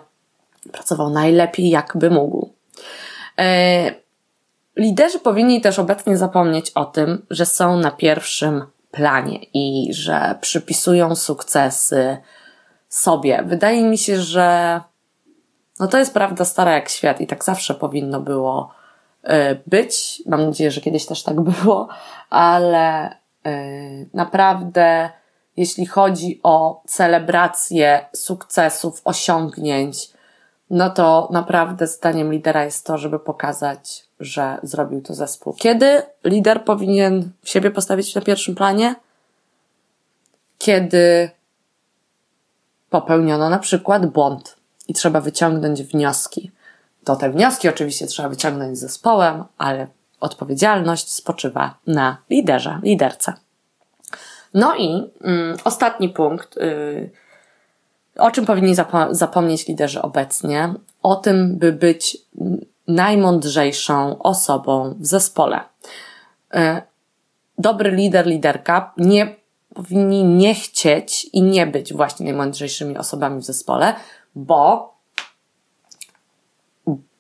pracował 0.73 1.11
najlepiej, 1.11 1.71
jakby 1.71 2.11
mógł. 2.11 2.53
Liderzy 4.79 5.19
powinni 5.19 5.61
też 5.61 5.79
obecnie 5.79 6.17
zapomnieć 6.17 6.71
o 6.71 6.85
tym, 6.85 7.27
że 7.31 7.47
są 7.47 7.77
na 7.77 7.91
pierwszym 7.91 8.67
planie 8.91 9.39
i 9.55 9.89
że 9.95 10.39
przypisują 10.41 11.17
sukcesy 11.17 12.17
sobie. 12.89 13.43
Wydaje 13.47 13.83
mi 13.83 13.99
się, 13.99 14.21
że 14.21 14.81
no 15.81 15.87
to 15.89 15.99
jest 15.99 16.15
prawda 16.15 16.45
stara 16.45 16.73
jak 16.73 16.89
świat 16.89 17.21
i 17.21 17.27
tak 17.27 17.45
zawsze 17.45 17.75
powinno 17.75 18.21
było 18.21 18.71
y, 19.25 19.29
być. 19.67 20.23
Mam 20.27 20.45
nadzieję, 20.45 20.71
że 20.71 20.81
kiedyś 20.81 21.07
też 21.07 21.23
tak 21.23 21.41
było, 21.51 21.89
ale 22.31 23.11
y, 23.47 24.09
naprawdę, 24.15 25.11
jeśli 25.57 25.87
chodzi 25.87 26.41
o 26.43 26.83
celebrację 26.87 28.07
sukcesów, 28.15 29.01
osiągnięć, 29.05 30.11
no 30.71 30.91
to 30.91 31.29
naprawdę 31.33 31.87
zdaniem 31.87 32.33
lidera 32.33 32.65
jest 32.65 32.87
to, 32.87 32.99
żeby 32.99 33.19
pokazać, 33.19 34.05
że 34.21 34.59
zrobił 34.63 35.03
to 35.03 35.15
zespół. 35.15 35.55
Kiedy 35.55 36.03
lider 36.25 36.65
powinien 36.65 37.31
siebie 37.45 37.71
postawić 37.71 38.15
na 38.15 38.21
pierwszym 38.21 38.55
planie? 38.55 38.95
Kiedy 40.59 41.31
popełniono 42.91 43.51
na 43.51 43.59
przykład 43.59 44.07
błąd 44.07 44.57
i 44.89 44.95
trzeba 44.95 45.21
wyciągnąć 45.21 45.83
wnioski. 45.83 46.51
To 47.05 47.17
te 47.17 47.31
wnioski 47.31 47.69
oczywiście 47.69 48.07
trzeba 48.07 48.29
wyciągnąć 48.29 48.79
z 48.79 48.81
zespołem, 48.81 49.45
ale 49.59 49.87
odpowiedzialność 50.21 51.13
spoczywa 51.13 51.79
na 51.87 52.17
liderze, 52.31 52.81
liderce. 52.83 53.33
No 54.55 54.77
i 54.77 55.11
mm, 55.21 55.57
ostatni 55.65 56.09
punkt, 56.09 56.57
yy, 56.57 57.11
o 58.19 58.31
czym 58.31 58.47
powinni 58.47 58.75
zapo- 58.75 59.15
zapomnieć 59.15 59.69
liderzy 59.69 60.03
obecnie? 60.03 60.75
O 61.03 61.17
tym, 61.17 61.57
by 61.57 61.73
być 61.73 62.17
najmądrzejszą 62.89 64.19
osobą 64.19 64.95
w 64.99 65.07
zespole. 65.07 65.61
E, 66.55 66.83
dobry 67.59 67.91
lider, 67.91 68.27
liderka 68.27 68.93
nie 68.97 69.37
powinni 69.75 70.25
nie 70.25 70.55
chcieć 70.55 71.25
i 71.33 71.43
nie 71.43 71.67
być 71.67 71.93
właśnie 71.93 72.25
najmądrzejszymi 72.25 72.97
osobami 72.97 73.41
w 73.41 73.45
zespole, 73.45 73.95
bo 74.35 74.95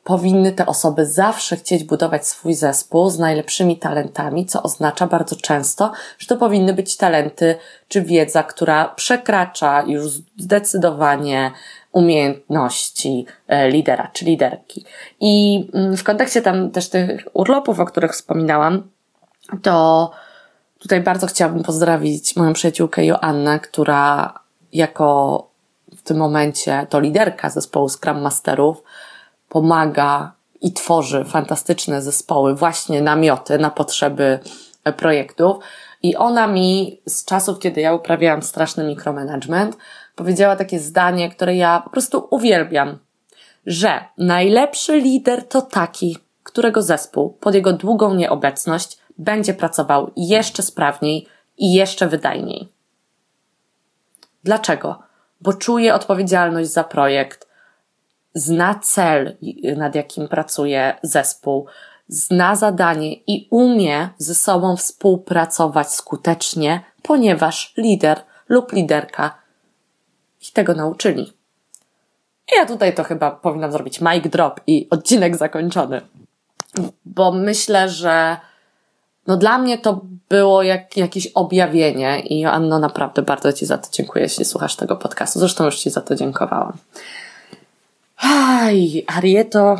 powinny 0.08 0.52
te 0.52 0.66
osoby 0.66 1.06
zawsze 1.06 1.56
chcieć 1.56 1.84
budować 1.84 2.26
swój 2.26 2.54
zespół 2.54 3.10
z 3.10 3.18
najlepszymi 3.18 3.76
talentami, 3.76 4.46
co 4.46 4.62
oznacza 4.62 5.06
bardzo 5.06 5.36
często, 5.36 5.92
że 6.18 6.26
to 6.26 6.36
powinny 6.36 6.72
być 6.74 6.96
talenty 6.96 7.56
czy 7.88 8.02
wiedza, 8.02 8.42
która 8.42 8.88
przekracza 8.88 9.82
już 9.82 10.04
zdecydowanie 10.38 11.50
umiejętności 11.92 13.26
e, 13.48 13.70
lidera 13.70 14.10
czy 14.12 14.24
liderki. 14.24 14.84
I 15.20 15.64
mm, 15.74 15.96
w 15.96 16.04
kontekście 16.04 16.42
tam 16.42 16.70
też 16.70 16.88
tych 16.88 17.28
urlopów, 17.32 17.80
o 17.80 17.84
których 17.84 18.12
wspominałam, 18.12 18.90
to 19.62 20.10
tutaj 20.78 21.00
bardzo 21.00 21.26
chciałabym 21.26 21.62
pozdrowić 21.62 22.36
moją 22.36 22.52
przyjaciółkę 22.52 23.04
Joannę, 23.04 23.60
która 23.60 24.34
jako 24.72 25.48
w 25.96 26.02
tym 26.02 26.16
momencie 26.16 26.86
to 26.90 27.00
liderka 27.00 27.50
zespołu 27.50 27.88
Scrum 27.88 28.20
Masterów 28.20 28.82
pomaga 29.48 30.32
i 30.60 30.72
tworzy 30.72 31.24
fantastyczne 31.24 32.02
zespoły, 32.02 32.54
właśnie 32.54 33.02
namioty 33.02 33.58
na 33.58 33.70
potrzeby 33.70 34.38
e, 34.84 34.92
projektów. 34.92 35.56
I 36.02 36.16
ona 36.16 36.46
mi 36.46 37.00
z 37.06 37.24
czasów, 37.24 37.58
kiedy 37.58 37.80
ja 37.80 37.94
uprawiałam 37.94 38.42
straszny 38.42 38.84
mikromanagement, 38.84 39.76
powiedziała 40.14 40.56
takie 40.56 40.78
zdanie, 40.78 41.30
które 41.30 41.56
ja 41.56 41.80
po 41.84 41.90
prostu 41.90 42.28
uwielbiam, 42.30 42.98
że 43.66 44.04
najlepszy 44.18 45.00
lider 45.00 45.48
to 45.48 45.62
taki, 45.62 46.18
którego 46.42 46.82
zespół 46.82 47.30
pod 47.30 47.54
jego 47.54 47.72
długą 47.72 48.14
nieobecność 48.14 48.98
będzie 49.18 49.54
pracował 49.54 50.10
jeszcze 50.16 50.62
sprawniej 50.62 51.26
i 51.58 51.74
jeszcze 51.74 52.08
wydajniej. 52.08 52.68
Dlaczego? 54.44 54.98
Bo 55.40 55.52
czuje 55.52 55.94
odpowiedzialność 55.94 56.70
za 56.70 56.84
projekt, 56.84 57.47
zna 58.34 58.74
cel, 58.74 59.36
nad 59.76 59.94
jakim 59.94 60.28
pracuje 60.28 60.94
zespół, 61.02 61.66
zna 62.08 62.56
zadanie 62.56 63.14
i 63.14 63.48
umie 63.50 64.08
ze 64.18 64.34
sobą 64.34 64.76
współpracować 64.76 65.92
skutecznie, 65.92 66.84
ponieważ 67.02 67.74
lider 67.76 68.20
lub 68.48 68.72
liderka 68.72 69.38
ich 70.42 70.52
tego 70.52 70.74
nauczyli. 70.74 71.32
Ja 72.56 72.66
tutaj 72.66 72.94
to 72.94 73.04
chyba 73.04 73.30
powinnam 73.30 73.72
zrobić 73.72 74.00
mic 74.00 74.28
drop 74.28 74.60
i 74.66 74.88
odcinek 74.90 75.36
zakończony. 75.36 76.00
Bo 77.04 77.32
myślę, 77.32 77.88
że 77.88 78.36
no 79.26 79.36
dla 79.36 79.58
mnie 79.58 79.78
to 79.78 80.00
było 80.28 80.62
jak, 80.62 80.96
jakieś 80.96 81.26
objawienie 81.26 82.20
i 82.20 82.44
Anno 82.44 82.78
naprawdę 82.78 83.22
bardzo 83.22 83.52
Ci 83.52 83.66
za 83.66 83.78
to 83.78 83.88
dziękuję, 83.92 84.22
jeśli 84.22 84.44
słuchasz 84.44 84.76
tego 84.76 84.96
podcastu. 84.96 85.38
Zresztą 85.38 85.64
już 85.64 85.78
Ci 85.78 85.90
za 85.90 86.00
to 86.00 86.14
dziękowałam. 86.14 86.72
Aj, 88.18 89.04
Arieto, 89.06 89.76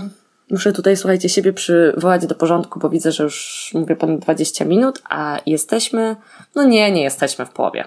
muszę 0.50 0.72
tutaj, 0.72 0.96
słuchajcie, 0.96 1.28
siebie 1.28 1.52
przywołać 1.52 2.26
do 2.26 2.34
porządku, 2.34 2.78
bo 2.80 2.90
widzę, 2.90 3.12
że 3.12 3.24
już 3.24 3.70
mówię 3.74 3.96
ponad 3.96 4.20
20 4.20 4.64
minut, 4.64 5.02
a 5.10 5.38
jesteśmy, 5.46 6.16
no 6.54 6.64
nie, 6.64 6.92
nie 6.92 7.02
jesteśmy 7.02 7.46
w 7.46 7.50
połowie. 7.50 7.84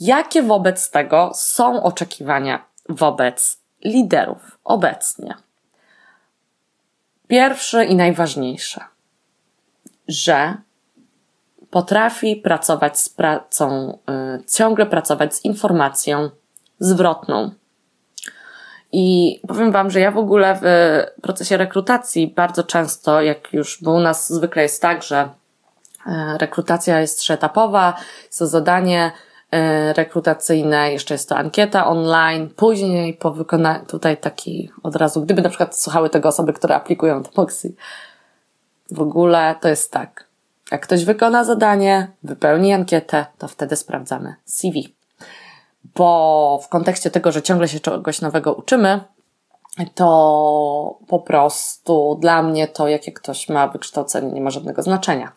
Jakie 0.00 0.42
wobec 0.42 0.90
tego 0.90 1.30
są 1.34 1.82
oczekiwania 1.82 2.64
wobec 2.88 3.58
liderów 3.84 4.58
obecnie? 4.64 5.34
Pierwsze 7.28 7.84
i 7.84 7.96
najważniejsze, 7.96 8.80
że 10.08 10.54
potrafi 11.70 12.36
pracować 12.36 12.98
z 12.98 13.08
pracą, 13.08 13.98
y, 14.40 14.44
ciągle 14.44 14.86
pracować 14.86 15.34
z 15.34 15.44
informacją 15.44 16.30
zwrotną. 16.78 17.50
I 18.92 19.40
powiem 19.48 19.72
Wam, 19.72 19.90
że 19.90 20.00
ja 20.00 20.10
w 20.10 20.18
ogóle 20.18 20.58
w 20.62 20.66
procesie 21.22 21.56
rekrutacji 21.56 22.32
bardzo 22.36 22.64
często, 22.64 23.22
jak 23.22 23.52
już, 23.52 23.82
bo 23.82 23.92
u 23.92 24.00
nas 24.00 24.32
zwykle 24.32 24.62
jest 24.62 24.82
tak, 24.82 25.02
że 25.02 25.28
e, 26.06 26.38
rekrutacja 26.38 27.00
jest 27.00 27.18
trzyetapowa, 27.18 27.94
jest 28.24 28.38
to 28.38 28.46
zadanie 28.46 29.12
e, 29.50 29.92
rekrutacyjne, 29.92 30.92
jeszcze 30.92 31.14
jest 31.14 31.28
to 31.28 31.36
ankieta 31.36 31.86
online, 31.86 32.50
później 32.56 33.14
po 33.14 33.30
wykonaniu, 33.30 33.86
tutaj 33.86 34.16
taki 34.16 34.70
od 34.82 34.96
razu, 34.96 35.22
gdyby 35.22 35.42
na 35.42 35.48
przykład 35.48 35.80
słuchały 35.80 36.10
tego 36.10 36.28
osoby, 36.28 36.52
które 36.52 36.74
aplikują 36.74 37.22
do 37.22 37.30
Moxie, 37.36 37.70
w 38.90 39.00
ogóle 39.00 39.54
to 39.60 39.68
jest 39.68 39.92
tak. 39.92 40.28
Jak 40.70 40.82
ktoś 40.82 41.04
wykona 41.04 41.44
zadanie, 41.44 42.12
wypełni 42.22 42.72
ankietę, 42.72 43.26
to 43.38 43.48
wtedy 43.48 43.76
sprawdzamy 43.76 44.34
CV 44.44 44.97
bo 45.84 46.60
w 46.62 46.68
kontekście 46.68 47.10
tego, 47.10 47.32
że 47.32 47.42
ciągle 47.42 47.68
się 47.68 47.80
czegoś 47.80 48.20
nowego 48.20 48.54
uczymy, 48.54 49.00
to 49.94 50.98
po 51.08 51.18
prostu 51.18 52.18
dla 52.20 52.42
mnie 52.42 52.68
to, 52.68 52.88
jakie 52.88 53.12
ktoś 53.12 53.48
ma 53.48 53.68
wykształcenie, 53.68 54.32
nie 54.32 54.40
ma 54.40 54.50
żadnego 54.50 54.82
znaczenia. 54.82 55.32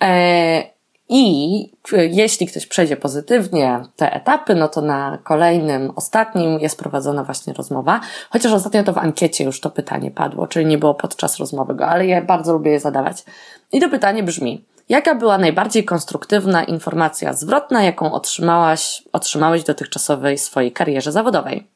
E, 0.00 0.62
I 1.08 1.72
jeśli 1.92 2.46
ktoś 2.46 2.66
przejdzie 2.66 2.96
pozytywnie 2.96 3.82
te 3.96 4.12
etapy, 4.12 4.54
no 4.54 4.68
to 4.68 4.80
na 4.80 5.18
kolejnym, 5.24 5.92
ostatnim 5.96 6.60
jest 6.60 6.78
prowadzona 6.78 7.24
właśnie 7.24 7.52
rozmowa. 7.52 8.00
Chociaż 8.30 8.52
ostatnio 8.52 8.84
to 8.84 8.92
w 8.92 8.98
ankiecie 8.98 9.44
już 9.44 9.60
to 9.60 9.70
pytanie 9.70 10.10
padło, 10.10 10.46
czyli 10.46 10.66
nie 10.66 10.78
było 10.78 10.94
podczas 10.94 11.38
rozmowy 11.38 11.74
go, 11.74 11.86
ale 11.86 12.06
ja 12.06 12.22
bardzo 12.22 12.52
lubię 12.52 12.70
je 12.70 12.80
zadawać. 12.80 13.24
I 13.72 13.80
to 13.80 13.88
pytanie 13.88 14.22
brzmi: 14.22 14.64
Jaka 14.88 15.14
była 15.14 15.38
najbardziej 15.38 15.84
konstruktywna 15.84 16.64
informacja 16.64 17.32
zwrotna, 17.32 17.82
jaką 17.82 18.12
otrzymałaś, 18.12 19.02
otrzymałeś 19.12 19.62
w 19.62 19.66
dotychczasowej 19.66 20.38
swojej 20.38 20.72
karierze 20.72 21.12
zawodowej? 21.12 21.66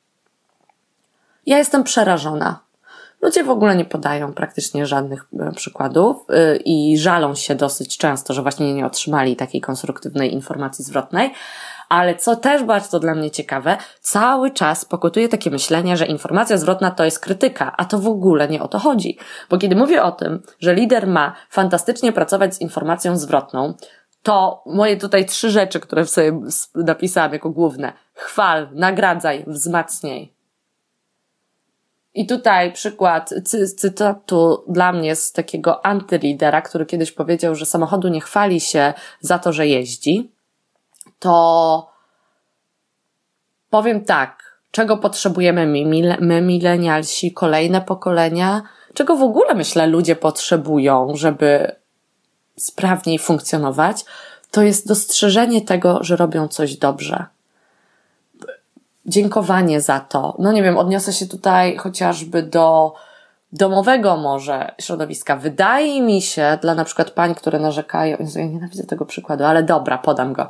Ja 1.47 1.59
jestem 1.59 1.85
przerażona. 1.85 2.61
Ludzie 3.23 3.44
w 3.44 3.51
ogóle 3.51 3.77
nie 3.77 3.85
podają 3.85 4.33
praktycznie 4.33 4.87
żadnych 4.87 5.27
e, 5.40 5.53
przykładów 5.53 6.16
yy, 6.29 6.57
i 6.64 6.99
żalą 6.99 7.35
się 7.35 7.55
dosyć 7.55 7.99
często, 7.99 8.35
że 8.35 8.42
właśnie 8.42 8.75
nie 8.75 8.87
otrzymali 8.87 9.37
takiej 9.37 9.61
konstruktywnej 9.61 10.33
informacji 10.33 10.85
zwrotnej, 10.85 11.33
ale 11.88 12.14
co 12.14 12.37
też 12.37 12.62
bardzo 12.62 13.01
dla 13.01 13.14
mnie 13.14 13.31
ciekawe, 13.31 13.77
cały 14.01 14.51
czas 14.51 14.85
pokutuje 14.85 15.29
takie 15.29 15.51
myślenie, 15.51 15.96
że 15.96 16.07
informacja 16.07 16.57
zwrotna 16.57 16.90
to 16.90 17.05
jest 17.05 17.20
krytyka, 17.20 17.74
a 17.77 17.85
to 17.85 17.98
w 17.98 18.09
ogóle 18.09 18.48
nie 18.48 18.62
o 18.62 18.68
to 18.68 18.79
chodzi. 18.79 19.18
Bo 19.51 19.59
kiedy 19.59 19.77
mówię 19.77 20.03
o 20.03 20.12
tym, 20.12 20.42
że 20.61 20.74
lider 20.74 21.07
ma 21.07 21.35
fantastycznie 21.51 22.12
pracować 22.12 22.55
z 22.55 22.61
informacją 22.61 23.16
zwrotną, 23.16 23.74
to 24.22 24.62
moje 24.66 24.96
tutaj 24.96 25.27
trzy 25.27 25.51
rzeczy, 25.51 25.81
które 25.81 26.07
sobie 26.07 26.40
napisałam 26.74 27.33
jako 27.33 27.51
główne. 27.51 27.92
Chwal, 28.14 28.68
nagradzaj, 28.72 29.44
wzmacniaj. 29.46 30.33
I 32.14 32.27
tutaj 32.27 32.72
przykład 32.72 33.35
cy 33.44 33.68
cytatu 33.68 34.64
dla 34.68 34.92
mnie 34.92 35.16
z 35.16 35.33
takiego 35.33 35.87
antylidera, 35.87 36.62
który 36.62 36.87
kiedyś 36.87 37.12
powiedział, 37.12 37.55
że 37.55 37.66
samochodu 37.66 38.09
nie 38.09 38.20
chwali 38.20 38.61
się 38.61 38.94
za 39.20 39.38
to, 39.38 39.53
że 39.53 39.66
jeździ, 39.66 40.31
to 41.18 41.90
powiem 43.70 44.04
tak, 44.04 44.59
czego 44.70 44.96
potrzebujemy 44.96 45.66
my, 45.66 46.16
my 46.20 46.42
milenialsi, 46.42 47.33
kolejne 47.33 47.81
pokolenia, 47.81 48.62
czego 48.94 49.16
w 49.16 49.22
ogóle 49.22 49.54
myślę 49.54 49.87
ludzie 49.87 50.16
potrzebują, 50.16 51.12
żeby 51.14 51.72
sprawniej 52.57 53.18
funkcjonować, 53.18 54.04
to 54.50 54.62
jest 54.62 54.88
dostrzeżenie 54.88 55.61
tego, 55.61 55.98
że 56.00 56.16
robią 56.16 56.48
coś 56.48 56.76
dobrze. 56.76 57.26
Dziękowanie 59.07 59.81
za 59.81 60.00
to. 60.00 60.37
No 60.38 60.52
nie 60.52 60.62
wiem, 60.62 60.78
odniosę 60.78 61.12
się 61.12 61.26
tutaj 61.26 61.76
chociażby 61.76 62.42
do 62.42 62.94
domowego 63.52 64.16
może 64.16 64.74
środowiska. 64.81 65.37
Wydaje 65.37 66.02
mi 66.02 66.22
się, 66.22 66.59
dla 66.62 66.74
na 66.74 66.85
przykład 66.85 67.11
pań, 67.11 67.35
które 67.35 67.59
narzekają, 67.59 68.16
ja 68.37 68.46
nienawidzę 68.46 68.85
tego 68.85 69.07
przykładu, 69.07 69.44
ale 69.44 69.62
dobra, 69.62 69.98
podam 69.98 70.33
go 70.33 70.48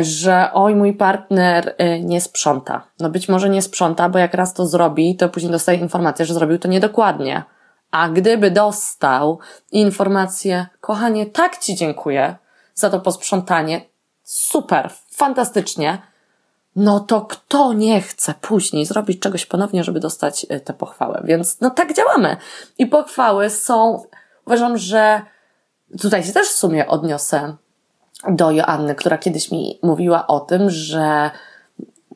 że 0.00 0.50
oj, 0.52 0.74
mój 0.74 0.92
partner 0.92 1.74
e, 1.78 2.00
nie 2.00 2.20
sprząta. 2.20 2.82
No 3.00 3.10
być 3.10 3.28
może 3.28 3.48
nie 3.48 3.62
sprząta, 3.62 4.08
bo 4.08 4.18
jak 4.18 4.34
raz 4.34 4.54
to 4.54 4.66
zrobi, 4.66 5.16
to 5.16 5.28
później 5.28 5.52
dostaje 5.52 5.78
informację, 5.78 6.26
że 6.26 6.34
zrobił 6.34 6.58
to 6.58 6.68
niedokładnie. 6.68 7.42
A 7.90 8.08
gdyby 8.08 8.50
dostał 8.50 9.38
informację, 9.72 10.66
kochanie, 10.80 11.26
tak 11.26 11.58
ci 11.58 11.74
dziękuję 11.74 12.36
za 12.74 12.90
to 12.90 13.00
posprzątanie, 13.00 13.80
super, 14.22 14.90
fantastycznie, 15.10 15.98
no 16.76 17.00
to 17.00 17.20
kto 17.20 17.72
nie 17.72 18.00
chce 18.00 18.34
później 18.40 18.86
zrobić 18.86 19.20
czegoś 19.20 19.46
ponownie, 19.46 19.84
żeby 19.84 20.00
dostać 20.00 20.46
e, 20.48 20.60
tę 20.60 20.72
pochwałę? 20.72 21.22
Więc 21.24 21.60
no 21.60 21.70
tak 21.70 21.94
działamy. 21.94 22.36
I 22.78 22.86
pochwały 22.86 23.50
są, 23.50 24.02
uważam, 24.46 24.78
że 24.78 25.22
tutaj 26.00 26.24
się 26.24 26.32
też 26.32 26.48
w 26.48 26.56
sumie 26.56 26.88
odniosę 26.88 27.56
do 28.28 28.50
Joanny, 28.50 28.94
która 28.94 29.18
kiedyś 29.18 29.50
mi 29.50 29.78
mówiła 29.82 30.26
o 30.26 30.40
tym, 30.40 30.70
że 30.70 31.30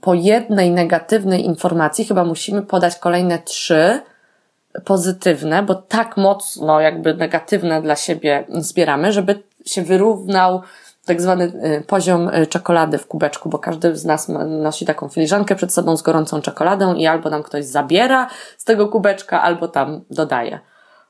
po 0.00 0.14
jednej 0.14 0.70
negatywnej 0.70 1.44
informacji 1.44 2.04
chyba 2.04 2.24
musimy 2.24 2.62
podać 2.62 2.96
kolejne 2.96 3.38
trzy 3.38 4.00
pozytywne, 4.84 5.62
bo 5.62 5.74
tak 5.74 6.16
mocno 6.16 6.80
jakby 6.80 7.14
negatywne 7.14 7.82
dla 7.82 7.96
siebie 7.96 8.44
zbieramy, 8.48 9.12
żeby 9.12 9.42
się 9.66 9.82
wyrównał 9.82 10.62
tak 11.04 11.22
zwany 11.22 11.44
y, 11.44 11.84
poziom 11.86 12.28
y, 12.28 12.46
czekolady 12.46 12.98
w 12.98 13.06
kubeczku, 13.06 13.48
bo 13.48 13.58
każdy 13.58 13.96
z 13.96 14.04
nas 14.04 14.28
nosi 14.46 14.86
taką 14.86 15.08
filiżankę 15.08 15.54
przed 15.54 15.72
sobą 15.72 15.96
z 15.96 16.02
gorącą 16.02 16.40
czekoladą 16.40 16.94
i 16.94 17.06
albo 17.06 17.30
nam 17.30 17.42
ktoś 17.42 17.64
zabiera 17.64 18.28
z 18.58 18.64
tego 18.64 18.88
kubeczka, 18.88 19.42
albo 19.42 19.68
tam 19.68 20.04
dodaje. 20.10 20.60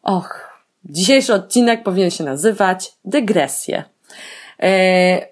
Och, 0.03 0.53
dzisiejszy 0.85 1.35
odcinek 1.35 1.83
powinien 1.83 2.11
się 2.11 2.25
nazywać 2.25 2.93
dygresje. 3.05 3.85
E, 4.63 5.27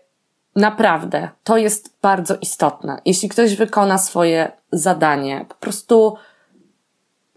naprawdę, 0.56 1.28
to 1.44 1.56
jest 1.56 1.96
bardzo 2.02 2.36
istotne. 2.36 3.00
Jeśli 3.04 3.28
ktoś 3.28 3.56
wykona 3.56 3.98
swoje 3.98 4.52
zadanie, 4.72 5.46
po 5.48 5.54
prostu 5.54 6.16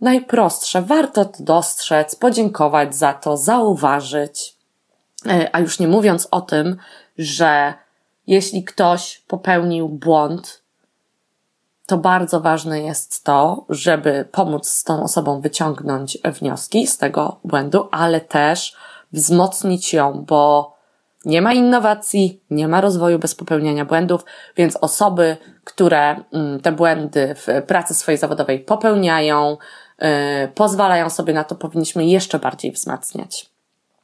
najprostsze, 0.01 0.81
warto 0.81 1.25
to 1.25 1.43
dostrzec, 1.43 2.15
podziękować 2.15 2.95
za 2.95 3.13
to, 3.13 3.37
zauważyć. 3.37 4.55
E, 5.27 5.55
a 5.55 5.59
już 5.59 5.79
nie 5.79 5.87
mówiąc 5.87 6.27
o 6.31 6.41
tym, 6.41 6.77
że 7.17 7.73
jeśli 8.27 8.63
ktoś 8.63 9.23
popełnił 9.27 9.89
błąd, 9.89 10.63
to 11.85 11.97
bardzo 11.97 12.41
ważne 12.41 12.81
jest 12.81 13.23
to, 13.23 13.65
żeby 13.69 14.27
pomóc 14.31 14.67
z 14.69 14.83
tą 14.83 15.03
osobą 15.03 15.41
wyciągnąć 15.41 16.17
wnioski 16.25 16.87
z 16.87 16.97
tego 16.97 17.39
błędu, 17.43 17.87
ale 17.91 18.21
też 18.21 18.75
wzmocnić 19.11 19.93
ją, 19.93 20.25
bo 20.27 20.72
nie 21.25 21.41
ma 21.41 21.53
innowacji, 21.53 22.41
nie 22.49 22.67
ma 22.67 22.81
rozwoju 22.81 23.19
bez 23.19 23.35
popełniania 23.35 23.85
błędów, 23.85 24.25
więc 24.57 24.75
osoby, 24.75 25.37
które 25.63 26.15
mm, 26.33 26.59
te 26.59 26.71
błędy 26.71 27.35
w 27.35 27.65
pracy 27.67 27.93
swojej 27.93 28.17
zawodowej 28.17 28.59
popełniają, 28.59 29.57
y, 30.03 30.07
pozwalają 30.47 31.09
sobie 31.09 31.33
na 31.33 31.43
to, 31.43 31.55
powinniśmy 31.55 32.05
jeszcze 32.05 32.39
bardziej 32.39 32.71
wzmacniać. 32.71 33.49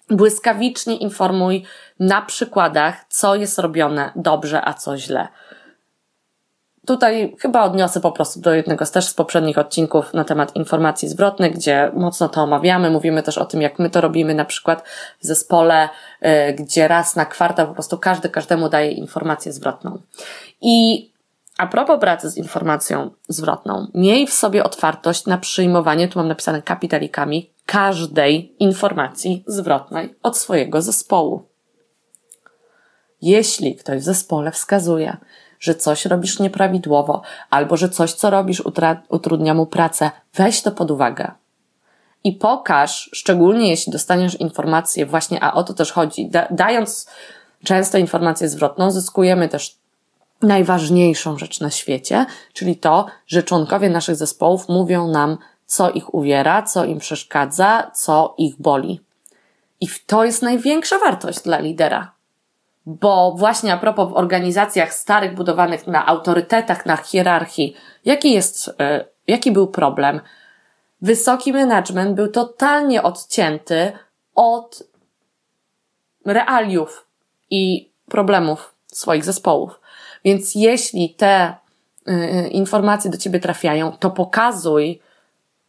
Błyskawicznie 0.09 0.97
informuj 0.97 1.65
na 1.99 2.21
przykładach, 2.21 3.05
co 3.09 3.35
jest 3.35 3.59
robione 3.59 4.11
dobrze, 4.15 4.61
a 4.65 4.73
co 4.73 4.97
źle. 4.97 5.27
Tutaj 6.89 7.35
chyba 7.39 7.63
odniosę 7.63 7.99
po 7.99 8.11
prostu 8.11 8.39
do 8.39 8.53
jednego 8.53 8.85
z 8.85 8.91
też 8.91 9.07
z 9.07 9.13
poprzednich 9.13 9.57
odcinków 9.57 10.13
na 10.13 10.23
temat 10.23 10.55
informacji 10.55 11.09
zwrotnych, 11.09 11.53
gdzie 11.53 11.91
mocno 11.93 12.29
to 12.29 12.41
omawiamy. 12.41 12.89
Mówimy 12.89 13.23
też 13.23 13.37
o 13.37 13.45
tym, 13.45 13.61
jak 13.61 13.79
my 13.79 13.89
to 13.89 14.01
robimy 14.01 14.33
na 14.33 14.45
przykład 14.45 14.83
w 15.21 15.25
zespole, 15.25 15.89
y, 16.49 16.53
gdzie 16.53 16.87
raz 16.87 17.15
na 17.15 17.25
kwartał 17.25 17.67
po 17.67 17.73
prostu 17.73 17.97
każdy 17.97 18.29
każdemu 18.29 18.69
daje 18.69 18.91
informację 18.91 19.53
zwrotną. 19.53 20.01
I 20.61 21.09
a 21.57 21.67
propos 21.67 21.99
pracy 21.99 22.29
z 22.29 22.37
informacją 22.37 23.11
zwrotną, 23.27 23.87
miej 23.93 24.27
w 24.27 24.33
sobie 24.33 24.63
otwartość 24.63 25.25
na 25.25 25.37
przyjmowanie, 25.37 26.07
tu 26.07 26.19
mam 26.19 26.27
napisane 26.27 26.61
kapitalikami, 26.61 27.53
każdej 27.65 28.55
informacji 28.59 29.43
zwrotnej 29.47 30.15
od 30.23 30.37
swojego 30.37 30.81
zespołu. 30.81 31.45
Jeśli 33.21 33.75
ktoś 33.75 34.01
w 34.01 34.03
zespole 34.03 34.51
wskazuje, 34.51 35.17
że 35.59 35.75
coś 35.75 36.05
robisz 36.05 36.39
nieprawidłowo, 36.39 37.21
albo 37.49 37.77
że 37.77 37.89
coś, 37.89 38.13
co 38.13 38.29
robisz, 38.29 38.63
utrudnia 39.09 39.53
mu 39.53 39.65
pracę, 39.65 40.11
weź 40.33 40.61
to 40.61 40.71
pod 40.71 40.91
uwagę. 40.91 41.31
I 42.23 42.33
pokaż, 42.33 43.09
szczególnie 43.13 43.69
jeśli 43.69 43.91
dostaniesz 43.91 44.35
informację 44.35 45.05
właśnie, 45.05 45.43
a 45.43 45.53
o 45.53 45.63
to 45.63 45.73
też 45.73 45.91
chodzi, 45.91 46.29
da, 46.29 46.47
dając 46.51 47.07
często 47.63 47.97
informację 47.97 48.49
zwrotną, 48.49 48.91
zyskujemy 48.91 49.49
też 49.49 49.77
najważniejszą 50.41 51.37
rzecz 51.37 51.59
na 51.59 51.69
świecie, 51.69 52.25
czyli 52.53 52.77
to, 52.77 53.05
że 53.27 53.43
członkowie 53.43 53.89
naszych 53.89 54.15
zespołów 54.15 54.69
mówią 54.69 55.07
nam, 55.07 55.37
co 55.65 55.91
ich 55.91 56.13
uwiera, 56.13 56.63
co 56.63 56.85
im 56.85 56.99
przeszkadza, 56.99 57.91
co 57.93 58.35
ich 58.37 58.61
boli. 58.61 59.01
I 59.81 59.87
to 60.05 60.25
jest 60.25 60.41
największa 60.41 60.99
wartość 60.99 61.39
dla 61.39 61.59
lidera. 61.59 62.11
Bo 62.89 63.35
właśnie 63.37 63.73
a 63.73 63.77
propos 63.77 64.09
w 64.09 64.17
organizacjach 64.17 64.93
starych, 64.93 65.35
budowanych 65.35 65.87
na 65.87 66.05
autorytetach, 66.05 66.85
na 66.85 66.97
hierarchii, 66.97 67.75
jaki 68.05 68.33
jest, 68.33 68.75
e, 68.79 69.05
jaki 69.27 69.51
był 69.51 69.67
problem? 69.67 70.21
Wysoki 71.01 71.53
management 71.53 72.15
był 72.15 72.27
totalnie 72.27 73.03
odcięty 73.03 73.91
od 74.35 74.83
realiów 76.25 77.07
i 77.49 77.91
problemów 78.05 78.75
swoich 78.87 79.23
zespołów. 79.23 79.79
Więc 80.25 80.55
jeśli 80.55 81.15
te 81.15 81.55
y, 82.07 82.47
informacje 82.47 83.11
do 83.11 83.17
ciebie 83.17 83.39
trafiają, 83.39 83.91
to 83.91 84.09
pokazuj, 84.09 84.99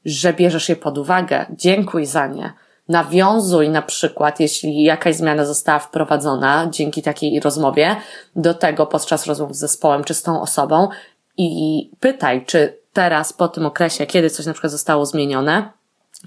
że 0.04 0.32
bierzesz 0.32 0.68
je 0.68 0.76
pod 0.76 0.98
uwagę, 0.98 1.46
dziękuj 1.50 2.06
za 2.06 2.26
nie. 2.26 2.52
Nawiązuj 2.90 3.68
na 3.68 3.82
przykład, 3.82 4.40
jeśli 4.40 4.82
jakaś 4.82 5.16
zmiana 5.16 5.44
została 5.44 5.78
wprowadzona 5.78 6.66
dzięki 6.70 7.02
takiej 7.02 7.40
rozmowie, 7.40 7.96
do 8.36 8.54
tego 8.54 8.86
podczas 8.86 9.26
rozmów 9.26 9.56
z 9.56 9.58
zespołem 9.58 10.04
czy 10.04 10.14
z 10.14 10.22
tą 10.22 10.42
osobą 10.42 10.88
i 11.36 11.90
pytaj, 12.00 12.46
czy 12.46 12.78
teraz 12.92 13.32
po 13.32 13.48
tym 13.48 13.66
okresie, 13.66 14.06
kiedy 14.06 14.30
coś 14.30 14.46
na 14.46 14.52
przykład 14.52 14.70
zostało 14.70 15.06
zmienione, 15.06 15.70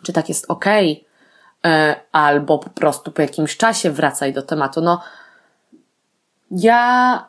czy 0.03 0.13
tak 0.13 0.29
jest 0.29 0.45
ok, 0.47 0.65
albo 2.11 2.59
po 2.59 2.69
prostu 2.69 3.11
po 3.11 3.21
jakimś 3.21 3.57
czasie 3.57 3.91
wracaj 3.91 4.33
do 4.33 4.41
tematu. 4.41 4.81
No, 4.81 5.01
ja 6.51 7.25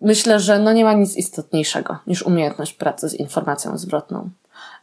myślę, 0.00 0.40
że 0.40 0.58
no 0.58 0.72
nie 0.72 0.84
ma 0.84 0.92
nic 0.92 1.16
istotniejszego 1.16 1.98
niż 2.06 2.22
umiejętność 2.22 2.72
pracy 2.72 3.08
z 3.08 3.14
informacją 3.14 3.78
zwrotną. 3.78 4.30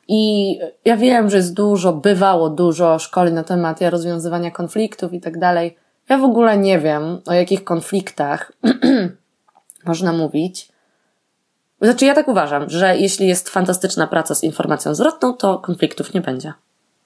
I 0.07 0.59
ja 0.85 0.97
wiem, 0.97 1.29
że 1.29 1.37
jest 1.37 1.53
dużo, 1.53 1.93
bywało 1.93 2.49
dużo 2.49 2.99
szkoli 2.99 3.33
na 3.33 3.43
temat 3.43 3.81
ja 3.81 3.89
rozwiązywania 3.89 4.51
konfliktów 4.51 5.13
i 5.13 5.21
tak 5.21 5.39
dalej. 5.39 5.77
Ja 6.09 6.17
w 6.17 6.23
ogóle 6.23 6.57
nie 6.57 6.79
wiem, 6.79 7.21
o 7.25 7.33
jakich 7.33 7.63
konfliktach 7.63 8.51
można 9.85 10.13
mówić. 10.13 10.69
Znaczy, 11.81 12.05
ja 12.05 12.15
tak 12.15 12.27
uważam, 12.27 12.69
że 12.69 12.97
jeśli 12.97 13.27
jest 13.27 13.49
fantastyczna 13.49 14.07
praca 14.07 14.35
z 14.35 14.43
informacją 14.43 14.95
zwrotną, 14.95 15.33
to 15.33 15.59
konfliktów 15.59 16.13
nie 16.13 16.21
będzie. 16.21 16.53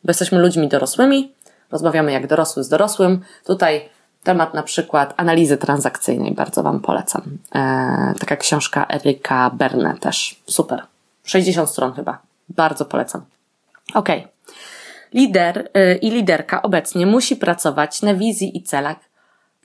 Bo 0.03 0.09
jesteśmy 0.09 0.39
ludźmi 0.39 0.67
dorosłymi, 0.67 1.33
rozmawiamy 1.71 2.11
jak 2.11 2.27
dorosły 2.27 2.63
z 2.63 2.69
dorosłym. 2.69 3.21
Tutaj 3.45 3.89
temat 4.23 4.53
na 4.53 4.63
przykład 4.63 5.13
analizy 5.17 5.57
transakcyjnej 5.57 6.31
bardzo 6.31 6.63
Wam 6.63 6.79
polecam. 6.79 7.21
E, 7.55 8.13
taka 8.19 8.35
książka 8.35 8.85
Eryka 8.89 9.49
Berne 9.49 9.97
też. 9.97 10.41
Super. 10.47 10.81
60 11.23 11.69
stron 11.69 11.93
chyba. 11.93 12.30
Bardzo 12.55 12.85
polecam. 12.85 13.25
Ok. 13.93 14.09
Lider 15.13 15.69
y, 15.77 15.95
i 15.95 16.11
liderka 16.11 16.61
obecnie 16.61 17.05
musi 17.05 17.35
pracować 17.35 18.01
na 18.01 18.13
wizji 18.13 18.57
i 18.57 18.63
celach 18.63 19.11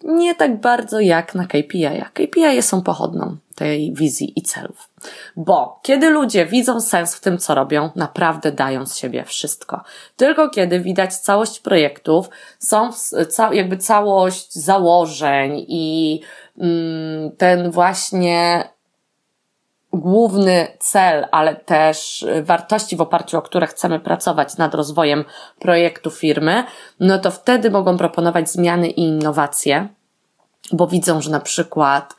nie 0.04 0.34
tak 0.34 0.60
bardzo 0.60 1.00
jak 1.00 1.34
na 1.34 1.46
KPI. 1.46 2.04
KPI 2.12 2.62
są 2.62 2.82
pochodną 2.82 3.36
tej 3.54 3.94
wizji 3.94 4.32
i 4.36 4.42
celów. 4.42 4.90
Bo 5.36 5.80
kiedy 5.82 6.10
ludzie 6.10 6.46
widzą 6.46 6.80
sens 6.80 7.14
w 7.14 7.20
tym, 7.20 7.38
co 7.38 7.54
robią, 7.54 7.90
naprawdę 7.96 8.52
dają 8.52 8.86
z 8.86 8.96
siebie 8.96 9.24
wszystko. 9.24 9.82
Tylko 10.16 10.50
kiedy 10.50 10.80
widać 10.80 11.16
całość 11.16 11.60
projektów, 11.60 12.30
są 12.58 12.90
jakby 13.52 13.76
całość 13.76 14.54
założeń 14.54 15.64
i 15.68 16.20
mm, 16.58 17.36
ten 17.36 17.70
właśnie 17.70 18.64
główny 19.92 20.66
cel, 20.78 21.26
ale 21.30 21.56
też 21.56 22.26
wartości, 22.42 22.96
w 22.96 23.00
oparciu 23.00 23.38
o 23.38 23.42
które 23.42 23.66
chcemy 23.66 24.00
pracować 24.00 24.56
nad 24.56 24.74
rozwojem 24.74 25.24
projektu 25.58 26.10
firmy, 26.10 26.64
no 27.00 27.18
to 27.18 27.30
wtedy 27.30 27.70
mogą 27.70 27.96
proponować 27.96 28.50
zmiany 28.50 28.88
i 28.88 29.00
innowacje, 29.00 29.88
bo 30.72 30.86
widzą, 30.86 31.20
że 31.20 31.30
na 31.30 31.40
przykład 31.40 32.14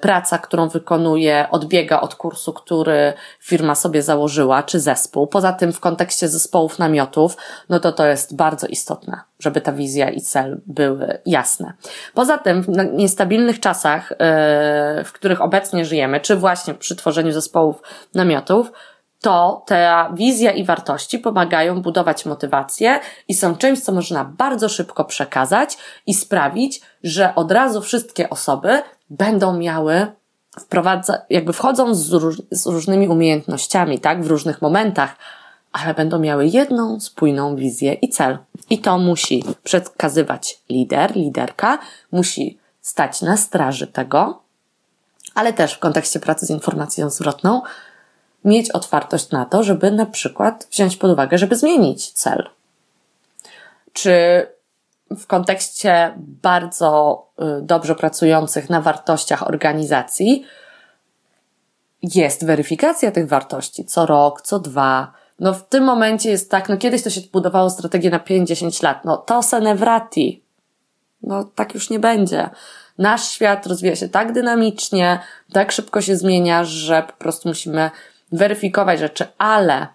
praca, 0.00 0.38
którą 0.38 0.68
wykonuje, 0.68 1.46
odbiega 1.50 2.00
od 2.00 2.14
kursu, 2.14 2.52
który 2.52 3.12
firma 3.40 3.74
sobie 3.74 4.02
założyła, 4.02 4.62
czy 4.62 4.80
zespół. 4.80 5.26
Poza 5.26 5.52
tym 5.52 5.72
w 5.72 5.80
kontekście 5.80 6.28
zespołów 6.28 6.78
namiotów, 6.78 7.36
no 7.68 7.80
to 7.80 7.92
to 7.92 8.06
jest 8.06 8.36
bardzo 8.36 8.66
istotne, 8.66 9.20
żeby 9.38 9.60
ta 9.60 9.72
wizja 9.72 10.10
i 10.10 10.20
cel 10.20 10.60
były 10.66 11.18
jasne. 11.26 11.72
Poza 12.14 12.38
tym 12.38 12.62
w 12.62 12.68
niestabilnych 12.92 13.60
czasach, 13.60 14.12
e, 14.12 14.16
w 15.04 15.12
których 15.12 15.40
obecnie 15.40 15.84
żyjemy, 15.84 16.20
czy 16.20 16.36
właśnie 16.36 16.74
przy 16.74 16.96
tworzeniu 16.96 17.32
zespołów 17.32 17.82
namiotów, 18.14 18.72
to 19.22 19.64
ta 19.66 20.10
wizja 20.14 20.52
i 20.52 20.64
wartości 20.64 21.18
pomagają 21.18 21.82
budować 21.82 22.26
motywację 22.26 23.00
i 23.28 23.34
są 23.34 23.56
czymś, 23.56 23.80
co 23.80 23.92
można 23.92 24.24
bardzo 24.24 24.68
szybko 24.68 25.04
przekazać 25.04 25.78
i 26.06 26.14
sprawić, 26.14 26.80
że 27.04 27.34
od 27.34 27.52
razu 27.52 27.82
wszystkie 27.82 28.30
osoby 28.30 28.82
będą 29.12 29.56
miały 29.56 30.06
wprowadza, 30.60 31.18
jakby 31.30 31.52
wchodzą 31.52 31.94
z, 31.94 32.12
róż, 32.12 32.42
z 32.50 32.66
różnymi 32.66 33.08
umiejętnościami, 33.08 34.00
tak, 34.00 34.24
w 34.24 34.26
różnych 34.26 34.62
momentach, 34.62 35.16
ale 35.72 35.94
będą 35.94 36.18
miały 36.18 36.46
jedną 36.46 37.00
spójną 37.00 37.56
wizję 37.56 37.92
i 37.92 38.08
cel. 38.08 38.38
I 38.70 38.78
to 38.78 38.98
musi 38.98 39.44
przekazywać 39.64 40.60
lider, 40.68 41.16
liderka, 41.16 41.78
musi 42.12 42.58
stać 42.80 43.22
na 43.22 43.36
straży 43.36 43.86
tego, 43.86 44.42
ale 45.34 45.52
też 45.52 45.74
w 45.74 45.78
kontekście 45.78 46.20
pracy 46.20 46.46
z 46.46 46.50
informacją 46.50 47.10
zwrotną, 47.10 47.62
mieć 48.44 48.70
otwartość 48.70 49.30
na 49.30 49.44
to, 49.44 49.62
żeby 49.62 49.90
na 49.90 50.06
przykład 50.06 50.66
wziąć 50.70 50.96
pod 50.96 51.10
uwagę, 51.10 51.38
żeby 51.38 51.56
zmienić 51.56 52.10
cel. 52.10 52.50
Czy 53.92 54.46
w 55.18 55.26
kontekście 55.26 56.14
bardzo 56.16 57.22
y, 57.58 57.62
dobrze 57.62 57.94
pracujących 57.94 58.70
na 58.70 58.80
wartościach 58.80 59.48
organizacji 59.48 60.44
jest 62.02 62.46
weryfikacja 62.46 63.10
tych 63.10 63.28
wartości 63.28 63.84
co 63.84 64.06
rok, 64.06 64.42
co 64.42 64.58
dwa. 64.58 65.12
No 65.40 65.54
w 65.54 65.68
tym 65.68 65.84
momencie 65.84 66.30
jest 66.30 66.50
tak, 66.50 66.68
no 66.68 66.76
kiedyś 66.76 67.02
to 67.02 67.10
się 67.10 67.20
budowało 67.32 67.70
strategię 67.70 68.10
na 68.10 68.18
5-10 68.18 68.82
lat. 68.82 69.04
No 69.04 69.16
to 69.16 69.42
se 69.42 69.60
nevrati. 69.60 70.44
No 71.22 71.44
tak 71.44 71.74
już 71.74 71.90
nie 71.90 71.98
będzie. 71.98 72.50
Nasz 72.98 73.28
świat 73.28 73.66
rozwija 73.66 73.96
się 73.96 74.08
tak 74.08 74.32
dynamicznie, 74.32 75.18
tak 75.52 75.72
szybko 75.72 76.00
się 76.00 76.16
zmienia, 76.16 76.64
że 76.64 77.02
po 77.02 77.12
prostu 77.12 77.48
musimy 77.48 77.90
weryfikować 78.32 78.98
rzeczy, 78.98 79.26
ale 79.38 79.86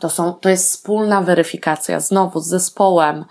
to 0.00 0.10
są, 0.10 0.32
to 0.32 0.48
jest 0.48 0.70
wspólna 0.70 1.20
weryfikacja 1.20 2.00
znowu 2.00 2.40
z 2.40 2.46
zespołem, 2.46 3.24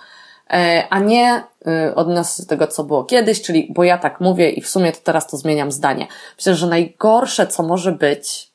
a 0.90 1.00
nie 1.00 1.44
e, 1.68 1.96
odniosę 1.96 2.44
do 2.44 2.50
tego, 2.50 2.68
co 2.68 2.84
było 2.84 3.04
kiedyś, 3.04 3.42
czyli 3.42 3.68
bo 3.76 3.84
ja 3.84 3.98
tak 3.98 4.22
mówię 4.22 4.50
i 4.50 4.62
w 4.62 4.70
sumie 4.70 4.92
to 4.92 5.00
teraz 5.04 5.28
to 5.28 5.38
zmieniam 5.38 5.72
zdanie. 5.72 6.08
Myślę, 6.38 6.56
że 6.56 6.68
najgorsze, 6.68 7.48
co 7.48 7.64
może 7.64 7.92
być, 7.92 8.52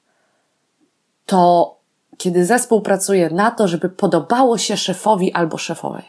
to 1.26 1.74
kiedy 2.16 2.46
zespół 2.46 2.80
pracuje 2.80 3.30
na 3.30 3.50
to, 3.50 3.68
żeby 3.68 3.88
podobało 3.88 4.58
się 4.58 4.76
szefowi 4.76 5.32
albo 5.32 5.58
szefowej. 5.58 6.04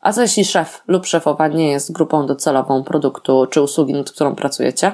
A 0.00 0.12
co 0.12 0.22
jeśli 0.22 0.44
szef 0.44 0.82
lub 0.86 1.06
szefowa 1.06 1.48
nie 1.48 1.70
jest 1.70 1.92
grupą 1.92 2.26
docelową 2.26 2.84
produktu 2.84 3.46
czy 3.50 3.62
usługi, 3.62 3.92
nad 3.92 4.10
którą 4.10 4.34
pracujecie? 4.34 4.92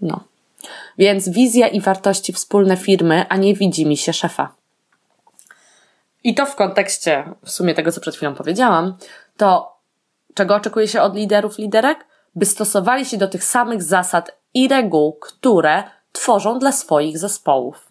No. 0.00 0.20
Więc 0.98 1.28
wizja 1.28 1.68
i 1.68 1.80
wartości 1.80 2.32
wspólne 2.32 2.76
firmy, 2.76 3.26
a 3.28 3.36
nie 3.36 3.54
widzi 3.54 3.86
mi 3.86 3.96
się 3.96 4.12
szefa. 4.12 4.52
I 6.24 6.34
to 6.34 6.46
w 6.46 6.56
kontekście 6.56 7.24
w 7.44 7.50
sumie 7.50 7.74
tego, 7.74 7.92
co 7.92 8.00
przed 8.00 8.16
chwilą 8.16 8.34
powiedziałam, 8.34 8.96
to 9.36 9.76
czego 10.34 10.54
oczekuje 10.54 10.88
się 10.88 11.02
od 11.02 11.16
liderów, 11.16 11.58
liderek? 11.58 12.06
By 12.34 12.46
stosowali 12.46 13.04
się 13.04 13.16
do 13.16 13.28
tych 13.28 13.44
samych 13.44 13.82
zasad 13.82 14.38
i 14.54 14.68
reguł, 14.68 15.12
które 15.12 15.82
tworzą 16.12 16.58
dla 16.58 16.72
swoich 16.72 17.18
zespołów. 17.18 17.88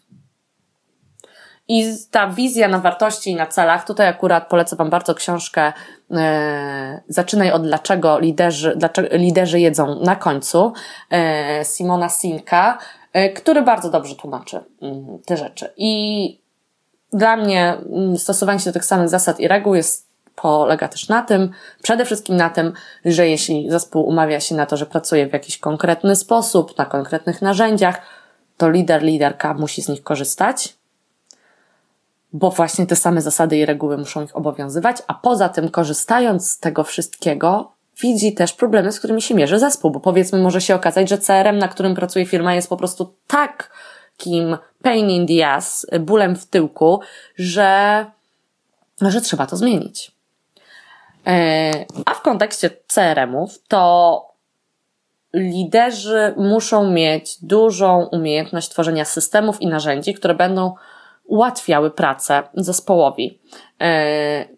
I 1.68 1.96
ta 2.12 2.28
wizja 2.28 2.68
na 2.68 2.80
wartości 2.80 3.32
i 3.32 3.36
na 3.36 3.48
celach, 3.48 3.86
tutaj 3.86 4.08
akurat 4.08 4.50
polecę 4.50 4.76
Wam 4.76 4.90
bardzo 4.90 5.16
książkę 5.16 5.74
e, 6.12 7.02
Zaczynaj 7.08 7.52
od 7.52 7.64
dlaczego 7.64 8.20
liderzy, 8.20 8.74
dlaczego 8.76 9.18
liderzy 9.18 9.60
jedzą 9.60 10.00
na 10.00 10.16
końcu 10.16 10.74
e, 11.10 11.66
Simona 11.66 12.10
Sinka, 12.10 12.78
e, 13.14 13.30
który 13.30 13.62
bardzo 13.62 13.90
dobrze 13.90 14.16
tłumaczy 14.16 14.60
mm, 14.82 15.20
te 15.26 15.38
rzeczy. 15.38 15.74
I 15.78 16.43
dla 17.14 17.38
mnie 17.38 17.78
mm, 17.92 18.18
stosowanie 18.18 18.60
się 18.60 18.66
do 18.66 18.74
tych 18.74 18.86
samych 18.86 19.10
zasad 19.10 19.40
i 19.40 19.48
reguł 19.48 19.76
jest 19.76 20.14
polega 20.36 20.88
też 20.88 21.10
na 21.10 21.22
tym, 21.22 21.52
przede 21.82 22.06
wszystkim 22.06 22.36
na 22.36 22.50
tym, 22.50 22.74
że 23.06 23.30
jeśli 23.30 23.72
zespół 23.72 24.08
umawia 24.08 24.40
się 24.40 24.56
na 24.56 24.66
to, 24.66 24.78
że 24.78 24.86
pracuje 24.86 25.28
w 25.28 25.34
jakiś 25.34 25.58
konkretny 25.58 26.16
sposób, 26.16 26.78
na 26.78 26.86
konkretnych 26.86 27.42
narzędziach, 27.42 28.02
to 28.58 28.70
lider, 28.70 29.04
liderka 29.04 29.54
musi 29.54 29.82
z 29.82 29.90
nich 29.90 30.04
korzystać, 30.04 30.76
bo 32.34 32.52
właśnie 32.52 32.88
te 32.88 32.96
same 32.96 33.22
zasady 33.22 33.58
i 33.58 33.66
reguły 33.66 33.98
muszą 33.98 34.24
ich 34.24 34.36
obowiązywać, 34.36 34.98
a 35.08 35.14
poza 35.14 35.50
tym, 35.50 35.70
korzystając 35.70 36.50
z 36.50 36.60
tego 36.60 36.84
wszystkiego, 36.84 37.72
widzi 38.02 38.34
też 38.34 38.54
problemy, 38.54 38.92
z 38.92 39.00
którymi 39.00 39.22
się 39.22 39.36
mierzy 39.36 39.60
zespół, 39.60 39.92
bo 39.92 40.00
powiedzmy, 40.00 40.40
może 40.40 40.62
się 40.62 40.76
okazać, 40.76 41.10
że 41.10 41.18
CRM, 41.18 41.58
na 41.58 41.68
którym 41.68 41.96
pracuje 41.96 42.26
firma, 42.26 42.56
jest 42.56 42.70
po 42.70 42.78
prostu 42.78 43.14
takim 44.18 44.58
pain 44.82 45.10
in 45.10 45.28
the 45.28 45.48
ass, 45.48 45.86
bólem 46.00 46.36
w 46.36 46.46
tyłku, 46.46 47.02
że, 47.36 48.06
że 49.02 49.22
trzeba 49.22 49.48
to 49.48 49.58
zmienić. 49.58 50.12
E, 51.28 51.72
a 52.06 52.14
w 52.14 52.22
kontekście 52.22 52.70
CRM-ów 52.88 53.68
to 53.68 54.34
liderzy 55.34 56.34
muszą 56.38 56.92
mieć 56.92 57.44
dużą 57.44 58.06
umiejętność 58.12 58.70
tworzenia 58.70 59.06
systemów 59.06 59.62
i 59.62 59.68
narzędzi, 59.68 60.14
które 60.14 60.34
będą 60.34 60.76
ułatwiały 61.24 61.92
pracę 61.92 62.44
zespołowi, 62.54 63.40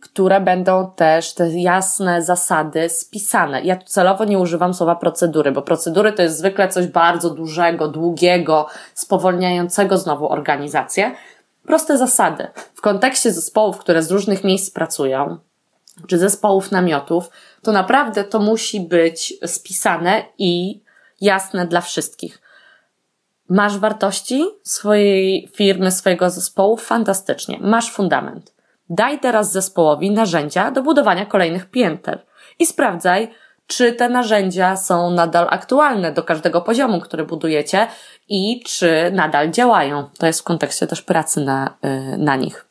które 0.01 0.41
będą 0.41 0.91
też 0.95 1.33
te 1.33 1.49
jasne 1.49 2.21
zasady 2.21 2.89
spisane. 2.89 3.61
Ja 3.61 3.75
tu 3.75 3.85
celowo 3.85 4.25
nie 4.25 4.39
używam 4.39 4.73
słowa 4.73 4.95
procedury, 4.95 5.51
bo 5.51 5.61
procedury 5.61 6.13
to 6.13 6.21
jest 6.21 6.37
zwykle 6.37 6.67
coś 6.67 6.87
bardzo 6.87 7.29
dużego, 7.29 7.87
długiego, 7.87 8.67
spowolniającego 8.93 9.97
znowu 9.97 10.31
organizację. 10.31 11.15
Proste 11.65 11.97
zasady. 11.97 12.47
W 12.75 12.81
kontekście 12.81 13.31
zespołów, 13.31 13.77
które 13.77 14.03
z 14.03 14.11
różnych 14.11 14.43
miejsc 14.43 14.71
pracują, 14.71 15.37
czy 16.07 16.17
zespołów 16.17 16.71
namiotów, 16.71 17.29
to 17.61 17.71
naprawdę 17.71 18.23
to 18.23 18.39
musi 18.39 18.79
być 18.79 19.33
spisane 19.45 20.23
i 20.37 20.81
jasne 21.21 21.67
dla 21.67 21.81
wszystkich. 21.81 22.41
Masz 23.49 23.77
wartości 23.77 24.45
swojej 24.63 25.47
firmy, 25.55 25.91
swojego 25.91 26.29
zespołu? 26.29 26.77
Fantastycznie. 26.77 27.57
Masz 27.61 27.91
fundament. 27.91 28.54
Daj 28.89 29.19
teraz 29.19 29.51
zespołowi 29.51 30.11
narzędzia 30.11 30.71
do 30.71 30.83
budowania 30.83 31.25
kolejnych 31.25 31.69
pięter 31.69 32.25
i 32.59 32.65
sprawdzaj, 32.65 33.31
czy 33.67 33.93
te 33.93 34.09
narzędzia 34.09 34.77
są 34.77 35.11
nadal 35.11 35.47
aktualne 35.49 36.11
do 36.11 36.23
każdego 36.23 36.61
poziomu, 36.61 37.01
który 37.01 37.25
budujecie 37.25 37.87
i 38.29 38.63
czy 38.65 39.11
nadal 39.13 39.51
działają. 39.51 40.09
To 40.17 40.25
jest 40.25 40.39
w 40.39 40.43
kontekście 40.43 40.87
też 40.87 41.01
pracy 41.01 41.41
na, 41.41 41.77
yy, 41.83 42.17
na 42.17 42.35
nich. 42.35 42.65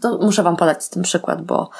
To 0.00 0.18
muszę 0.18 0.42
Wam 0.42 0.56
podać 0.56 0.88
ten 0.88 1.02
przykład, 1.02 1.42
bo 1.42 1.70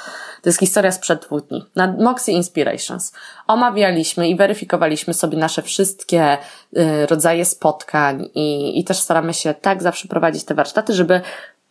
to 0.41 0.49
jest 0.49 0.59
historia 0.59 0.91
sprzed 0.91 1.21
dwóch 1.21 1.41
dni. 1.47 1.65
Na 1.75 1.87
Moxie 1.99 2.33
Inspirations 2.33 3.13
omawialiśmy 3.47 4.29
i 4.29 4.35
weryfikowaliśmy 4.35 5.13
sobie 5.13 5.37
nasze 5.37 5.61
wszystkie 5.61 6.37
y, 6.77 7.05
rodzaje 7.05 7.45
spotkań 7.45 8.29
i, 8.35 8.79
i 8.79 8.83
też 8.83 8.97
staramy 8.97 9.33
się 9.33 9.53
tak 9.53 9.83
zawsze 9.83 10.07
prowadzić 10.07 10.43
te 10.43 10.55
warsztaty, 10.55 10.93
żeby 10.93 11.21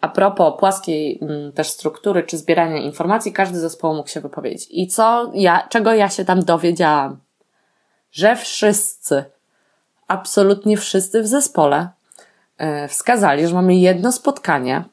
a 0.00 0.08
propos 0.08 0.54
płaskiej 0.58 1.18
mm, 1.22 1.52
też 1.52 1.68
struktury 1.68 2.22
czy 2.22 2.38
zbierania 2.38 2.76
informacji, 2.76 3.32
każdy 3.32 3.60
zespoł 3.60 3.94
mógł 3.94 4.08
się 4.08 4.20
wypowiedzieć. 4.20 4.68
I 4.70 4.86
co 4.86 5.30
ja, 5.34 5.66
czego 5.68 5.94
ja 5.94 6.08
się 6.08 6.24
tam 6.24 6.44
dowiedziałam? 6.44 7.18
Że 8.12 8.36
wszyscy, 8.36 9.24
absolutnie 10.08 10.76
wszyscy 10.76 11.22
w 11.22 11.26
zespole 11.26 11.88
y, 12.84 12.88
wskazali, 12.88 13.46
że 13.46 13.54
mamy 13.54 13.76
jedno 13.76 14.12
spotkanie, 14.12 14.84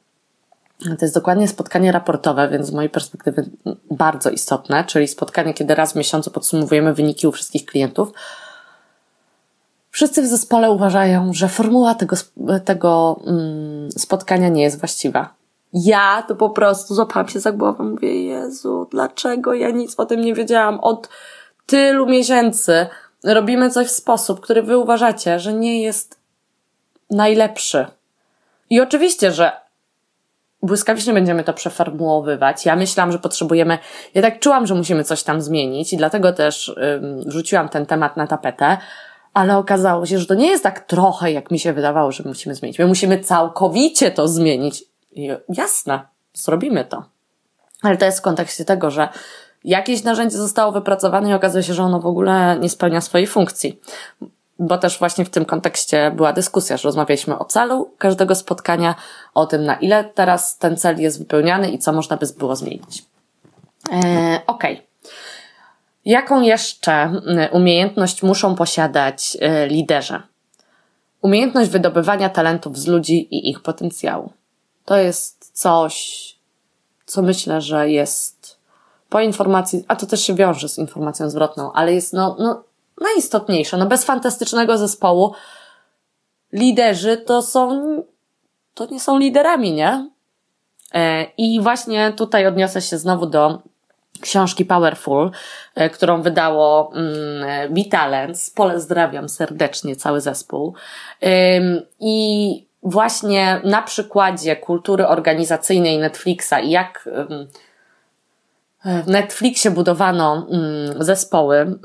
to 0.83 0.97
jest 1.05 1.15
dokładnie 1.15 1.47
spotkanie 1.47 1.91
raportowe, 1.91 2.49
więc 2.49 2.67
z 2.67 2.71
mojej 2.71 2.89
perspektywy 2.89 3.49
bardzo 3.91 4.29
istotne, 4.29 4.83
czyli 4.83 5.07
spotkanie, 5.07 5.53
kiedy 5.53 5.75
raz 5.75 5.93
w 5.93 5.95
miesiącu 5.95 6.31
podsumowujemy 6.31 6.93
wyniki 6.93 7.27
u 7.27 7.31
wszystkich 7.31 7.65
klientów. 7.65 8.11
Wszyscy 9.93 10.21
w 10.21 10.27
zespole 10.27 10.71
uważają, 10.71 11.33
że 11.33 11.47
formuła 11.47 11.95
tego, 11.95 12.15
tego 12.65 13.19
mm, 13.27 13.91
spotkania 13.91 14.49
nie 14.49 14.63
jest 14.63 14.79
właściwa. 14.79 15.33
Ja 15.73 16.23
to 16.27 16.35
po 16.35 16.49
prostu 16.49 16.95
złapałam 16.95 17.27
się 17.27 17.39
za 17.39 17.51
głowę, 17.51 17.83
mówię, 17.83 18.23
Jezu, 18.23 18.87
dlaczego 18.91 19.53
ja 19.53 19.69
nic 19.69 19.99
o 19.99 20.05
tym 20.05 20.21
nie 20.21 20.33
wiedziałam? 20.33 20.79
Od 20.79 21.09
tylu 21.65 22.05
miesięcy 22.05 22.87
robimy 23.23 23.69
coś 23.69 23.87
w 23.87 23.91
sposób, 23.91 24.39
który 24.39 24.63
wy 24.63 24.77
uważacie, 24.77 25.39
że 25.39 25.53
nie 25.53 25.81
jest 25.81 26.19
najlepszy. 27.09 27.85
I 28.69 28.81
oczywiście, 28.81 29.31
że 29.31 29.51
błyskawicznie 30.63 31.13
będziemy 31.13 31.43
to 31.43 31.53
przeformułowywać. 31.53 32.65
Ja 32.65 32.75
myślałam, 32.75 33.11
że 33.11 33.19
potrzebujemy, 33.19 33.77
ja 34.13 34.21
tak 34.21 34.39
czułam, 34.39 34.67
że 34.67 34.75
musimy 34.75 35.03
coś 35.03 35.23
tam 35.23 35.41
zmienić 35.41 35.93
i 35.93 35.97
dlatego 35.97 36.33
też 36.33 36.67
ym, 36.67 37.31
rzuciłam 37.31 37.69
ten 37.69 37.85
temat 37.85 38.17
na 38.17 38.27
tapetę, 38.27 38.77
ale 39.33 39.57
okazało 39.57 40.05
się, 40.05 40.19
że 40.19 40.25
to 40.25 40.33
nie 40.33 40.47
jest 40.47 40.63
tak 40.63 40.79
trochę, 40.79 41.31
jak 41.31 41.51
mi 41.51 41.59
się 41.59 41.73
wydawało, 41.73 42.11
że 42.11 42.23
musimy 42.25 42.55
zmienić. 42.55 42.79
My 42.79 42.87
musimy 42.87 43.19
całkowicie 43.19 44.11
to 44.11 44.27
zmienić. 44.27 44.83
I 45.11 45.29
jasne, 45.49 46.01
zrobimy 46.33 46.85
to. 46.85 47.03
Ale 47.81 47.97
to 47.97 48.05
jest 48.05 48.19
w 48.19 48.21
kontekście 48.21 48.65
tego, 48.65 48.91
że 48.91 49.09
jakieś 49.63 50.03
narzędzie 50.03 50.37
zostało 50.37 50.71
wypracowane 50.71 51.29
i 51.29 51.33
okazuje 51.33 51.63
się, 51.63 51.73
że 51.73 51.83
ono 51.83 51.99
w 51.99 52.05
ogóle 52.05 52.57
nie 52.59 52.69
spełnia 52.69 53.01
swojej 53.01 53.27
funkcji 53.27 53.79
bo 54.59 54.77
też 54.77 54.99
właśnie 54.99 55.25
w 55.25 55.29
tym 55.29 55.45
kontekście 55.45 56.11
była 56.11 56.33
dyskusja, 56.33 56.77
że 56.77 56.87
rozmawialiśmy 56.87 57.39
o 57.39 57.45
celu 57.45 57.91
każdego 57.97 58.35
spotkania, 58.35 58.95
o 59.33 59.45
tym, 59.45 59.65
na 59.65 59.75
ile 59.75 60.03
teraz 60.03 60.57
ten 60.57 60.77
cel 60.77 61.01
jest 61.01 61.19
wypełniany 61.19 61.71
i 61.71 61.79
co 61.79 61.93
można 61.93 62.17
by 62.17 62.25
było 62.37 62.55
zmienić. 62.55 63.05
E, 63.91 64.41
Okej. 64.47 64.73
Okay. 64.73 64.92
Jaką 66.05 66.41
jeszcze 66.41 66.93
mm, 66.93 67.21
umiejętność 67.51 68.23
muszą 68.23 68.55
posiadać 68.55 69.37
e, 69.41 69.67
liderzy? 69.67 70.21
Umiejętność 71.21 71.69
wydobywania 71.69 72.29
talentów 72.29 72.77
z 72.77 72.87
ludzi 72.87 73.35
i 73.35 73.49
ich 73.49 73.61
potencjału. 73.61 74.31
To 74.85 74.97
jest 74.97 75.51
coś, 75.53 76.35
co 77.05 77.21
myślę, 77.21 77.61
że 77.61 77.89
jest 77.89 78.57
po 79.09 79.21
informacji, 79.21 79.85
a 79.87 79.95
to 79.95 80.05
też 80.05 80.23
się 80.23 80.35
wiąże 80.35 80.69
z 80.69 80.77
informacją 80.77 81.29
zwrotną, 81.29 81.73
ale 81.73 81.93
jest 81.93 82.13
no, 82.13 82.35
no 82.39 82.63
najistotniejsze. 83.01 83.77
No 83.77 83.85
bez 83.85 84.03
fantastycznego 84.03 84.77
zespołu 84.77 85.33
liderzy 86.53 87.17
to 87.17 87.41
są, 87.41 87.83
to 88.73 88.85
nie 88.85 88.99
są 88.99 89.17
liderami, 89.17 89.73
nie? 89.73 90.09
E, 90.93 91.23
I 91.37 91.61
właśnie 91.61 92.13
tutaj 92.13 92.47
odniosę 92.47 92.81
się 92.81 92.97
znowu 92.97 93.25
do 93.25 93.61
książki 94.23 94.65
Powerful, 94.65 95.31
e, 95.75 95.89
którą 95.89 96.21
wydało 96.21 96.91
mm, 96.95 97.73
Vitalens. 97.73 98.49
Pozdrawiam 98.49 99.29
serdecznie 99.29 99.95
cały 99.95 100.21
zespół. 100.21 100.73
I 101.99 102.67
właśnie 102.83 103.61
na 103.63 103.81
przykładzie 103.81 104.55
kultury 104.55 105.07
organizacyjnej 105.07 105.99
Netflixa 105.99 106.53
i 106.63 106.69
jak 106.69 107.09
w 108.85 109.07
Netflixie 109.07 109.71
budowano 109.71 110.47
zespoły, 110.99 111.79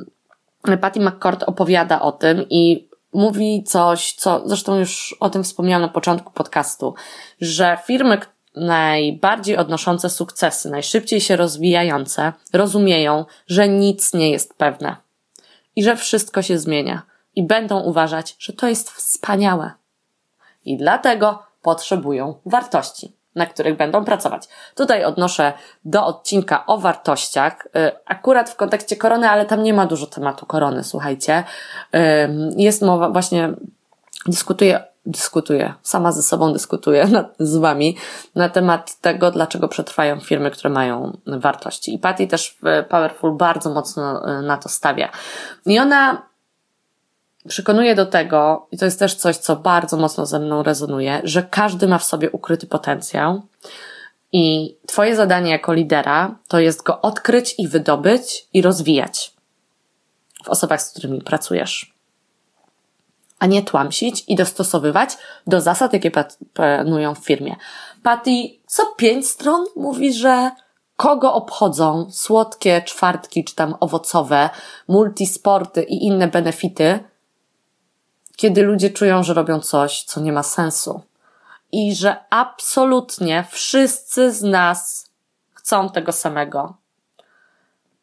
Patty 0.80 1.00
McCord 1.00 1.42
opowiada 1.42 2.00
o 2.00 2.12
tym 2.12 2.46
i 2.50 2.88
mówi 3.12 3.64
coś, 3.64 4.12
co 4.12 4.42
zresztą 4.48 4.78
już 4.78 5.16
o 5.20 5.30
tym 5.30 5.44
wspomniałam 5.44 5.82
na 5.82 5.88
początku 5.88 6.32
podcastu, 6.32 6.94
że 7.40 7.78
firmy 7.86 8.18
najbardziej 8.60 9.56
odnoszące 9.56 10.10
sukcesy, 10.10 10.70
najszybciej 10.70 11.20
się 11.20 11.36
rozwijające, 11.36 12.32
rozumieją, 12.52 13.24
że 13.46 13.68
nic 13.68 14.14
nie 14.14 14.30
jest 14.30 14.54
pewne 14.54 14.96
i 15.76 15.82
że 15.82 15.96
wszystko 15.96 16.42
się 16.42 16.58
zmienia 16.58 17.02
i 17.34 17.42
będą 17.42 17.80
uważać, 17.80 18.36
że 18.38 18.52
to 18.52 18.68
jest 18.68 18.90
wspaniałe. 18.90 19.70
I 20.64 20.76
dlatego 20.76 21.42
potrzebują 21.62 22.34
wartości 22.46 23.18
na 23.34 23.46
których 23.46 23.76
będą 23.76 24.04
pracować. 24.04 24.48
Tutaj 24.74 25.04
odnoszę 25.04 25.52
do 25.84 26.06
odcinka 26.06 26.66
o 26.66 26.78
wartościach, 26.78 27.66
y, 27.66 27.70
akurat 28.06 28.50
w 28.50 28.56
kontekście 28.56 28.96
korony, 28.96 29.30
ale 29.30 29.46
tam 29.46 29.62
nie 29.62 29.74
ma 29.74 29.86
dużo 29.86 30.06
tematu 30.06 30.46
korony, 30.46 30.84
słuchajcie. 30.84 31.44
Jest 32.56 32.82
mowa, 32.82 33.10
właśnie 33.10 33.52
dyskutuję, 34.26 34.84
dyskutuję, 35.08 35.74
sama 35.82 36.12
ze 36.12 36.22
sobą 36.22 36.52
dyskutuję 36.52 37.08
z 37.38 37.56
Wami 37.56 37.96
na 38.34 38.48
temat 38.48 39.00
tego, 39.00 39.30
dlaczego 39.30 39.68
przetrwają 39.68 40.20
firmy, 40.20 40.50
które 40.50 40.70
mają 40.70 41.18
wartości. 41.26 41.94
I 41.94 41.98
Patty 41.98 42.26
też 42.26 42.58
w 42.62 42.84
Powerful 42.88 43.36
bardzo 43.36 43.70
mocno 43.70 44.30
y, 44.38 44.42
na 44.42 44.56
to 44.56 44.68
stawia. 44.68 45.10
I 45.66 45.78
ona 45.78 46.22
przekonuję 47.48 47.94
do 47.94 48.06
tego, 48.06 48.66
i 48.72 48.78
to 48.78 48.84
jest 48.84 48.98
też 48.98 49.14
coś, 49.14 49.36
co 49.36 49.56
bardzo 49.56 49.96
mocno 49.96 50.26
ze 50.26 50.40
mną 50.40 50.62
rezonuje, 50.62 51.20
że 51.24 51.42
każdy 51.42 51.88
ma 51.88 51.98
w 51.98 52.04
sobie 52.04 52.30
ukryty 52.30 52.66
potencjał. 52.66 53.42
I 54.32 54.76
Twoje 54.86 55.16
zadanie 55.16 55.50
jako 55.50 55.72
lidera 55.72 56.34
to 56.48 56.60
jest 56.60 56.82
go 56.82 57.00
odkryć 57.00 57.54
i 57.58 57.68
wydobyć 57.68 58.48
i 58.52 58.62
rozwijać 58.62 59.34
w 60.44 60.48
osobach, 60.48 60.82
z 60.82 60.90
którymi 60.90 61.20
pracujesz. 61.20 61.97
A 63.38 63.46
nie 63.46 63.62
tłamsić 63.62 64.24
i 64.28 64.36
dostosowywać 64.36 65.16
do 65.46 65.60
zasad, 65.60 65.92
jakie 65.92 66.10
panują 66.54 67.14
w 67.14 67.24
firmie. 67.24 67.56
Patty 68.02 68.30
co 68.66 68.86
pięć 68.96 69.26
stron 69.28 69.66
mówi, 69.76 70.12
że 70.12 70.50
kogo 70.96 71.34
obchodzą 71.34 72.10
słodkie 72.10 72.82
czwartki 72.82 73.44
czy 73.44 73.54
tam 73.54 73.74
owocowe, 73.80 74.50
multisporty 74.88 75.82
i 75.82 76.06
inne 76.06 76.28
benefity, 76.28 77.04
kiedy 78.36 78.62
ludzie 78.62 78.90
czują, 78.90 79.22
że 79.22 79.34
robią 79.34 79.60
coś, 79.60 80.02
co 80.02 80.20
nie 80.20 80.32
ma 80.32 80.42
sensu. 80.42 81.00
I 81.72 81.94
że 81.94 82.16
absolutnie 82.30 83.44
wszyscy 83.50 84.32
z 84.32 84.42
nas 84.42 85.10
chcą 85.54 85.88
tego 85.88 86.12
samego. 86.12 86.74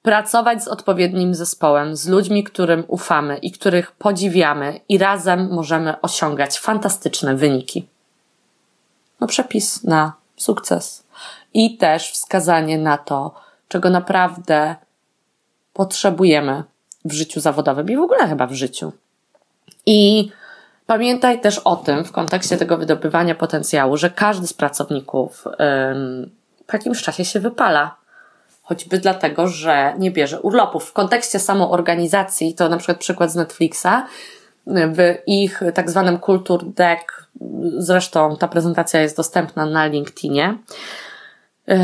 Pracować 0.06 0.64
z 0.64 0.68
odpowiednim 0.68 1.36
zespołem, 1.36 1.96
z 1.96 2.08
ludźmi, 2.08 2.44
którym 2.44 2.84
ufamy 2.88 3.38
i 3.38 3.52
których 3.52 3.92
podziwiamy, 3.92 4.80
i 4.90 4.98
razem 4.98 5.50
możemy 5.52 6.02
osiągać 6.02 6.60
fantastyczne 6.60 7.36
wyniki. 7.36 7.88
No, 9.20 9.28
przepis 9.28 9.84
na 9.84 10.14
sukces. 10.38 11.04
I 11.54 11.78
też 11.78 12.12
wskazanie 12.12 12.78
na 12.78 12.98
to, 12.98 13.36
czego 13.68 13.90
naprawdę 13.90 14.76
potrzebujemy 15.74 16.64
w 17.06 17.14
życiu 17.14 17.40
zawodowym 17.40 17.90
i 17.90 17.98
w 17.98 18.02
ogóle 18.02 18.28
chyba 18.28 18.48
w 18.48 18.54
życiu. 18.54 18.92
I 19.86 20.30
pamiętaj 20.86 21.42
też 21.42 21.60
o 21.60 21.76
tym 21.76 22.06
w 22.06 22.12
kontekście 22.12 22.58
tego 22.58 22.78
wydobywania 22.78 23.36
potencjału, 23.36 23.98
że 23.98 24.10
każdy 24.10 24.48
z 24.48 24.54
pracowników 24.54 25.46
ym, 25.92 26.32
jakimś 26.74 27.04
czasie 27.04 27.26
się 27.26 27.40
wypala. 27.40 28.05
Choćby 28.66 28.98
dlatego, 28.98 29.48
że 29.48 29.94
nie 29.98 30.12
bierze 30.12 30.42
urlopów. 30.42 30.86
W 30.86 30.94
kontekście 30.94 31.40
samoorganizacji, 31.40 32.56
to 32.56 32.70
na 32.70 32.78
przykład 32.78 32.98
przykład 32.98 33.32
z 33.32 33.36
Netflixa, 33.36 33.88
w 34.68 35.18
ich 35.28 35.62
tak 35.74 35.90
zwanym 35.90 36.20
Culture 36.20 36.66
Deck, 36.66 37.28
zresztą 37.78 38.38
ta 38.38 38.48
prezentacja 38.48 39.02
jest 39.02 39.18
dostępna 39.18 39.66
na 39.66 39.86
LinkedInie, 39.86 40.58
yy, 41.68 41.78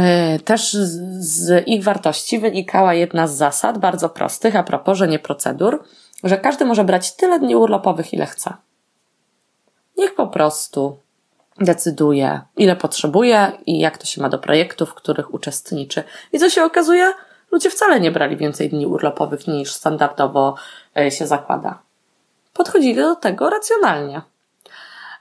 też 0.46 0.74
z 1.20 1.68
ich 1.68 1.84
wartości 1.84 2.40
wynikała 2.40 2.94
jedna 2.94 3.28
z 3.28 3.36
zasad, 3.36 3.78
bardzo 3.78 4.10
prostych, 4.10 4.56
a 4.56 4.64
propos, 4.64 4.98
że 4.98 5.08
nie 5.08 5.20
procedur, 5.20 5.84
że 6.24 6.38
każdy 6.38 6.66
może 6.66 6.84
brać 6.84 7.16
tyle 7.16 7.40
dni 7.40 7.56
urlopowych, 7.56 8.14
ile 8.14 8.26
chce. 8.26 8.54
Niech 9.98 10.16
po 10.16 10.28
prostu 10.28 10.98
decyduje, 11.64 12.42
ile 12.58 12.76
potrzebuje 12.76 13.52
i 13.66 13.80
jak 13.80 13.98
to 13.98 14.06
się 14.06 14.22
ma 14.22 14.30
do 14.30 14.40
projektów, 14.40 14.90
w 14.90 14.94
których 14.94 15.34
uczestniczy. 15.34 16.04
I 16.34 16.40
co 16.40 16.50
się 16.50 16.64
okazuje? 16.64 17.14
Ludzie 17.52 17.70
wcale 17.70 18.00
nie 18.00 18.12
brali 18.12 18.38
więcej 18.38 18.70
dni 18.70 18.86
urlopowych 18.86 19.48
niż 19.48 19.72
standardowo 19.74 20.56
e, 20.98 21.12
się 21.12 21.28
zakłada. 21.28 21.80
Podchodzili 22.54 22.96
do 22.96 23.16
tego 23.16 23.50
racjonalnie. 23.50 24.22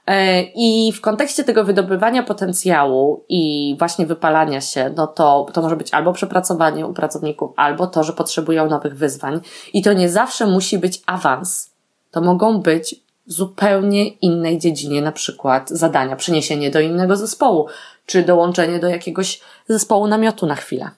E, 0.07 0.41
I 0.41 0.91
w 0.91 1.01
kontekście 1.01 1.43
tego 1.43 1.63
wydobywania 1.63 2.23
potencjału 2.23 3.23
i 3.29 3.75
właśnie 3.79 4.05
wypalania 4.05 4.61
się, 4.61 4.93
no 4.95 5.07
to, 5.07 5.47
to 5.53 5.61
może 5.61 5.75
być 5.75 5.93
albo 5.93 6.13
przepracowanie 6.13 6.87
u 6.87 6.93
pracowników, 6.93 7.51
albo 7.55 7.87
to, 7.87 8.03
że 8.03 8.13
potrzebują 8.13 8.69
nowych 8.69 8.97
wyzwań. 8.97 9.41
I 9.73 9.81
to 9.81 9.93
nie 9.93 10.09
zawsze 10.09 10.45
musi 10.45 10.77
być 10.77 11.01
awans. 11.05 11.71
To 12.11 12.21
mogą 12.21 12.61
być 12.61 12.95
zupełnie 13.25 14.07
innej 14.07 14.59
dziedzinie, 14.59 15.01
na 15.01 15.11
przykład 15.11 15.69
zadania, 15.69 16.15
przeniesienie 16.15 16.71
do 16.71 16.79
innego 16.79 17.15
zespołu, 17.15 17.67
czy 18.05 18.23
dołączenie 18.23 18.79
do 18.79 18.87
jakiegoś 18.89 19.41
zespołu 19.67 20.07
namiotu 20.07 20.45
na 20.45 20.55
chwilę. 20.55 20.89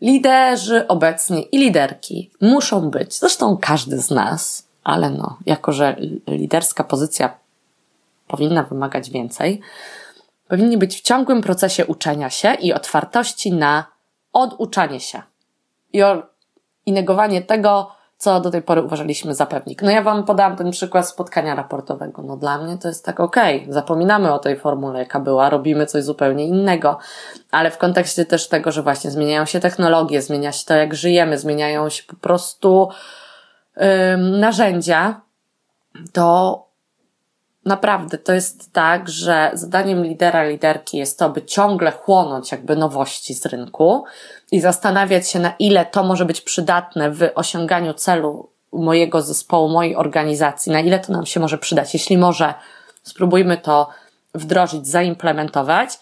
Liderzy 0.00 0.88
obecnie 0.88 1.42
i 1.42 1.58
liderki 1.58 2.30
muszą 2.40 2.90
być, 2.90 3.18
zresztą 3.18 3.56
każdy 3.56 3.98
z 3.98 4.10
nas, 4.10 4.68
ale 4.84 5.10
no, 5.10 5.38
jako 5.46 5.72
że 5.72 5.96
liderska 6.26 6.84
pozycja 6.84 7.36
powinna 8.28 8.62
wymagać 8.62 9.10
więcej, 9.10 9.60
powinni 10.48 10.78
być 10.78 10.96
w 10.96 11.00
ciągłym 11.00 11.42
procesie 11.42 11.86
uczenia 11.86 12.30
się 12.30 12.54
i 12.54 12.72
otwartości 12.72 13.52
na 13.52 13.86
oduczanie 14.32 15.00
się 15.00 15.22
i, 15.92 16.02
i 16.86 16.92
negowanie 16.92 17.42
tego, 17.42 17.92
co 18.22 18.40
do 18.40 18.50
tej 18.50 18.62
pory 18.62 18.82
uważaliśmy 18.82 19.34
za 19.34 19.46
pewnik. 19.46 19.82
No 19.82 19.90
ja 19.90 20.02
Wam 20.02 20.24
podałam 20.24 20.56
ten 20.56 20.70
przykład 20.70 21.08
spotkania 21.08 21.54
raportowego. 21.54 22.22
No 22.22 22.36
dla 22.36 22.58
mnie 22.58 22.78
to 22.78 22.88
jest 22.88 23.04
tak 23.04 23.20
okej, 23.20 23.62
okay. 23.62 23.72
zapominamy 23.72 24.32
o 24.32 24.38
tej 24.38 24.58
formule, 24.58 24.98
jaka 24.98 25.20
była, 25.20 25.50
robimy 25.50 25.86
coś 25.86 26.04
zupełnie 26.04 26.46
innego, 26.46 26.98
ale 27.50 27.70
w 27.70 27.78
kontekście 27.78 28.24
też 28.24 28.48
tego, 28.48 28.72
że 28.72 28.82
właśnie 28.82 29.10
zmieniają 29.10 29.44
się 29.44 29.60
technologie, 29.60 30.22
zmienia 30.22 30.52
się 30.52 30.66
to, 30.66 30.74
jak 30.74 30.94
żyjemy, 30.94 31.38
zmieniają 31.38 31.88
się 31.88 32.02
po 32.02 32.16
prostu 32.16 32.88
narzędzia, 34.18 35.20
to 36.12 36.58
naprawdę 37.64 38.18
to 38.18 38.32
jest 38.32 38.72
tak, 38.72 39.08
że 39.08 39.50
zadaniem 39.54 40.04
lidera, 40.04 40.44
liderki 40.44 40.98
jest 40.98 41.18
to, 41.18 41.30
by 41.30 41.42
ciągle 41.42 41.92
chłonąć 41.92 42.52
jakby 42.52 42.76
nowości 42.76 43.34
z 43.34 43.46
rynku 43.46 44.04
i 44.52 44.60
zastanawiać 44.60 45.30
się, 45.30 45.38
na 45.38 45.54
ile 45.58 45.86
to 45.86 46.02
może 46.04 46.24
być 46.24 46.40
przydatne 46.40 47.10
w 47.10 47.30
osiąganiu 47.34 47.94
celu 47.94 48.50
mojego 48.72 49.22
zespołu, 49.22 49.68
mojej 49.68 49.96
organizacji, 49.96 50.72
na 50.72 50.80
ile 50.80 50.98
to 50.98 51.12
nam 51.12 51.26
się 51.26 51.40
może 51.40 51.58
przydać. 51.58 51.94
Jeśli 51.94 52.18
może, 52.18 52.54
spróbujmy 53.02 53.56
to 53.56 53.88
wdrożyć, 54.34 54.86
zaimplementować, 54.86 55.98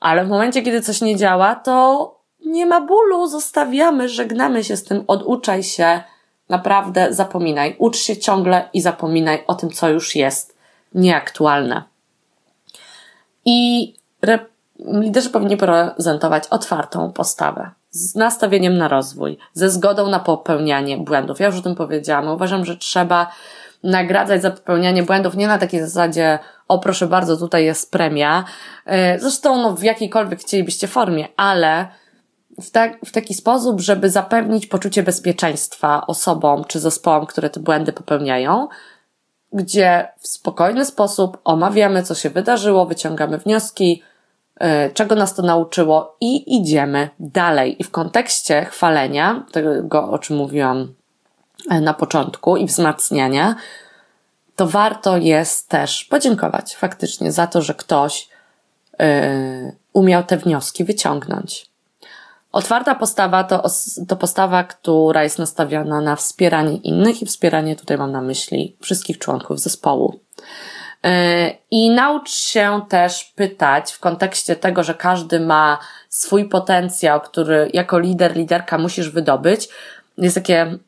ale 0.00 0.24
w 0.24 0.28
momencie, 0.28 0.62
kiedy 0.62 0.82
coś 0.82 1.00
nie 1.00 1.16
działa, 1.16 1.54
to 1.54 2.14
nie 2.46 2.66
ma 2.66 2.80
bólu, 2.80 3.26
zostawiamy, 3.26 4.08
żegnamy 4.08 4.64
się 4.64 4.76
z 4.76 4.84
tym, 4.84 5.04
oduczaj 5.06 5.62
się, 5.62 6.02
Naprawdę 6.48 7.12
zapominaj. 7.14 7.76
Ucz 7.78 7.96
się 7.96 8.16
ciągle 8.16 8.68
i 8.72 8.80
zapominaj 8.80 9.44
o 9.46 9.54
tym, 9.54 9.70
co 9.70 9.88
już 9.88 10.16
jest 10.16 10.58
nieaktualne. 10.94 11.82
I 13.44 13.92
liderzy 14.78 15.30
powinni 15.30 15.56
prezentować 15.56 16.48
otwartą 16.48 17.12
postawę 17.12 17.70
z 17.94 18.14
nastawieniem 18.14 18.78
na 18.78 18.88
rozwój, 18.88 19.38
ze 19.52 19.70
zgodą 19.70 20.08
na 20.08 20.20
popełnianie 20.20 20.98
błędów. 20.98 21.40
Ja 21.40 21.46
już 21.46 21.56
o 21.56 21.62
tym 21.62 21.74
powiedziałam. 21.74 22.28
Uważam, 22.28 22.64
że 22.64 22.76
trzeba 22.76 23.32
nagradzać 23.82 24.42
za 24.42 24.50
popełnianie 24.50 25.02
błędów 25.02 25.36
nie 25.36 25.48
na 25.48 25.58
takiej 25.58 25.80
zasadzie, 25.80 26.38
o 26.68 26.78
proszę 26.78 27.06
bardzo, 27.06 27.36
tutaj 27.36 27.64
jest 27.64 27.90
premia. 27.90 28.44
E, 28.86 29.18
zresztą 29.18 29.62
no, 29.62 29.76
w 29.76 29.82
jakiejkolwiek 29.82 30.40
chcielibyście 30.40 30.88
formie, 30.88 31.28
ale 31.36 31.88
w, 32.62 32.70
w 33.08 33.12
taki 33.12 33.34
sposób, 33.34 33.80
żeby 33.80 34.10
zapewnić 34.10 34.66
poczucie 34.66 35.02
bezpieczeństwa 35.02 36.06
osobom 36.06 36.64
czy 36.64 36.80
zespołom, 36.80 37.26
które 37.26 37.50
te 37.50 37.60
błędy 37.60 37.92
popełniają, 37.92 38.68
gdzie 39.52 40.08
w 40.18 40.28
spokojny 40.28 40.84
sposób 40.84 41.38
omawiamy, 41.44 42.02
co 42.02 42.14
się 42.14 42.30
wydarzyło, 42.30 42.86
wyciągamy 42.86 43.38
wnioski, 43.38 44.02
czego 44.94 45.14
nas 45.14 45.34
to 45.34 45.42
nauczyło 45.42 46.16
i 46.20 46.56
idziemy 46.56 47.08
dalej. 47.20 47.76
I 47.82 47.84
w 47.84 47.90
kontekście 47.90 48.64
chwalenia, 48.64 49.44
tego 49.52 50.10
o 50.10 50.18
czym 50.18 50.36
mówiłam 50.36 50.94
e, 51.70 51.80
na 51.80 51.94
początku, 51.94 52.56
i 52.56 52.66
wzmacniania, 52.66 53.56
to 54.56 54.66
warto 54.66 55.16
jest 55.16 55.68
też 55.68 56.04
podziękować 56.04 56.76
faktycznie 56.76 57.32
za 57.32 57.46
to, 57.46 57.62
że 57.62 57.74
ktoś 57.74 58.28
yy, 58.98 59.06
umiał 59.92 60.22
te 60.22 60.36
wnioski 60.36 60.84
wyciągnąć. 60.84 61.66
Otwarta 62.52 62.94
postawa 62.94 63.44
to, 63.44 63.62
to 64.08 64.16
postawa, 64.16 64.64
która 64.64 65.22
jest 65.22 65.38
nastawiona 65.38 66.00
na 66.00 66.16
wspieranie 66.16 66.76
innych 66.76 67.22
i 67.22 67.26
wspieranie, 67.26 67.76
tutaj 67.76 67.98
mam 67.98 68.12
na 68.12 68.20
myśli, 68.20 68.76
wszystkich 68.80 69.18
członków 69.18 69.60
zespołu. 69.60 70.20
E, 71.04 71.50
I 71.70 71.90
naucz 71.90 72.30
się 72.30 72.80
też 72.88 73.24
pytać 73.24 73.92
w 73.92 74.00
kontekście 74.00 74.56
tego, 74.56 74.82
że 74.82 74.94
każdy 74.94 75.40
ma 75.40 75.78
swój 76.08 76.48
potencjał, 76.48 77.20
który 77.20 77.70
jako 77.72 77.98
lider, 77.98 78.36
liderka 78.36 78.78
musisz 78.78 79.10
wydobyć. 79.10 79.68
Jest 80.18 80.34
takie 80.34 80.78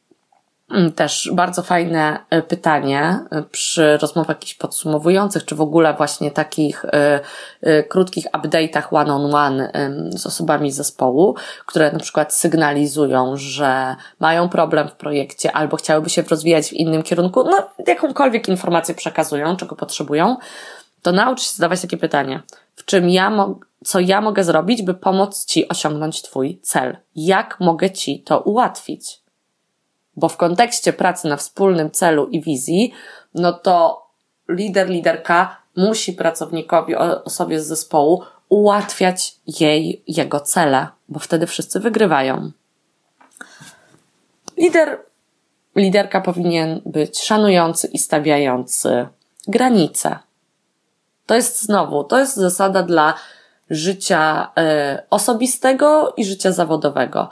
też 0.96 1.30
bardzo 1.32 1.62
fajne 1.62 2.18
e, 2.30 2.42
pytanie 2.42 3.20
e, 3.30 3.42
przy 3.42 3.98
rozmowach 3.98 4.28
jakichś 4.28 4.54
podsumowujących, 4.54 5.44
czy 5.44 5.54
w 5.54 5.60
ogóle 5.60 5.94
właśnie 5.94 6.30
takich 6.30 6.84
y, 6.84 7.84
krótkich 7.88 8.26
update'ach 8.32 8.82
one-on-one 8.90 9.72
z 10.10 10.26
osobami 10.26 10.72
z 10.72 10.76
zespołu, 10.76 11.34
które 11.66 11.92
na 11.92 11.98
przykład 11.98 12.34
sygnalizują, 12.34 13.32
że 13.36 13.96
mają 14.20 14.48
problem 14.48 14.88
w 14.88 14.92
projekcie 14.92 15.52
albo 15.52 15.76
chciałyby 15.76 16.10
się 16.10 16.22
rozwijać 16.22 16.68
w 16.68 16.72
innym 16.72 17.02
kierunku, 17.02 17.44
no 17.44 17.68
jakąkolwiek 17.86 18.48
informację 18.48 18.94
przekazują, 18.94 19.56
czego 19.56 19.76
potrzebują, 19.76 20.36
to 21.02 21.12
naucz 21.12 21.42
się 21.42 21.56
zadawać 21.56 21.80
takie 21.80 21.96
pytanie. 21.96 22.42
W 22.76 22.84
czym 22.84 23.10
ja 23.10 23.30
mo- 23.30 23.58
co 23.84 24.00
ja 24.00 24.20
mogę 24.20 24.44
zrobić, 24.44 24.82
by 24.82 24.94
pomóc 24.94 25.44
Ci 25.44 25.68
osiągnąć 25.68 26.22
Twój 26.22 26.60
cel? 26.62 26.96
Jak 27.16 27.56
mogę 27.60 27.90
Ci 27.90 28.22
to 28.22 28.40
ułatwić? 28.40 29.25
Bo 30.16 30.28
w 30.28 30.36
kontekście 30.36 30.92
pracy 30.92 31.28
na 31.28 31.36
wspólnym 31.36 31.90
celu 31.90 32.26
i 32.26 32.40
wizji, 32.40 32.92
no 33.34 33.52
to 33.52 34.06
lider, 34.48 34.88
liderka 34.88 35.56
musi 35.76 36.12
pracownikowi, 36.12 36.94
osobie 37.24 37.60
z 37.60 37.66
zespołu 37.66 38.22
ułatwiać 38.48 39.36
jej 39.60 40.02
jego 40.08 40.40
cele, 40.40 40.86
bo 41.08 41.18
wtedy 41.18 41.46
wszyscy 41.46 41.80
wygrywają. 41.80 42.50
Lider, 44.56 44.98
liderka 45.76 46.20
powinien 46.20 46.80
być 46.86 47.22
szanujący 47.22 47.86
i 47.86 47.98
stawiający 47.98 49.06
granice. 49.48 50.18
To 51.26 51.34
jest 51.34 51.62
znowu, 51.62 52.04
to 52.04 52.18
jest 52.18 52.36
zasada 52.36 52.82
dla 52.82 53.14
życia 53.70 54.52
y, 54.98 55.08
osobistego 55.10 56.14
i 56.16 56.24
życia 56.24 56.52
zawodowego. 56.52 57.28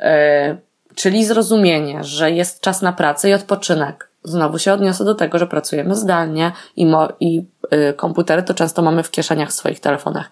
Y, 0.00 0.67
czyli 0.98 1.24
zrozumienie, 1.24 2.04
że 2.04 2.30
jest 2.30 2.60
czas 2.60 2.82
na 2.82 2.92
pracę 2.92 3.30
i 3.30 3.34
odpoczynek. 3.34 4.08
Znowu 4.24 4.58
się 4.58 4.72
odniosę 4.72 5.04
do 5.04 5.14
tego, 5.14 5.38
że 5.38 5.46
pracujemy 5.46 5.94
zdalnie 5.94 6.52
i, 6.76 6.86
mo- 6.86 7.12
i 7.20 7.44
y, 7.72 7.94
komputery 7.96 8.42
to 8.42 8.54
często 8.54 8.82
mamy 8.82 9.02
w 9.02 9.10
kieszeniach 9.10 9.48
w 9.48 9.52
swoich 9.52 9.80
telefonach. 9.80 10.30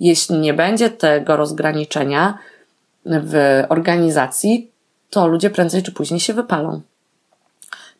Jeśli 0.00 0.38
nie 0.38 0.54
będzie 0.54 0.90
tego 0.90 1.36
rozgraniczenia 1.36 2.38
w 3.06 3.62
organizacji, 3.68 4.70
to 5.10 5.26
ludzie 5.26 5.50
prędzej 5.50 5.82
czy 5.82 5.92
później 5.92 6.20
się 6.20 6.34
wypalą. 6.34 6.80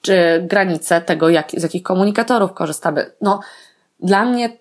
Czy 0.01 0.45
granice 0.47 1.01
tego, 1.01 1.29
jak, 1.29 1.51
z 1.51 1.63
jakich 1.63 1.83
komunikatorów 1.83 2.53
korzystamy. 2.53 3.11
No, 3.21 3.41
dla 4.01 4.25
mnie 4.25 4.57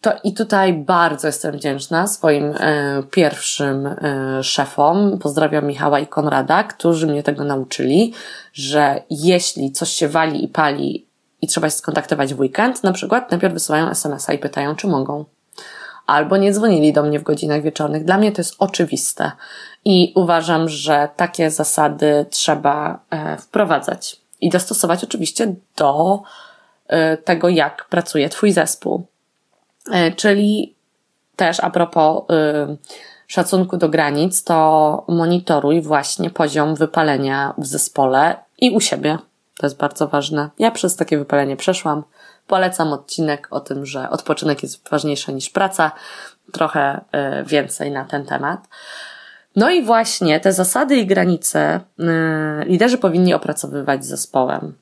to 0.00 0.12
i 0.24 0.34
tutaj 0.34 0.72
bardzo 0.72 1.26
jestem 1.26 1.52
wdzięczna 1.52 2.06
swoim 2.06 2.44
e, 2.44 3.02
pierwszym 3.10 3.86
e, 3.86 4.42
szefom. 4.42 5.18
Pozdrawiam 5.18 5.66
Michała 5.66 5.98
i 5.98 6.06
Konrada, 6.06 6.64
którzy 6.64 7.06
mnie 7.06 7.22
tego 7.22 7.44
nauczyli, 7.44 8.14
że 8.52 9.02
jeśli 9.10 9.72
coś 9.72 9.90
się 9.90 10.08
wali 10.08 10.44
i 10.44 10.48
pali 10.48 11.06
i 11.42 11.46
trzeba 11.46 11.70
się 11.70 11.76
skontaktować 11.76 12.34
w 12.34 12.40
weekend, 12.40 12.84
na 12.84 12.92
przykład 12.92 13.30
najpierw 13.30 13.54
wysyłają 13.54 13.90
SMS-a 13.90 14.32
i 14.32 14.38
pytają, 14.38 14.76
czy 14.76 14.86
mogą. 14.86 15.24
Albo 16.06 16.36
nie 16.36 16.52
dzwonili 16.52 16.92
do 16.92 17.02
mnie 17.02 17.18
w 17.18 17.22
godzinach 17.22 17.62
wieczornych. 17.62 18.04
Dla 18.04 18.18
mnie 18.18 18.32
to 18.32 18.40
jest 18.40 18.54
oczywiste 18.58 19.32
i 19.84 20.12
uważam, 20.16 20.68
że 20.68 21.08
takie 21.16 21.50
zasady 21.50 22.26
trzeba 22.30 23.00
e, 23.10 23.36
wprowadzać 23.36 24.20
i 24.40 24.50
dostosować 24.50 25.04
oczywiście 25.04 25.54
do 25.76 26.22
e, 26.86 27.16
tego, 27.16 27.48
jak 27.48 27.88
pracuje 27.88 28.28
Twój 28.28 28.52
zespół. 28.52 29.06
E, 29.92 30.12
czyli 30.12 30.74
też 31.36 31.60
a 31.60 31.70
propos 31.70 32.22
y, 32.30 32.76
szacunku 33.26 33.76
do 33.76 33.88
granic, 33.88 34.44
to 34.44 35.04
monitoruj 35.08 35.82
właśnie 35.82 36.30
poziom 36.30 36.74
wypalenia 36.74 37.54
w 37.58 37.66
zespole 37.66 38.36
i 38.58 38.70
u 38.70 38.80
siebie. 38.80 39.18
To 39.58 39.66
jest 39.66 39.76
bardzo 39.76 40.08
ważne. 40.08 40.50
Ja 40.58 40.70
przez 40.70 40.96
takie 40.96 41.18
wypalenie 41.18 41.56
przeszłam. 41.56 42.04
Polecam 42.46 42.92
odcinek 42.92 43.48
o 43.50 43.60
tym, 43.60 43.86
że 43.86 44.10
odpoczynek 44.10 44.62
jest 44.62 44.88
ważniejszy 44.88 45.32
niż 45.32 45.50
praca. 45.50 45.92
Trochę 46.52 47.00
y, 47.40 47.44
więcej 47.44 47.90
na 47.90 48.04
ten 48.04 48.26
temat. 48.26 48.68
No 49.56 49.70
i 49.70 49.82
właśnie 49.82 50.40
te 50.40 50.52
zasady 50.52 50.96
i 50.96 51.06
granice 51.06 51.80
y, 52.00 52.04
liderzy 52.64 52.98
powinni 52.98 53.34
opracowywać 53.34 54.04
z 54.04 54.08
zespołem. 54.08 54.74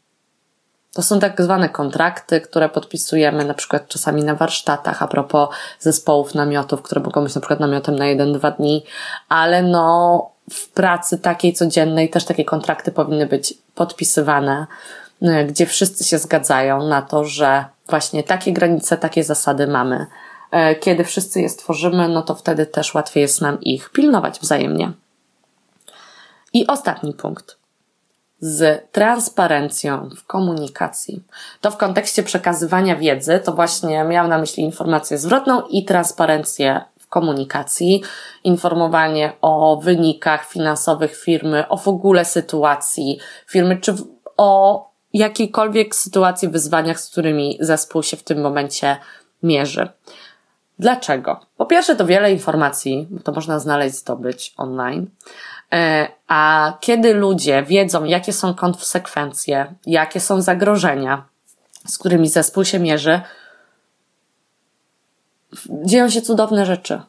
To 0.97 1.03
są 1.03 1.21
tak 1.21 1.43
zwane 1.43 1.69
kontrakty, 1.69 2.41
które 2.41 2.69
podpisujemy 2.69 3.45
na 3.45 3.55
przykład 3.55 3.89
czasami 3.89 4.25
na 4.25 4.35
warsztatach 4.35 5.03
a 5.03 5.07
propos 5.07 5.49
zespołów 5.81 6.35
namiotów, 6.35 6.83
które 6.83 7.01
mogą 7.01 7.25
być 7.25 7.35
na 7.35 7.41
przykład 7.41 7.61
namiotem 7.61 7.97
na 7.97 8.07
jeden, 8.07 8.33
dwa 8.33 8.51
dni, 8.51 8.85
ale 9.29 9.63
no 9.63 10.31
w 10.51 10.69
pracy 10.69 11.19
takiej 11.19 11.53
codziennej 11.53 12.11
też 12.11 12.25
takie 12.25 12.45
kontrakty 12.45 12.93
powinny 12.93 13.27
być 13.27 13.55
podpisywane, 13.75 14.67
y, 15.23 15.45
gdzie 15.45 15.67
wszyscy 15.67 16.05
się 16.05 16.19
zgadzają 16.19 16.89
na 16.89 17.03
to, 17.03 17.25
że 17.25 17.65
właśnie 17.89 18.23
takie 18.23 18.53
granice, 18.53 18.97
takie 18.97 19.25
zasady 19.25 19.67
mamy. 19.67 20.07
Y, 20.71 20.75
kiedy 20.75 21.05
wszyscy 21.05 21.41
je 21.41 21.49
stworzymy, 21.49 22.09
no 22.09 22.23
to 22.23 22.35
wtedy 22.35 22.67
też 22.67 22.95
łatwiej 22.95 23.23
jest 23.23 23.41
nam 23.41 23.61
ich 23.61 23.91
pilnować 23.91 24.41
wzajemnie. 24.41 24.93
I 26.53 26.67
ostatni 26.67 27.15
punkt 27.15 27.66
z 28.41 28.93
transparencją 28.93 30.11
w 30.17 30.27
komunikacji. 30.27 31.23
To 31.61 31.71
w 31.71 31.77
kontekście 31.77 32.23
przekazywania 32.23 32.97
wiedzy, 32.97 33.41
to 33.45 33.53
właśnie 33.53 34.05
miałam 34.05 34.31
na 34.31 34.39
myśli 34.39 34.63
informację 34.63 35.19
zwrotną 35.19 35.63
i 35.63 35.85
transparencję 35.85 36.81
w 36.99 37.09
komunikacji, 37.09 38.03
informowanie 38.45 39.33
o 39.41 39.81
wynikach 39.83 40.49
finansowych 40.49 41.17
firmy, 41.17 41.69
o 41.69 41.77
w 41.77 41.89
ogóle 41.89 42.25
sytuacji 42.25 43.19
firmy, 43.49 43.79
czy 43.81 43.95
o 44.37 44.85
jakiejkolwiek 45.13 45.95
sytuacji, 45.95 46.49
wyzwaniach, 46.49 47.01
z 47.01 47.11
którymi 47.11 47.59
zespół 47.61 48.03
się 48.03 48.17
w 48.17 48.23
tym 48.23 48.41
momencie 48.41 48.97
mierzy. 49.43 49.89
Dlaczego? 50.79 51.41
Po 51.57 51.67
pierwsze, 51.67 51.97
to 51.97 52.07
wiele 52.07 52.33
informacji, 52.33 53.09
to 53.25 53.33
można 53.33 53.59
znaleźć, 53.59 53.97
zdobyć 53.97 54.55
online. 54.57 55.11
E, 55.73 56.09
a 56.29 56.73
kiedy 56.81 57.15
ludzie 57.15 57.63
wiedzą, 57.63 58.05
jakie 58.05 58.33
są 58.33 58.55
konsekwencje, 58.55 59.75
jakie 59.87 60.21
są 60.21 60.41
zagrożenia, 60.43 61.25
z 61.87 61.99
którymi 61.99 62.29
zespół 62.29 62.65
się 62.65 62.79
mierzy, 62.79 63.21
dzieją 65.69 66.11
się 66.11 66.23
cudowne 66.23 66.67
rzeczy. 66.67 67.01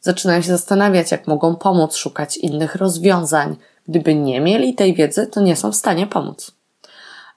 Zaczynają 0.00 0.42
się 0.42 0.48
zastanawiać, 0.48 1.10
jak 1.10 1.26
mogą 1.26 1.56
pomóc, 1.56 1.96
szukać 1.96 2.36
innych 2.36 2.74
rozwiązań. 2.74 3.56
Gdyby 3.88 4.14
nie 4.14 4.40
mieli 4.40 4.74
tej 4.74 4.94
wiedzy, 4.94 5.26
to 5.26 5.40
nie 5.40 5.56
są 5.56 5.72
w 5.72 5.76
stanie 5.76 6.06
pomóc. 6.06 6.52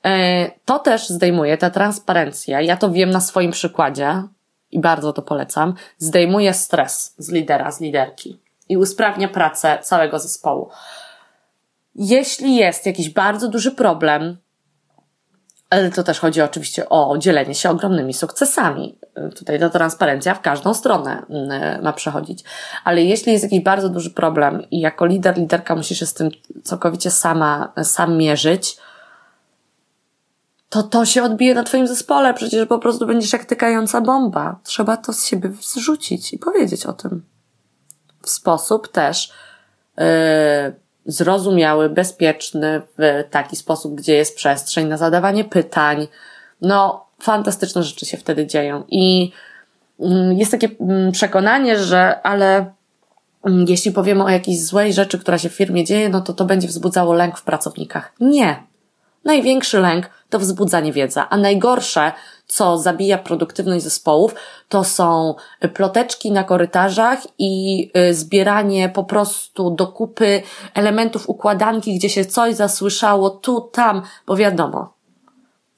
E, 0.06 0.52
to 0.66 0.80
też 0.80 1.10
zdejmuje 1.10 1.58
ta 1.58 1.70
transparencja. 1.70 2.62
Ja 2.62 2.78
to 2.78 2.92
wiem 2.92 3.10
na 3.10 3.22
swoim 3.22 3.52
przykładzie 3.52 4.24
i 4.72 4.80
bardzo 4.80 5.14
to 5.14 5.22
polecam. 5.22 5.74
Zdejmuje 5.98 6.54
stres 6.54 7.16
z 7.18 7.30
lidera, 7.30 7.72
z 7.72 7.82
liderki 7.82 8.43
i 8.70 8.78
usprawnia 8.78 9.28
pracę 9.28 9.80
całego 9.82 10.20
zespołu. 10.20 10.70
Jeśli 11.96 12.56
jest 12.56 12.86
jakiś 12.86 13.10
bardzo 13.10 13.48
duży 13.48 13.72
problem, 13.72 14.38
ale 15.70 15.92
to 15.92 16.04
też 16.04 16.20
chodzi 16.20 16.42
oczywiście 16.42 16.90
o 16.90 17.18
dzielenie 17.18 17.56
się 17.56 17.70
ogromnymi 17.70 18.14
sukcesami. 18.14 19.00
Tutaj 19.36 19.60
ta 19.60 19.70
transparencja 19.70 20.34
w 20.34 20.42
każdą 20.42 20.74
stronę 20.74 21.26
mm, 21.30 21.84
ma 21.84 21.94
przechodzić. 21.94 22.44
Ale 22.84 23.04
jeśli 23.04 23.32
jest 23.32 23.44
jakiś 23.44 23.60
bardzo 23.60 23.90
duży 23.90 24.10
problem 24.10 24.70
i 24.72 24.80
jako 24.80 25.06
lider, 25.06 25.38
liderka 25.38 25.76
musisz 25.76 26.00
się 26.00 26.06
z 26.06 26.14
tym 26.14 26.30
całkowicie 26.64 27.12
sama, 27.12 27.74
sam 27.84 28.18
mierzyć, 28.18 28.78
to 30.70 30.84
to 30.84 31.06
się 31.06 31.24
odbije 31.24 31.56
na 31.56 31.64
twoim 31.64 31.88
zespole. 31.88 32.34
Przecież 32.34 32.68
po 32.68 32.80
prostu 32.80 33.08
będziesz 33.08 33.34
jak 33.34 33.46
tykająca 33.46 34.02
bomba. 34.02 34.60
Trzeba 34.64 34.98
to 34.98 35.14
z 35.14 35.26
siebie 35.26 35.52
zrzucić 35.62 36.34
i 36.34 36.38
powiedzieć 36.38 36.86
o 36.86 36.94
tym 36.94 37.33
w 38.24 38.30
sposób 38.30 38.88
też 38.88 39.32
yy, 39.98 40.06
zrozumiały, 41.06 41.90
bezpieczny, 41.90 42.82
w 42.98 43.24
taki 43.30 43.56
sposób, 43.56 43.96
gdzie 43.96 44.16
jest 44.16 44.36
przestrzeń 44.36 44.88
na 44.88 44.98
zadawanie 44.98 45.44
pytań. 45.44 46.08
No, 46.62 47.06
fantastyczne 47.22 47.84
rzeczy 47.84 48.06
się 48.06 48.18
wtedy 48.18 48.48
dzieją. 48.48 48.84
I 48.90 49.32
yy, 50.00 50.36
jest 50.36 50.52
takie 50.52 50.68
yy, 50.68 51.12
przekonanie, 51.12 51.80
że 51.80 52.22
ale 52.22 52.74
mm, 53.44 53.66
jeśli 53.68 53.92
powiemy 53.92 54.24
o 54.24 54.30
jakiejś 54.30 54.66
złej 54.66 54.94
rzeczy, 54.94 55.20
która 55.20 55.38
się 55.38 55.50
w 55.50 55.56
firmie 55.56 55.84
dzieje, 55.84 56.10
no 56.10 56.22
to 56.22 56.34
to 56.34 56.46
będzie 56.46 56.68
wzbudzało 56.68 57.14
lęk 57.14 57.38
w 57.38 57.44
pracownikach. 57.44 58.14
Nie. 58.20 58.64
Największy 59.26 59.80
lęk 59.80 60.10
to 60.30 60.40
wzbudzanie 60.40 60.94
wiedzy, 60.94 61.20
a 61.30 61.38
najgorsze 61.38 62.12
co 62.48 62.78
zabija 62.78 63.18
produktywność 63.18 63.84
zespołów, 63.84 64.36
to 64.70 64.84
są 64.84 65.36
ploteczki 65.74 66.32
na 66.32 66.44
korytarzach 66.44 67.20
i 67.40 67.92
y, 67.98 68.14
zbieranie 68.14 68.90
po 68.90 69.04
prostu 69.04 69.72
do 69.72 69.88
kupy 69.88 70.42
elementów 70.74 71.30
układanki, 71.30 71.96
gdzie 71.96 72.10
się 72.10 72.26
coś 72.26 72.56
zasłyszało 72.56 73.30
tu, 73.30 73.62
tam, 73.62 74.02
bo 74.28 74.36
wiadomo, 74.36 74.94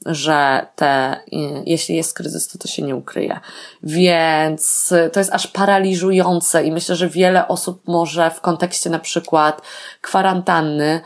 że 0.05 0.67
te, 0.75 1.15
y, 1.15 1.63
jeśli 1.65 1.95
jest 1.95 2.13
kryzys, 2.13 2.47
to 2.47 2.57
to 2.57 2.67
się 2.67 2.83
nie 2.83 2.95
ukryje. 2.95 3.39
Więc 3.83 4.93
to 5.13 5.19
jest 5.19 5.33
aż 5.33 5.47
paraliżujące 5.47 6.63
i 6.63 6.71
myślę, 6.71 6.95
że 6.95 7.09
wiele 7.09 7.47
osób 7.47 7.87
może 7.87 8.31
w 8.31 8.41
kontekście 8.41 8.89
na 8.89 8.99
przykład 8.99 9.61
kwarantanny 10.01 11.01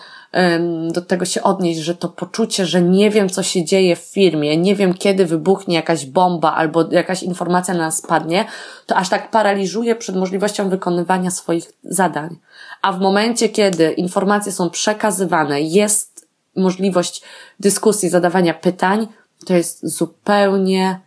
do 0.92 1.02
tego 1.02 1.26
się 1.26 1.44
odnieść, 1.44 1.80
że 1.80 1.96
to 1.96 2.10
poczucie, 2.10 2.66
że 2.66 2.82
nie 2.82 3.10
wiem, 3.10 3.30
co 3.30 3.44
się 3.44 3.66
dzieje 3.66 3.96
w 3.96 4.00
firmie, 4.00 4.58
nie 4.58 4.76
wiem, 4.76 4.94
kiedy 4.94 5.26
wybuchnie 5.26 5.76
jakaś 5.76 6.06
bomba 6.06 6.54
albo 6.54 6.92
jakaś 6.92 7.24
informacja 7.24 7.74
na 7.74 7.80
nas 7.80 7.98
spadnie, 7.98 8.46
to 8.86 8.96
aż 8.96 9.10
tak 9.10 9.32
paraliżuje 9.32 9.96
przed 9.96 10.16
możliwością 10.16 10.70
wykonywania 10.70 11.32
swoich 11.32 11.72
zadań. 11.84 12.38
A 12.82 12.94
w 12.94 13.00
momencie, 13.00 13.50
kiedy 13.50 13.92
informacje 13.92 14.52
są 14.52 14.70
przekazywane, 14.70 15.62
jest 15.62 16.28
możliwość 16.56 17.22
dyskusji, 17.60 18.10
zadawania 18.10 18.54
pytań, 18.54 19.08
to 19.46 19.54
jest 19.54 19.88
zupełnie 19.88 21.00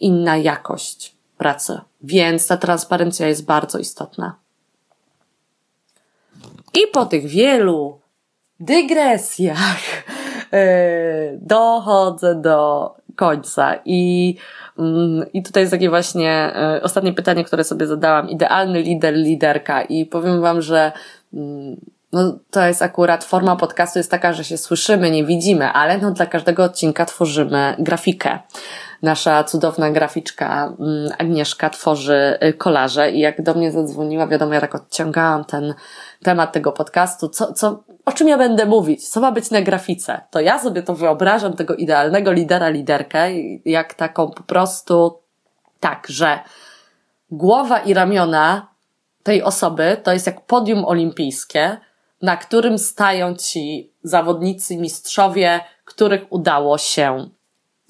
inna 0.00 0.36
jakość 0.36 1.14
pracy. 1.38 1.80
Więc 2.02 2.46
ta 2.46 2.56
transparencja 2.56 3.28
jest 3.28 3.44
bardzo 3.44 3.78
istotna. 3.78 4.34
I 6.74 6.86
po 6.92 7.06
tych 7.06 7.26
wielu 7.26 8.01
dygresjach 8.64 9.80
yy, 10.52 10.58
dochodzę 11.56 12.34
do 12.34 12.90
końca 13.16 13.74
i 13.84 14.36
mm, 14.78 15.24
i 15.32 15.42
tutaj 15.42 15.62
jest 15.62 15.70
takie 15.70 15.90
właśnie 15.90 16.52
y, 16.76 16.82
ostatnie 16.82 17.12
pytanie, 17.12 17.44
które 17.44 17.64
sobie 17.64 17.86
zadałam. 17.86 18.30
Idealny 18.30 18.82
lider, 18.82 19.14
liderka. 19.14 19.82
I 19.82 20.06
powiem 20.06 20.40
Wam, 20.40 20.62
że 20.62 20.92
mm, 21.34 21.76
no, 22.12 22.38
to 22.50 22.66
jest 22.66 22.82
akurat 22.82 23.24
forma 23.24 23.56
podcastu 23.56 23.98
jest 23.98 24.10
taka, 24.10 24.32
że 24.32 24.44
się 24.44 24.58
słyszymy, 24.58 25.10
nie 25.10 25.24
widzimy, 25.24 25.68
ale 25.68 25.98
no, 25.98 26.10
dla 26.10 26.26
każdego 26.26 26.64
odcinka 26.64 27.04
tworzymy 27.04 27.74
grafikę. 27.78 28.38
Nasza 29.02 29.44
cudowna 29.44 29.90
graficzka 29.90 30.74
mm, 30.80 31.12
Agnieszka 31.18 31.70
tworzy 31.70 32.38
y, 32.44 32.52
kolaże 32.52 33.10
i 33.10 33.18
jak 33.18 33.42
do 33.42 33.54
mnie 33.54 33.72
zadzwoniła, 33.72 34.26
wiadomo, 34.26 34.54
ja 34.54 34.60
tak 34.60 34.74
odciągałam 34.74 35.44
ten 35.44 35.74
temat 36.22 36.52
tego 36.52 36.72
podcastu, 36.72 37.28
co, 37.28 37.52
co, 37.52 37.82
o 38.04 38.12
czym 38.12 38.28
ja 38.28 38.38
będę 38.38 38.66
mówić, 38.66 39.08
co 39.08 39.20
ma 39.20 39.32
być 39.32 39.50
na 39.50 39.62
grafice. 39.62 40.20
To 40.30 40.40
ja 40.40 40.58
sobie 40.58 40.82
to 40.82 40.94
wyobrażam, 40.94 41.52
tego 41.52 41.74
idealnego 41.74 42.32
lidera, 42.32 42.68
liderkę, 42.68 43.28
jak 43.64 43.94
taką 43.94 44.30
po 44.30 44.42
prostu 44.42 45.18
tak, 45.80 46.06
że 46.08 46.38
głowa 47.30 47.78
i 47.78 47.94
ramiona 47.94 48.68
tej 49.22 49.42
osoby 49.42 49.96
to 50.02 50.12
jest 50.12 50.26
jak 50.26 50.40
podium 50.40 50.84
olimpijskie, 50.84 51.76
na 52.22 52.36
którym 52.36 52.78
stają 52.78 53.34
ci 53.34 53.92
zawodnicy, 54.02 54.76
mistrzowie, 54.76 55.60
których 55.84 56.32
udało 56.32 56.78
się 56.78 57.28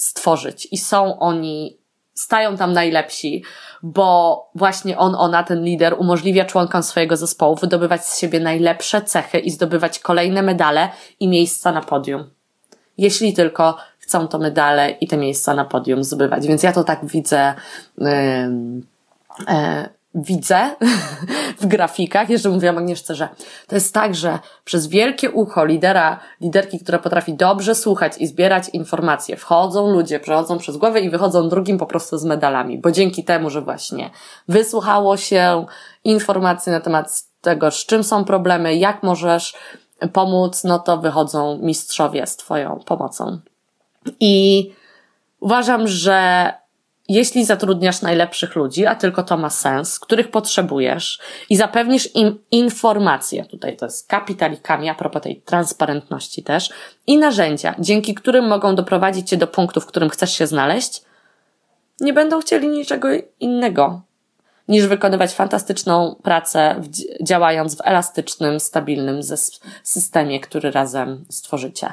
stworzyć. 0.03 0.68
I 0.70 0.78
są 0.78 1.18
oni, 1.18 1.78
stają 2.14 2.57
tam 2.57 2.72
najlepsi, 2.72 3.44
bo 3.82 4.50
właśnie 4.55 4.98
on, 4.98 5.14
ona, 5.14 5.42
ten 5.42 5.64
lider 5.64 5.94
umożliwia 5.98 6.44
członkom 6.44 6.82
swojego 6.82 7.16
zespołu 7.16 7.57
wydobywać 7.57 8.05
z 8.05 8.18
siebie 8.18 8.40
najlepsze 8.40 9.03
cechy 9.03 9.38
i 9.38 9.50
zdobywać 9.50 9.98
kolejne 9.98 10.42
medale 10.42 10.88
i 11.20 11.28
miejsca 11.28 11.72
na 11.72 11.80
podium. 11.80 12.30
Jeśli 12.98 13.34
tylko 13.34 13.76
chcą 13.98 14.28
to 14.28 14.38
medale 14.38 14.90
i 14.90 15.07
te 15.09 15.16
miejsca 15.16 15.55
na 15.55 15.64
podium 15.64 16.05
zdobywać. 16.05 16.46
Więc 16.46 16.62
ja 16.62 16.72
to 16.72 16.84
tak 16.84 17.07
widzę. 17.07 17.55
Yy, 17.98 18.07
yy, 19.38 20.01
widzę 20.14 20.70
w 21.60 21.66
grafikach, 21.66 22.30
jeszcze 22.30 22.48
mówiłam 22.48 22.78
Agnieszce, 22.78 23.14
że 23.14 23.28
to 23.66 23.74
jest 23.74 23.94
tak, 23.94 24.14
że 24.14 24.38
przez 24.64 24.86
wielkie 24.86 25.30
ucho 25.30 25.64
lidera, 25.64 26.20
liderki, 26.40 26.80
która 26.80 26.98
potrafi 26.98 27.34
dobrze 27.34 27.74
słuchać 27.74 28.18
i 28.18 28.26
zbierać 28.26 28.68
informacje, 28.68 29.36
wchodzą 29.36 29.90
ludzie, 29.90 30.20
przechodzą 30.20 30.58
przez 30.58 30.76
głowę 30.76 31.00
i 31.00 31.10
wychodzą 31.10 31.48
drugim 31.48 31.78
po 31.78 31.86
prostu 31.86 32.18
z 32.18 32.24
medalami, 32.24 32.78
bo 32.78 32.90
dzięki 32.90 33.24
temu, 33.24 33.50
że 33.50 33.62
właśnie 33.62 34.10
wysłuchało 34.48 35.16
się 35.16 35.66
informacji 36.04 36.72
na 36.72 36.80
temat 36.80 37.22
tego, 37.40 37.70
z 37.70 37.86
czym 37.86 38.04
są 38.04 38.24
problemy, 38.24 38.76
jak 38.76 39.02
możesz 39.02 39.54
pomóc, 40.12 40.64
no 40.64 40.78
to 40.78 40.98
wychodzą 40.98 41.58
mistrzowie 41.58 42.26
z 42.26 42.36
Twoją 42.36 42.80
pomocą. 42.86 43.38
I 44.20 44.70
uważam, 45.40 45.88
że 45.88 46.52
jeśli 47.14 47.44
zatrudniasz 47.44 48.02
najlepszych 48.02 48.56
ludzi, 48.56 48.86
a 48.86 48.94
tylko 48.94 49.22
to 49.22 49.36
ma 49.36 49.50
sens, 49.50 49.98
których 49.98 50.30
potrzebujesz 50.30 51.18
i 51.50 51.56
zapewnisz 51.56 52.14
im 52.14 52.38
informacje, 52.50 53.44
tutaj 53.44 53.76
to 53.76 53.86
jest 53.86 54.08
kapitalikami, 54.08 54.88
a 54.88 54.94
propos 54.94 55.22
tej 55.22 55.40
transparentności 55.40 56.42
też, 56.42 56.70
i 57.06 57.18
narzędzia, 57.18 57.74
dzięki 57.78 58.14
którym 58.14 58.48
mogą 58.48 58.74
doprowadzić 58.74 59.28
cię 59.28 59.36
do 59.36 59.46
punktu, 59.46 59.80
w 59.80 59.86
którym 59.86 60.08
chcesz 60.08 60.32
się 60.32 60.46
znaleźć, 60.46 61.02
nie 62.00 62.12
będą 62.12 62.40
chcieli 62.40 62.68
niczego 62.68 63.08
innego 63.40 64.02
niż 64.68 64.86
wykonywać 64.86 65.32
fantastyczną 65.32 66.16
pracę, 66.22 66.80
działając 67.22 67.76
w 67.76 67.80
elastycznym, 67.84 68.60
stabilnym 68.60 69.20
systemie, 69.82 70.40
który 70.40 70.70
razem 70.70 71.24
stworzycie. 71.28 71.92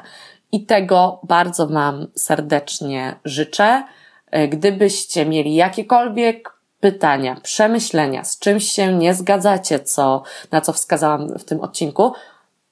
I 0.52 0.66
tego 0.66 1.20
bardzo 1.22 1.66
Wam 1.66 2.06
serdecznie 2.14 3.16
życzę. 3.24 3.84
E, 4.30 4.48
gdybyście 4.48 5.26
mieli 5.26 5.54
jakiekolwiek 5.54 6.52
pytania, 6.80 7.36
przemyślenia, 7.42 8.24
z 8.24 8.38
czymś 8.38 8.72
się 8.72 8.92
nie 8.92 9.14
zgadzacie, 9.14 9.80
co, 9.80 10.22
na 10.52 10.60
co 10.60 10.72
wskazałam 10.72 11.38
w 11.38 11.44
tym 11.44 11.60
odcinku, 11.60 12.12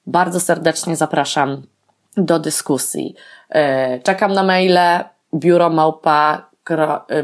bardzo 0.05 0.39
serdecznie 0.39 0.95
zapraszam 0.95 1.63
do 2.17 2.39
dyskusji. 2.39 3.15
E, 3.49 3.99
czekam 3.99 4.33
na 4.33 4.43
maile 4.43 5.03
biuromałpa 5.33 6.49
e, 6.69 7.23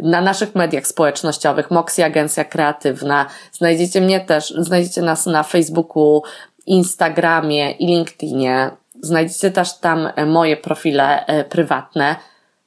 na 0.00 0.20
naszych 0.20 0.54
mediach 0.54 0.86
społecznościowych 0.86 1.70
Moxi 1.70 2.02
Agencja 2.02 2.44
Kreatywna. 2.44 3.26
Znajdziecie 3.52 4.00
mnie 4.00 4.20
też, 4.20 4.54
znajdziecie 4.58 5.02
nas 5.02 5.26
na 5.26 5.42
Facebooku, 5.42 6.22
Instagramie 6.66 7.70
i 7.70 7.86
LinkedInie. 7.86 8.70
Znajdziecie 9.02 9.50
też 9.50 9.78
tam 9.78 10.08
e, 10.16 10.26
moje 10.26 10.56
profile 10.56 11.26
e, 11.26 11.44
prywatne. 11.44 12.16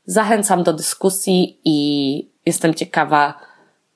Zachęcam 0.06 0.64
do 0.64 0.74
dyskusji 0.74 1.60
i 1.66 2.30
jestem 2.46 2.74
ciekawa, 2.74 3.34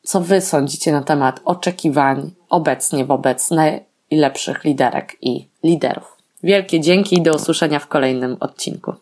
co 0.03 0.21
Wy 0.21 0.41
sądzicie 0.41 0.91
na 0.91 1.01
temat 1.01 1.39
oczekiwań 1.45 2.31
obecnie 2.49 3.05
wobec 3.05 3.51
najlepszych 3.51 4.63
liderek 4.63 5.17
i 5.21 5.47
liderów. 5.63 6.17
Wielkie 6.43 6.79
dzięki 6.79 7.17
i 7.17 7.21
do 7.21 7.35
usłyszenia 7.35 7.79
w 7.79 7.87
kolejnym 7.87 8.37
odcinku. 8.39 8.93